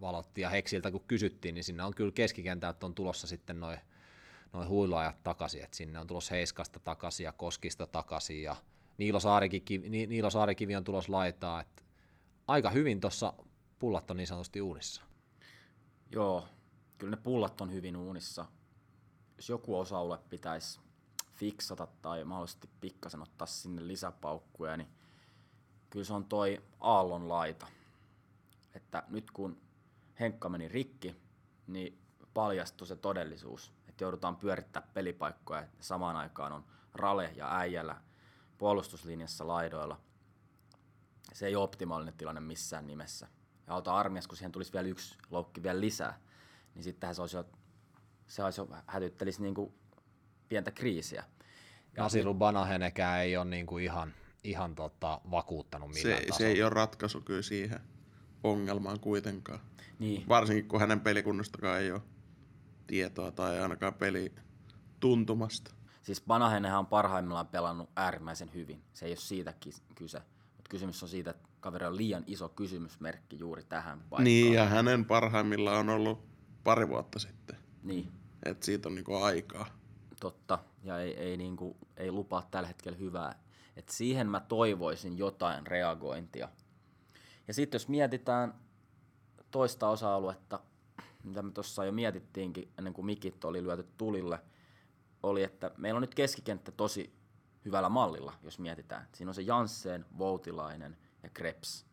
valotti 0.00 0.40
ja 0.40 0.50
Heksiltä 0.50 0.90
kun 0.90 1.04
kysyttiin, 1.08 1.54
niin 1.54 1.64
sinne 1.64 1.84
on 1.84 1.94
kyllä 1.94 2.12
keskikentältä 2.12 2.86
on 2.86 2.94
tulossa 2.94 3.26
sitten 3.26 3.60
noin 3.60 3.78
noi 4.52 4.66
huiluajat 4.66 5.22
takaisin, 5.22 5.64
että 5.64 5.76
sinne 5.76 5.98
on 5.98 6.06
tulossa 6.06 6.34
Heiskasta 6.34 6.80
takaisin 6.80 7.24
ja 7.24 7.32
Koskista 7.32 7.86
takaisin 7.86 8.42
ja 8.42 8.56
Niilo, 8.98 9.20
Saarikivi, 9.20 9.88
Niilo 9.88 10.30
Saarikivi 10.30 10.76
on 10.76 10.84
tulossa 10.84 11.12
laitaa, 11.12 11.60
että 11.60 11.82
aika 12.48 12.70
hyvin 12.70 13.00
tuossa 13.00 13.32
pullat 13.78 14.10
on 14.10 14.16
niin 14.16 14.26
sanotusti 14.26 14.60
uunissa. 14.60 15.02
Joo, 16.10 16.48
kyllä 16.98 17.10
ne 17.10 17.22
pullat 17.22 17.60
on 17.60 17.72
hyvin 17.72 17.96
uunissa. 17.96 18.46
Jos 19.36 19.48
joku 19.48 19.78
osa-alue 19.78 20.18
pitäisi 20.30 20.80
fiksata 21.34 21.88
tai 22.02 22.24
mahdollisesti 22.24 22.68
pikkasen 22.80 23.22
ottaa 23.22 23.46
sinne 23.46 23.86
lisäpaukkuja, 23.86 24.76
niin 24.76 24.88
kyllä 25.92 26.04
se 26.04 26.12
on 26.12 26.24
toi 26.24 26.62
aallon 26.80 27.28
laita. 27.28 27.66
Että 28.74 29.02
nyt 29.08 29.30
kun 29.30 29.60
Henkka 30.20 30.48
meni 30.48 30.68
rikki, 30.68 31.16
niin 31.66 31.98
paljastui 32.34 32.86
se 32.86 32.96
todellisuus, 32.96 33.72
että 33.88 34.04
joudutaan 34.04 34.36
pyörittää 34.36 34.82
pelipaikkoja 34.94 35.60
ja 35.60 35.68
samaan 35.80 36.16
aikaan 36.16 36.52
on 36.52 36.64
Rale 36.94 37.32
ja 37.36 37.58
Äijällä 37.58 37.96
puolustuslinjassa 38.58 39.46
laidoilla. 39.46 40.00
Se 41.32 41.46
ei 41.46 41.56
ole 41.56 41.64
optimaalinen 41.64 42.14
tilanne 42.14 42.40
missään 42.40 42.86
nimessä. 42.86 43.28
Ja 43.66 43.74
auta 43.74 43.96
armias, 43.96 44.26
kun 44.26 44.36
siihen 44.36 44.52
tulisi 44.52 44.72
vielä 44.72 44.88
yksi 44.88 45.18
loukki 45.30 45.62
vielä 45.62 45.80
lisää, 45.80 46.18
niin 46.74 46.82
sittenhän 46.82 47.14
se 47.14 47.22
olisi 47.22 47.36
jo, 47.36 47.44
se 48.26 48.44
olisi 48.44 48.60
jo 48.60 48.68
hätyttelisi 48.86 49.42
niin 49.42 49.54
kuin 49.54 49.74
pientä 50.48 50.70
kriisiä. 50.70 51.24
Ja 51.96 52.02
Nasiru 52.02 52.34
Banahenekään 52.34 53.20
ei 53.20 53.36
ole 53.36 53.44
niin 53.44 53.66
kuin 53.66 53.84
ihan, 53.84 54.14
ihan 54.44 54.74
tota, 54.74 55.20
vakuuttanut 55.30 55.90
millään 55.94 56.22
se, 56.22 56.36
se 56.36 56.46
ei 56.46 56.62
ole 56.62 56.70
ratkaisu 56.70 57.20
kyllä 57.20 57.42
siihen 57.42 57.80
ongelmaan 58.44 59.00
kuitenkaan. 59.00 59.60
Niin. 59.98 60.28
Varsinkin 60.28 60.68
kun 60.68 60.80
hänen 60.80 61.00
pelikunnostakaan 61.00 61.80
ei 61.80 61.92
ole 61.92 62.02
tietoa 62.86 63.30
tai 63.30 63.60
ainakaan 63.60 63.94
peli 63.94 64.32
tuntumasta. 65.00 65.74
Siis 66.02 66.22
Banahenenhan 66.26 66.78
on 66.78 66.86
parhaimmillaan 66.86 67.46
pelannut 67.46 67.90
äärimmäisen 67.96 68.50
hyvin. 68.54 68.82
Se 68.92 69.06
ei 69.06 69.10
ole 69.10 69.16
siitä 69.16 69.54
kyse. 69.94 70.18
Mutta 70.56 70.68
kysymys 70.70 71.02
on 71.02 71.08
siitä, 71.08 71.30
että 71.30 71.48
kaveri 71.60 71.86
on 71.86 71.96
liian 71.96 72.24
iso 72.26 72.48
kysymysmerkki 72.48 73.38
juuri 73.38 73.64
tähän 73.64 73.98
paikkaan. 73.98 74.24
Niin, 74.24 74.52
ja 74.52 74.64
hänen 74.64 75.04
parhaimmillaan 75.04 75.78
on 75.78 75.88
ollut 75.88 76.24
pari 76.64 76.88
vuotta 76.88 77.18
sitten. 77.18 77.56
Niin. 77.82 78.12
Et 78.44 78.62
siitä 78.62 78.88
on 78.88 78.94
niinku 78.94 79.14
aikaa. 79.14 79.66
Totta, 80.20 80.58
ja 80.82 80.98
ei, 80.98 81.14
ei, 81.14 81.36
niinku, 81.36 81.76
ei 81.96 82.12
lupaa 82.12 82.48
tällä 82.50 82.68
hetkellä 82.68 82.98
hyvää. 82.98 83.34
Et 83.76 83.88
siihen 83.88 84.26
mä 84.26 84.40
toivoisin 84.40 85.18
jotain 85.18 85.66
reagointia. 85.66 86.48
Ja 87.48 87.54
sitten 87.54 87.78
jos 87.78 87.88
mietitään 87.88 88.54
toista 89.50 89.88
osa-aluetta, 89.88 90.60
mitä 91.24 91.42
me 91.42 91.52
tuossa 91.52 91.84
jo 91.84 91.92
mietittiinkin 91.92 92.72
ennen 92.78 92.94
kuin 92.94 93.06
mikit 93.06 93.44
oli 93.44 93.62
lyöty 93.62 93.86
tulille, 93.98 94.38
oli, 95.22 95.42
että 95.42 95.70
meillä 95.76 95.98
on 95.98 96.02
nyt 96.02 96.14
keskikenttä 96.14 96.72
tosi 96.72 97.12
hyvällä 97.64 97.88
mallilla, 97.88 98.32
jos 98.42 98.58
mietitään. 98.58 99.08
Siinä 99.14 99.30
on 99.30 99.34
se 99.34 99.42
Janssen, 99.42 100.04
Voutilainen 100.18 100.96
ja 101.22 101.28
Krebs. 101.28 101.86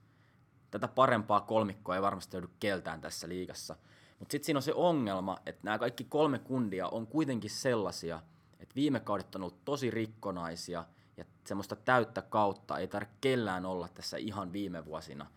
Tätä 0.72 0.88
parempaa 0.88 1.42
kolmikkoa 1.42 1.96
ei 1.96 2.02
varmasti 2.02 2.38
löydy 2.38 2.50
keltään 2.60 3.02
tässä 3.02 3.30
liigassa. 3.30 3.76
Mutta 4.20 4.32
sitten 4.32 4.46
siinä 4.46 4.58
on 4.58 4.64
se 4.64 4.74
ongelma, 4.74 5.38
että 5.46 5.62
nämä 5.64 5.80
kaikki 5.80 6.04
kolme 6.04 6.40
kundia 6.40 6.88
on 6.88 7.08
kuitenkin 7.08 7.50
sellaisia, 7.50 8.22
että 8.60 8.76
viime 8.76 9.00
kaudet 9.00 9.36
on 9.36 9.42
ollut 9.42 9.66
tosi 9.66 9.92
rikkonaisia 9.92 10.86
ja 11.20 11.26
semmoista 11.46 11.76
täyttä 11.76 12.22
kautta 12.22 12.78
ei 12.78 12.88
tarvitse 12.88 13.18
kellään 13.22 13.66
olla 13.66 13.88
tässä 13.88 14.18
ihan 14.18 14.54
viime 14.54 14.86
vuosina. 14.86 15.28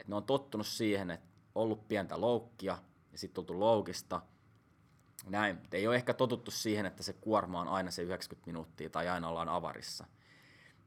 Et 0.00 0.08
ne 0.08 0.14
on 0.14 0.24
tottunut 0.24 0.66
siihen, 0.66 1.10
että 1.10 1.26
ollut 1.54 1.88
pientä 1.88 2.20
loukkia 2.20 2.78
ja 3.12 3.18
sitten 3.18 3.34
tultu 3.34 3.60
loukista. 3.60 4.22
Näin. 5.26 5.56
Et 5.64 5.74
ei 5.74 5.86
ole 5.86 5.96
ehkä 5.96 6.14
totuttu 6.14 6.50
siihen, 6.50 6.86
että 6.86 7.02
se 7.02 7.12
kuorma 7.12 7.60
on 7.60 7.68
aina 7.68 7.90
se 7.90 8.02
90 8.02 8.46
minuuttia 8.46 8.90
tai 8.90 9.08
aina 9.08 9.28
ollaan 9.28 9.48
avarissa. 9.48 10.06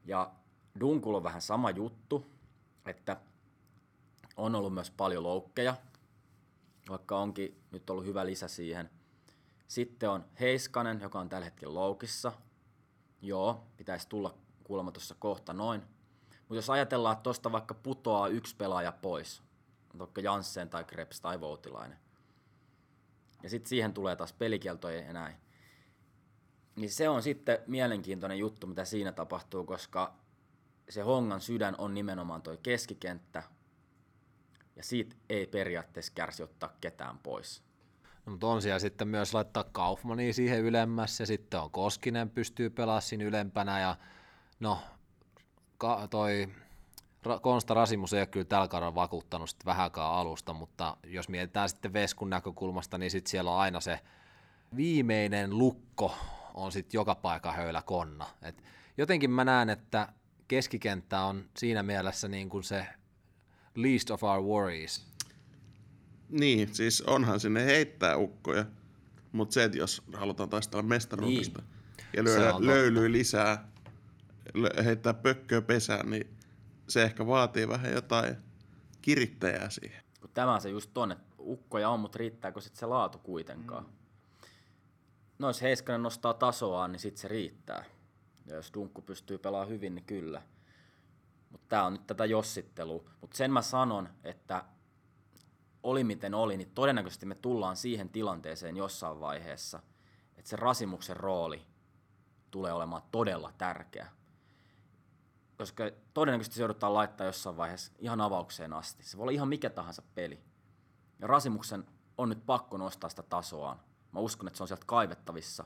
Ja 0.06 0.32
Dunkul 0.80 1.16
on 1.16 1.24
vähän 1.24 1.42
sama 1.42 1.70
juttu, 1.70 2.26
että 2.86 3.18
on 4.38 4.56
ollut 4.56 4.74
myös 4.74 4.92
paljon 4.92 5.24
loukkeja, 5.24 5.76
vaikka 6.90 7.20
onkin 7.20 7.64
nyt 7.72 7.90
ollut 7.90 8.06
hyvä 8.06 8.26
lisä 8.26 8.48
siihen. 8.48 8.90
Sitten 9.68 10.10
on 10.10 10.26
Heiskanen, 10.40 11.02
joka 11.02 11.20
on 11.20 11.30
tällä 11.30 11.46
hetkellä 11.46 11.74
loukissa. 11.74 12.32
Joo, 13.24 13.64
pitäisi 13.78 14.10
tulla 14.10 14.38
kuulemma 14.64 14.92
tuossa 14.92 15.16
kohta 15.20 15.54
noin. 15.54 15.82
Mutta 16.40 16.56
jos 16.56 16.70
ajatellaan, 16.70 17.14
että 17.14 17.24
tuosta 17.24 17.52
vaikka 17.52 17.74
putoaa 17.74 18.28
yksi 18.28 18.56
pelaaja 18.56 18.92
pois, 18.92 19.44
vaikka 20.00 20.22
Janssen 20.22 20.70
tai 20.70 20.84
Krebs 20.84 21.22
tai 21.22 21.40
Voutilainen, 21.40 21.98
ja 23.44 23.50
sitten 23.50 23.70
siihen 23.70 23.94
tulee 23.94 24.16
taas 24.16 24.34
pelikieltoja 24.34 25.02
ja 25.02 25.14
näin, 25.14 25.36
niin 26.76 26.92
se 26.92 27.10
on 27.10 27.24
sitten 27.24 27.58
mielenkiintoinen 27.68 28.38
juttu, 28.38 28.68
mitä 28.68 28.86
siinä 28.86 29.12
tapahtuu, 29.12 29.66
koska 29.66 30.16
se 30.90 31.02
Hongan 31.02 31.42
sydän 31.42 31.76
on 31.78 31.94
nimenomaan 31.94 32.42
toi 32.42 32.58
keskikenttä, 32.64 33.44
ja 34.76 34.84
siitä 34.84 35.16
ei 35.30 35.48
periaatteessa 35.48 36.14
kärsi 36.16 36.44
ottaa 36.44 36.78
ketään 36.82 37.20
pois. 37.20 37.64
Mutta 38.26 38.48
on 38.48 38.62
siellä 38.62 38.80
sitten 38.80 39.08
myös 39.08 39.34
laittaa 39.34 39.64
Kaufmania 39.64 40.34
siihen 40.34 40.60
ylemmässä, 40.60 41.22
ja 41.22 41.26
sitten 41.28 41.60
on 41.60 41.72
Koskinen 41.72 42.30
pystyy 42.30 42.70
pelaamaan 42.70 43.02
siinä 43.02 43.24
ylempänä, 43.24 43.80
ja 43.80 43.96
no, 44.60 44.80
ka- 45.78 46.08
toi 46.08 46.48
Konsta 47.42 47.74
Rasimus 47.74 48.14
ei 48.14 48.20
ole 48.20 48.28
kyllä 48.28 48.46
tällä 48.46 48.68
kaudella 48.68 48.96
vakuuttanut 48.96 49.50
sitten 49.50 49.66
vähäkään 49.66 50.12
alusta, 50.12 50.54
mutta 50.54 50.98
jos 51.04 51.30
mietitään 51.30 51.70
sitten 51.70 51.94
Veskun 51.94 52.30
näkökulmasta, 52.30 52.98
niin 52.98 53.12
sitten 53.12 53.32
siellä 53.32 53.52
on 53.52 53.60
aina 53.60 53.80
se 53.80 54.00
viimeinen 54.76 55.58
lukko 55.58 56.16
on 56.54 56.72
sitten 56.72 56.98
joka 56.98 57.16
paikka 57.16 57.52
höylä 57.52 57.82
konna. 57.82 58.28
Et 58.42 58.64
jotenkin 58.98 59.32
mä 59.32 59.44
näen, 59.44 59.70
että 59.70 60.08
keskikenttä 60.48 61.22
on 61.22 61.46
siinä 61.58 61.84
mielessä 61.84 62.28
niin 62.28 62.50
kuin 62.50 62.64
se 62.64 62.88
least 63.76 64.12
of 64.12 64.24
our 64.24 64.42
worries. 64.42 65.12
Niin, 66.30 66.76
siis 66.76 67.02
onhan 67.02 67.40
sinne 67.40 67.66
heittää 67.66 68.18
ukkoja, 68.18 68.66
mutta 69.32 69.54
se, 69.54 69.64
että 69.64 69.78
jos 69.78 70.02
halutaan 70.14 70.50
taistella 70.50 70.84
mestaruudesta 70.84 71.62
niin. 71.62 72.08
ja 72.14 72.24
lyödä 72.24 72.54
löylyä 72.60 73.12
lisää, 73.12 73.68
heittää 74.86 75.14
pökköä 75.14 75.62
pesään, 75.62 76.10
niin 76.10 76.28
se 76.88 77.04
ehkä 77.04 77.28
vaatii 77.28 77.68
vähän 77.68 77.94
jotain 77.94 78.36
kirittäjää 79.02 79.70
siihen. 79.70 80.04
Tämä 80.34 80.60
se 80.60 80.70
just 80.70 80.98
on, 80.98 81.12
että 81.12 81.36
ukkoja 81.40 81.90
on, 81.90 82.00
mutta 82.00 82.18
riittääkö 82.18 82.62
sitten 82.62 82.80
se 82.80 82.86
laatu 82.86 83.18
kuitenkaan? 83.18 83.84
Mm. 83.84 83.92
No 85.40 85.48
jos 85.48 85.62
Heiskanen 85.62 86.04
nostaa 86.04 86.34
tasoaan, 86.34 86.92
niin 86.92 87.00
sitten 87.00 87.22
se 87.22 87.28
riittää. 87.28 87.86
Ja 88.46 88.56
jos 88.56 88.72
Dunkku 88.74 89.02
pystyy 89.02 89.38
pelaamaan 89.38 89.70
hyvin, 89.70 89.96
niin 89.96 90.06
kyllä. 90.06 90.42
Mutta 91.50 91.66
tämä 91.70 91.86
on 91.86 91.94
nyt 91.94 92.08
tätä 92.08 92.26
jossittelua. 92.26 93.10
Mutta 93.22 93.38
sen 93.38 93.52
mä 93.52 93.62
sanon, 93.62 94.10
että 94.24 94.64
oli 95.84 96.04
miten 96.04 96.34
oli, 96.34 96.58
niin 96.58 96.72
todennäköisesti 96.76 97.26
me 97.26 97.36
tullaan 97.36 97.76
siihen 97.76 98.10
tilanteeseen 98.10 98.78
jossain 98.78 99.20
vaiheessa, 99.20 99.80
että 100.38 100.50
se 100.50 100.56
Rasimuksen 100.56 101.18
rooli 101.18 101.62
tulee 102.52 102.74
olemaan 102.74 103.02
todella 103.12 103.52
tärkeä 103.58 104.08
koska 105.58 105.84
todennäköisesti 106.14 106.56
se 106.56 106.62
joudutaan 106.62 106.94
laittaa 106.94 107.28
jossain 107.28 107.58
vaiheessa 107.58 107.92
ihan 108.00 108.22
avaukseen 108.22 108.74
asti. 108.74 109.04
Se 109.04 109.18
voi 109.18 109.24
olla 109.24 109.32
ihan 109.32 109.48
mikä 109.48 109.70
tahansa 109.70 110.02
peli. 110.16 110.40
Ja 111.20 111.28
Rasimuksen 111.28 111.86
on 112.18 112.30
nyt 112.30 112.46
pakko 112.46 112.78
nostaa 112.78 113.10
sitä 113.10 113.24
tasoaan. 113.24 113.80
Mä 114.12 114.20
uskon, 114.20 114.48
että 114.48 114.58
se 114.58 114.64
on 114.64 114.68
sieltä 114.68 114.86
kaivettavissa. 114.86 115.66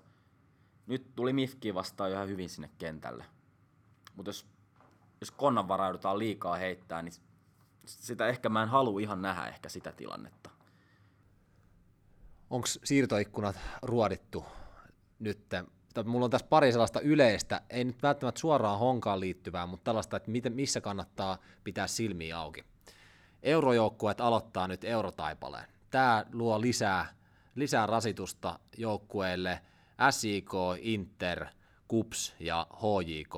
Nyt 0.87 1.15
tuli 1.15 1.33
Mifki 1.33 1.73
vastaan 1.73 2.11
ihan 2.11 2.27
hyvin 2.27 2.49
sinne 2.49 2.69
kentälle. 2.77 3.25
Mutta 4.15 4.29
jos, 4.29 4.45
jos 5.21 5.31
konnan 5.31 5.67
varaudutaan 5.67 6.19
liikaa 6.19 6.55
heittää, 6.55 7.01
niin 7.01 7.13
sitä 7.87 8.27
ehkä 8.27 8.49
mä 8.49 8.63
en 8.63 8.69
halua 8.69 8.99
ihan 8.99 9.21
nähdä 9.21 9.47
ehkä 9.47 9.69
sitä 9.69 9.91
tilannetta. 9.91 10.49
onko 12.49 12.67
siirtoikkunat 12.67 13.55
ruodittu 13.81 14.45
nyt? 15.19 15.39
Mulla 16.05 16.25
on 16.25 16.31
tässä 16.31 16.47
pari 16.47 16.71
sellaista 16.71 16.99
yleistä, 16.99 17.61
ei 17.69 17.83
nyt 17.83 18.03
välttämättä 18.03 18.39
suoraan 18.39 18.79
honkaan 18.79 19.19
liittyvää, 19.19 19.65
mutta 19.65 19.83
tällaista, 19.83 20.17
että 20.17 20.31
miten, 20.31 20.53
missä 20.53 20.81
kannattaa 20.81 21.37
pitää 21.63 21.87
silmiä 21.87 22.39
auki. 22.39 22.63
Eurojoukkueet 23.43 24.21
aloittaa 24.21 24.67
nyt 24.67 24.83
eurotaipaleen. 24.83 25.65
Tämä 25.89 26.25
luo 26.33 26.61
lisää, 26.61 27.05
lisää 27.55 27.85
rasitusta 27.85 28.59
joukkueille 28.77 29.61
SIK, 30.09 30.51
Inter, 30.79 31.45
KUPS 31.87 32.35
ja 32.39 32.67
HJK. 32.73 33.35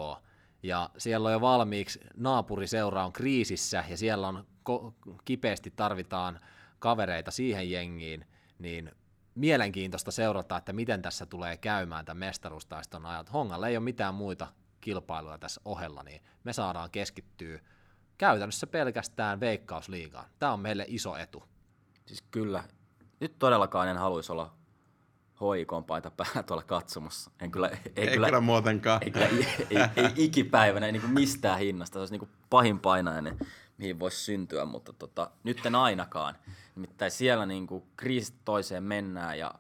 Ja 0.64 0.90
siellä 0.98 1.28
on 1.28 1.34
jo 1.34 1.42
valmiiksi 1.42 2.00
naapuriseura 2.18 3.06
on 3.06 3.14
kriisissä 3.14 3.84
ja 3.90 3.98
siellä 3.98 4.28
on 4.28 4.48
ko- 4.70 4.94
kipeästi 5.26 5.72
tarvitaan 5.76 6.40
kavereita 6.80 7.32
siihen 7.32 7.72
jengiin, 7.72 8.26
niin 8.60 8.92
mielenkiintoista 9.36 10.12
seurata, 10.12 10.58
että 10.58 10.74
miten 10.74 11.02
tässä 11.02 11.26
tulee 11.26 11.58
käymään 11.58 12.06
tämän 12.06 12.20
mestaruustaiston 12.20 13.06
ajat. 13.06 13.34
Hongalla 13.34 13.68
ei 13.68 13.78
ole 13.78 13.84
mitään 13.84 14.16
muita 14.16 14.48
kilpailuja 14.82 15.38
tässä 15.38 15.62
ohella, 15.66 16.04
niin 16.04 16.22
me 16.44 16.54
saadaan 16.54 16.92
keskittyä 16.92 17.60
käytännössä 18.18 18.68
pelkästään 18.68 19.40
veikkausliigaan. 19.40 20.26
Tämä 20.40 20.54
on 20.54 20.60
meille 20.60 20.86
iso 20.88 21.18
etu. 21.18 21.44
Siis 22.06 22.22
kyllä. 22.22 22.64
Nyt 23.20 23.40
todellakaan 23.40 23.88
en 23.88 23.98
haluaisi 23.98 24.32
olla 24.32 24.59
hoikon 25.42 25.84
paita 25.84 26.12
päällä 26.12 26.44
tuolla 26.44 26.64
katsomassa. 26.64 27.32
En 27.40 27.52
kyllä, 27.52 27.68
ei, 27.68 27.78
Ei 27.96 28.08
kyllä, 28.08 28.28
kyllä 28.28 28.42
muutenkaan. 28.42 29.04
Ei, 29.04 29.12
kyllä, 29.12 29.26
ei, 29.26 29.46
ei, 29.70 29.78
ei 29.96 30.12
ikipäivänä, 30.16 30.86
ei 30.86 30.92
niin 30.92 31.10
mistään 31.10 31.60
hinnasta. 31.60 31.94
Se 31.94 32.00
olisi 32.00 32.18
niin 32.18 32.30
pahin 32.50 32.80
painajainen, 32.80 33.38
mihin 33.78 34.00
voisi 34.00 34.18
syntyä, 34.18 34.66
mutta 34.66 34.94
tota, 34.94 35.32
nyt 35.44 35.66
en 35.66 35.76
ainakaan. 35.76 36.36
Nimittäin 36.76 37.12
siellä 37.12 37.46
niin 37.46 37.68
kuin 37.68 37.84
kriisistä 37.98 38.38
toiseen 38.46 38.84
mennään 38.84 39.40
ja 39.40 39.54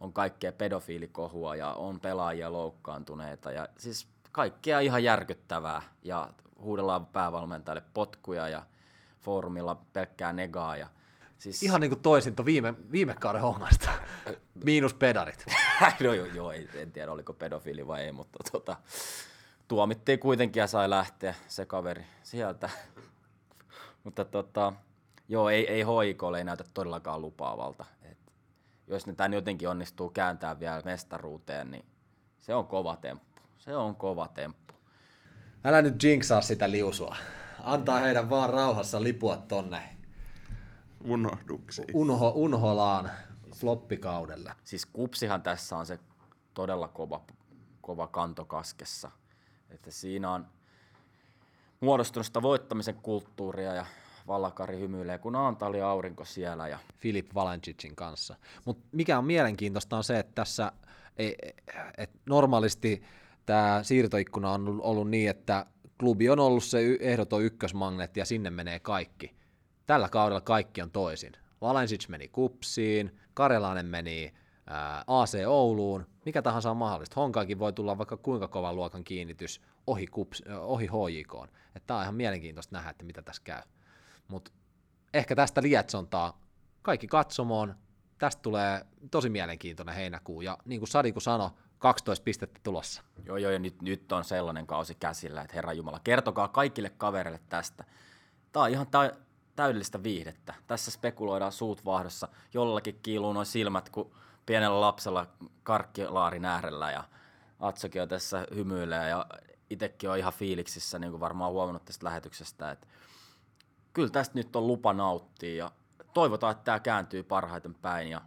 on 0.00 0.12
kaikkea 0.12 0.52
pedofiilikohua 0.52 1.56
ja 1.56 1.72
on 1.72 2.00
pelaajia 2.00 2.52
loukkaantuneita 2.52 3.52
ja 3.52 3.68
siis 3.78 4.08
kaikkea 4.32 4.80
ihan 4.80 5.04
järkyttävää 5.04 5.82
ja 6.02 6.28
huudellaan 6.60 7.06
päävalmentajalle 7.06 7.82
potkuja 7.94 8.48
ja 8.48 8.62
foorumilla 9.20 9.82
pelkkää 9.92 10.32
negaa 10.32 10.76
ja 10.76 10.88
Siis... 11.42 11.62
Ihan 11.62 11.80
niin 11.80 11.90
kuin 11.90 12.02
toisinto 12.02 12.44
viime, 12.44 12.74
viime 12.92 13.14
kauden 13.14 13.42
hommasta. 13.42 13.90
Miinus 14.64 14.94
pedarit. 14.94 15.44
no 16.00 16.12
joo, 16.12 16.26
joo, 16.26 16.52
en 16.52 16.92
tiedä 16.92 17.12
oliko 17.12 17.32
pedofiili 17.32 17.86
vai 17.86 18.02
ei, 18.02 18.12
mutta 18.12 18.38
tota, 18.52 18.76
tuomittiin 19.68 20.18
kuitenkin 20.18 20.60
ja 20.60 20.66
sai 20.66 20.90
lähteä 20.90 21.34
se 21.48 21.66
kaveri 21.66 22.04
sieltä. 22.22 22.70
mutta 24.04 24.24
tota, 24.24 24.72
joo, 25.28 25.48
ei, 25.48 25.68
ei 25.68 25.82
hoikolle 25.82 26.38
ei 26.38 26.44
näytä 26.44 26.64
todellakaan 26.74 27.20
lupaavalta. 27.20 27.84
Et 28.02 28.18
jos 28.86 29.06
ne 29.06 29.12
tän 29.14 29.34
jotenkin 29.34 29.68
onnistuu 29.68 30.10
kääntää 30.10 30.60
vielä 30.60 30.82
mestaruuteen, 30.84 31.70
niin 31.70 31.84
se 32.40 32.54
on 32.54 32.66
kova 32.66 32.96
temppu. 32.96 33.42
Se 33.58 33.76
on 33.76 33.96
kova 33.96 34.28
temppu. 34.28 34.74
Älä 35.64 35.82
nyt 35.82 36.02
jinksaa 36.02 36.40
sitä 36.40 36.70
liusua. 36.70 37.16
Antaa 37.62 37.98
heidän 37.98 38.30
vaan 38.30 38.50
rauhassa 38.50 39.02
lipua 39.02 39.36
tonne 39.36 40.01
unohduksiin. 41.04 41.88
Unho, 41.94 42.32
unholaan 42.34 43.10
floppikaudella. 43.54 44.54
Siis 44.64 44.86
kupsihan 44.86 45.42
tässä 45.42 45.76
on 45.76 45.86
se 45.86 45.98
todella 46.54 46.88
kova, 46.88 47.20
kova 47.80 48.06
kanto 48.06 48.44
kaskessa. 48.44 49.10
Että 49.70 49.90
siinä 49.90 50.30
on 50.30 50.46
muodostunut 51.80 52.26
sitä 52.26 52.42
voittamisen 52.42 52.94
kulttuuria 52.94 53.74
ja 53.74 53.86
Vallakari 54.26 54.80
hymyilee, 54.80 55.18
kun 55.18 55.36
Antali 55.36 55.82
aurinko 55.82 56.24
siellä. 56.24 56.68
Ja... 56.68 56.78
Filip 56.96 57.34
Valencicin 57.34 57.96
kanssa. 57.96 58.36
Mutta 58.64 58.88
mikä 58.92 59.18
on 59.18 59.24
mielenkiintoista 59.24 59.96
on 59.96 60.04
se, 60.04 60.18
että 60.18 60.32
tässä 60.34 60.72
ei, 61.16 61.36
et 61.98 62.10
normaalisti 62.26 63.02
tämä 63.46 63.80
siirtoikkuna 63.82 64.50
on 64.50 64.80
ollut 64.82 65.10
niin, 65.10 65.30
että 65.30 65.66
klubi 65.98 66.30
on 66.30 66.40
ollut 66.40 66.64
se 66.64 66.78
ehdoton 67.00 67.42
ykkösmagneetti 67.42 68.20
ja 68.20 68.26
sinne 68.26 68.50
menee 68.50 68.80
kaikki. 68.80 69.41
Tällä 69.92 70.08
kaudella 70.08 70.40
kaikki 70.40 70.82
on 70.82 70.90
toisin. 70.90 71.32
Valensic 71.60 72.08
meni 72.08 72.28
kupsiin, 72.28 73.18
Karelainen 73.34 73.86
meni 73.86 74.34
ää, 74.66 75.04
AC 75.06 75.34
Ouluun, 75.46 76.06
mikä 76.24 76.42
tahansa 76.42 76.70
on 76.70 76.76
mahdollista. 76.76 77.20
Honkaakin 77.20 77.58
voi 77.58 77.72
tulla 77.72 77.98
vaikka 77.98 78.16
kuinka 78.16 78.48
kovan 78.48 78.76
luokan 78.76 79.04
kiinnitys 79.04 79.60
ohi, 79.86 80.06
kups, 80.06 80.42
ohi 80.60 80.86
HJK. 80.86 81.52
Tämä 81.86 81.98
on 81.98 82.02
ihan 82.02 82.14
mielenkiintoista 82.14 82.76
nähdä, 82.76 82.90
että 82.90 83.04
mitä 83.04 83.22
tässä 83.22 83.42
käy. 83.44 83.62
Mutta 84.28 84.50
ehkä 85.14 85.36
tästä 85.36 85.62
lietsontaa 85.62 86.40
kaikki 86.82 87.06
katsomoon. 87.06 87.74
Tästä 88.18 88.42
tulee 88.42 88.86
tosi 89.10 89.28
mielenkiintoinen 89.28 89.94
heinäkuu. 89.94 90.40
Ja 90.40 90.58
niin 90.64 90.80
kuin 90.80 90.88
Sadiku 90.88 91.20
sanoi, 91.20 91.50
12 91.78 92.24
pistettä 92.24 92.60
tulossa. 92.62 93.02
Joo, 93.24 93.36
joo, 93.36 93.52
ja 93.52 93.58
nyt, 93.58 93.82
nyt 93.82 94.12
on 94.12 94.24
sellainen 94.24 94.66
kausi 94.66 94.94
käsillä, 94.94 95.42
että 95.42 95.54
Herra 95.54 95.72
Jumala, 95.72 96.00
kertokaa 96.04 96.48
kaikille 96.48 96.90
kavereille 96.90 97.40
tästä. 97.48 97.84
Tämä 98.52 98.64
on 98.64 98.70
ihan 98.70 98.86
ta- 98.86 99.12
täydellistä 99.56 100.02
viihdettä. 100.02 100.54
Tässä 100.66 100.90
spekuloidaan 100.90 101.52
suut 101.52 101.84
vahdossa. 101.84 102.28
Jollakin 102.54 102.98
kiiluu 103.02 103.32
noin 103.32 103.46
silmät, 103.46 103.88
kun 103.90 104.14
pienellä 104.46 104.80
lapsella 104.80 105.26
karkkilaarin 105.62 106.44
äärellä 106.44 106.90
ja 106.90 107.04
Atsokin 107.60 108.02
on 108.02 108.08
tässä 108.08 108.46
hymyilee 108.54 109.08
ja 109.08 109.26
itsekin 109.70 110.10
on 110.10 110.18
ihan 110.18 110.32
fiiliksissä, 110.32 110.98
niin 110.98 111.10
kuin 111.10 111.20
varmaan 111.20 111.52
huomannut 111.52 111.84
tästä 111.84 112.06
lähetyksestä, 112.06 112.70
että 112.70 112.86
kyllä 113.92 114.10
tästä 114.10 114.34
nyt 114.34 114.56
on 114.56 114.66
lupa 114.66 114.92
nauttia 114.92 115.64
ja 115.64 115.72
toivotaan, 116.14 116.52
että 116.52 116.64
tämä 116.64 116.80
kääntyy 116.80 117.22
parhaiten 117.22 117.74
päin 117.74 118.08
ja 118.08 118.20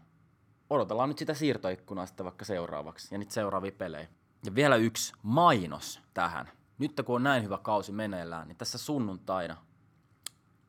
odotellaan 0.70 1.10
nyt 1.10 1.18
sitä 1.18 1.34
siirtoikkunaa 1.34 2.06
sitten 2.06 2.24
vaikka 2.24 2.46
seuraavaksi 2.46 3.16
ja 3.16 3.18
niitä 3.18 3.34
seuraavia 3.34 3.72
pelejä. 3.72 4.08
Ja 4.46 4.56
vielä 4.56 4.76
yksi 4.76 5.14
mainos 5.24 6.02
tähän. 6.14 6.50
Nyt 6.80 7.02
kun 7.06 7.16
on 7.16 7.24
näin 7.24 7.44
hyvä 7.44 7.58
kausi 7.58 7.92
meneillään, 7.92 8.48
niin 8.48 8.58
tässä 8.58 8.78
sunnuntaina 8.78 9.58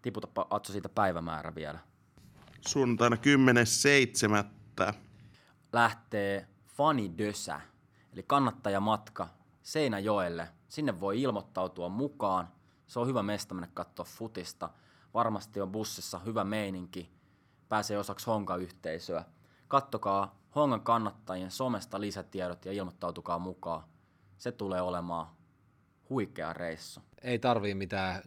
Tiputapa 0.06 0.46
Atso 0.50 0.72
siitä 0.72 0.88
päivämäärä 0.88 1.54
vielä. 1.54 1.78
Sunnuntaina 2.60 3.16
10.7. 4.80 4.94
Lähtee 5.72 6.48
Fani 6.66 7.18
Dösä, 7.18 7.60
eli 8.12 8.22
kannattajamatka 8.22 9.28
Seinäjoelle. 9.62 10.48
Sinne 10.68 11.00
voi 11.00 11.22
ilmoittautua 11.22 11.88
mukaan. 11.88 12.48
Se 12.86 13.00
on 13.00 13.06
hyvä 13.06 13.22
mesta 13.22 13.54
mennä 13.54 13.68
katsoa 13.74 14.04
futista. 14.04 14.70
Varmasti 15.14 15.60
on 15.60 15.72
bussissa 15.72 16.18
hyvä 16.18 16.44
meininki. 16.44 17.10
Pääsee 17.68 17.98
osaksi 17.98 18.26
Honka-yhteisöä. 18.26 19.24
Kattokaa 19.68 20.38
Hongan 20.54 20.80
kannattajien 20.80 21.50
somesta 21.50 22.00
lisätiedot 22.00 22.64
ja 22.64 22.72
ilmoittautukaa 22.72 23.38
mukaan. 23.38 23.84
Se 24.38 24.52
tulee 24.52 24.80
olemaan 24.80 25.26
huikea 26.10 26.52
reissu. 26.52 27.00
Ei 27.22 27.38
tarvii 27.38 27.74
mitään 27.74 28.22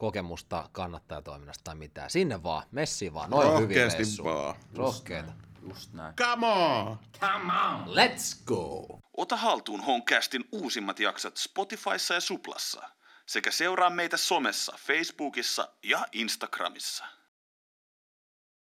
kokemusta 0.00 0.68
kannattajatoiminnasta 0.72 1.64
tai 1.64 1.74
mitään. 1.74 2.10
Sinne 2.10 2.42
vaan, 2.42 2.62
messi 2.70 3.14
vaan, 3.14 3.30
noin 3.30 3.62
hyvin 3.62 3.76
reissu. 3.76 4.24
vaan. 4.24 4.54
Rohkeeta. 4.74 5.32
Just 5.68 5.92
näin. 5.92 6.14
Come 6.16 6.46
on! 6.46 6.98
Come 7.20 7.52
on! 7.52 7.86
Let's 7.86 8.42
go! 8.44 8.86
Ota 9.16 9.36
haltuun 9.36 9.80
Honcastin 9.80 10.44
uusimmat 10.52 11.00
jaksot 11.00 11.36
Spotifyssa 11.36 12.14
ja 12.14 12.20
Suplassa. 12.20 12.82
Sekä 13.26 13.50
seuraa 13.50 13.90
meitä 13.90 14.16
somessa, 14.16 14.72
Facebookissa 14.86 15.68
ja 15.82 16.06
Instagramissa. 16.12 17.04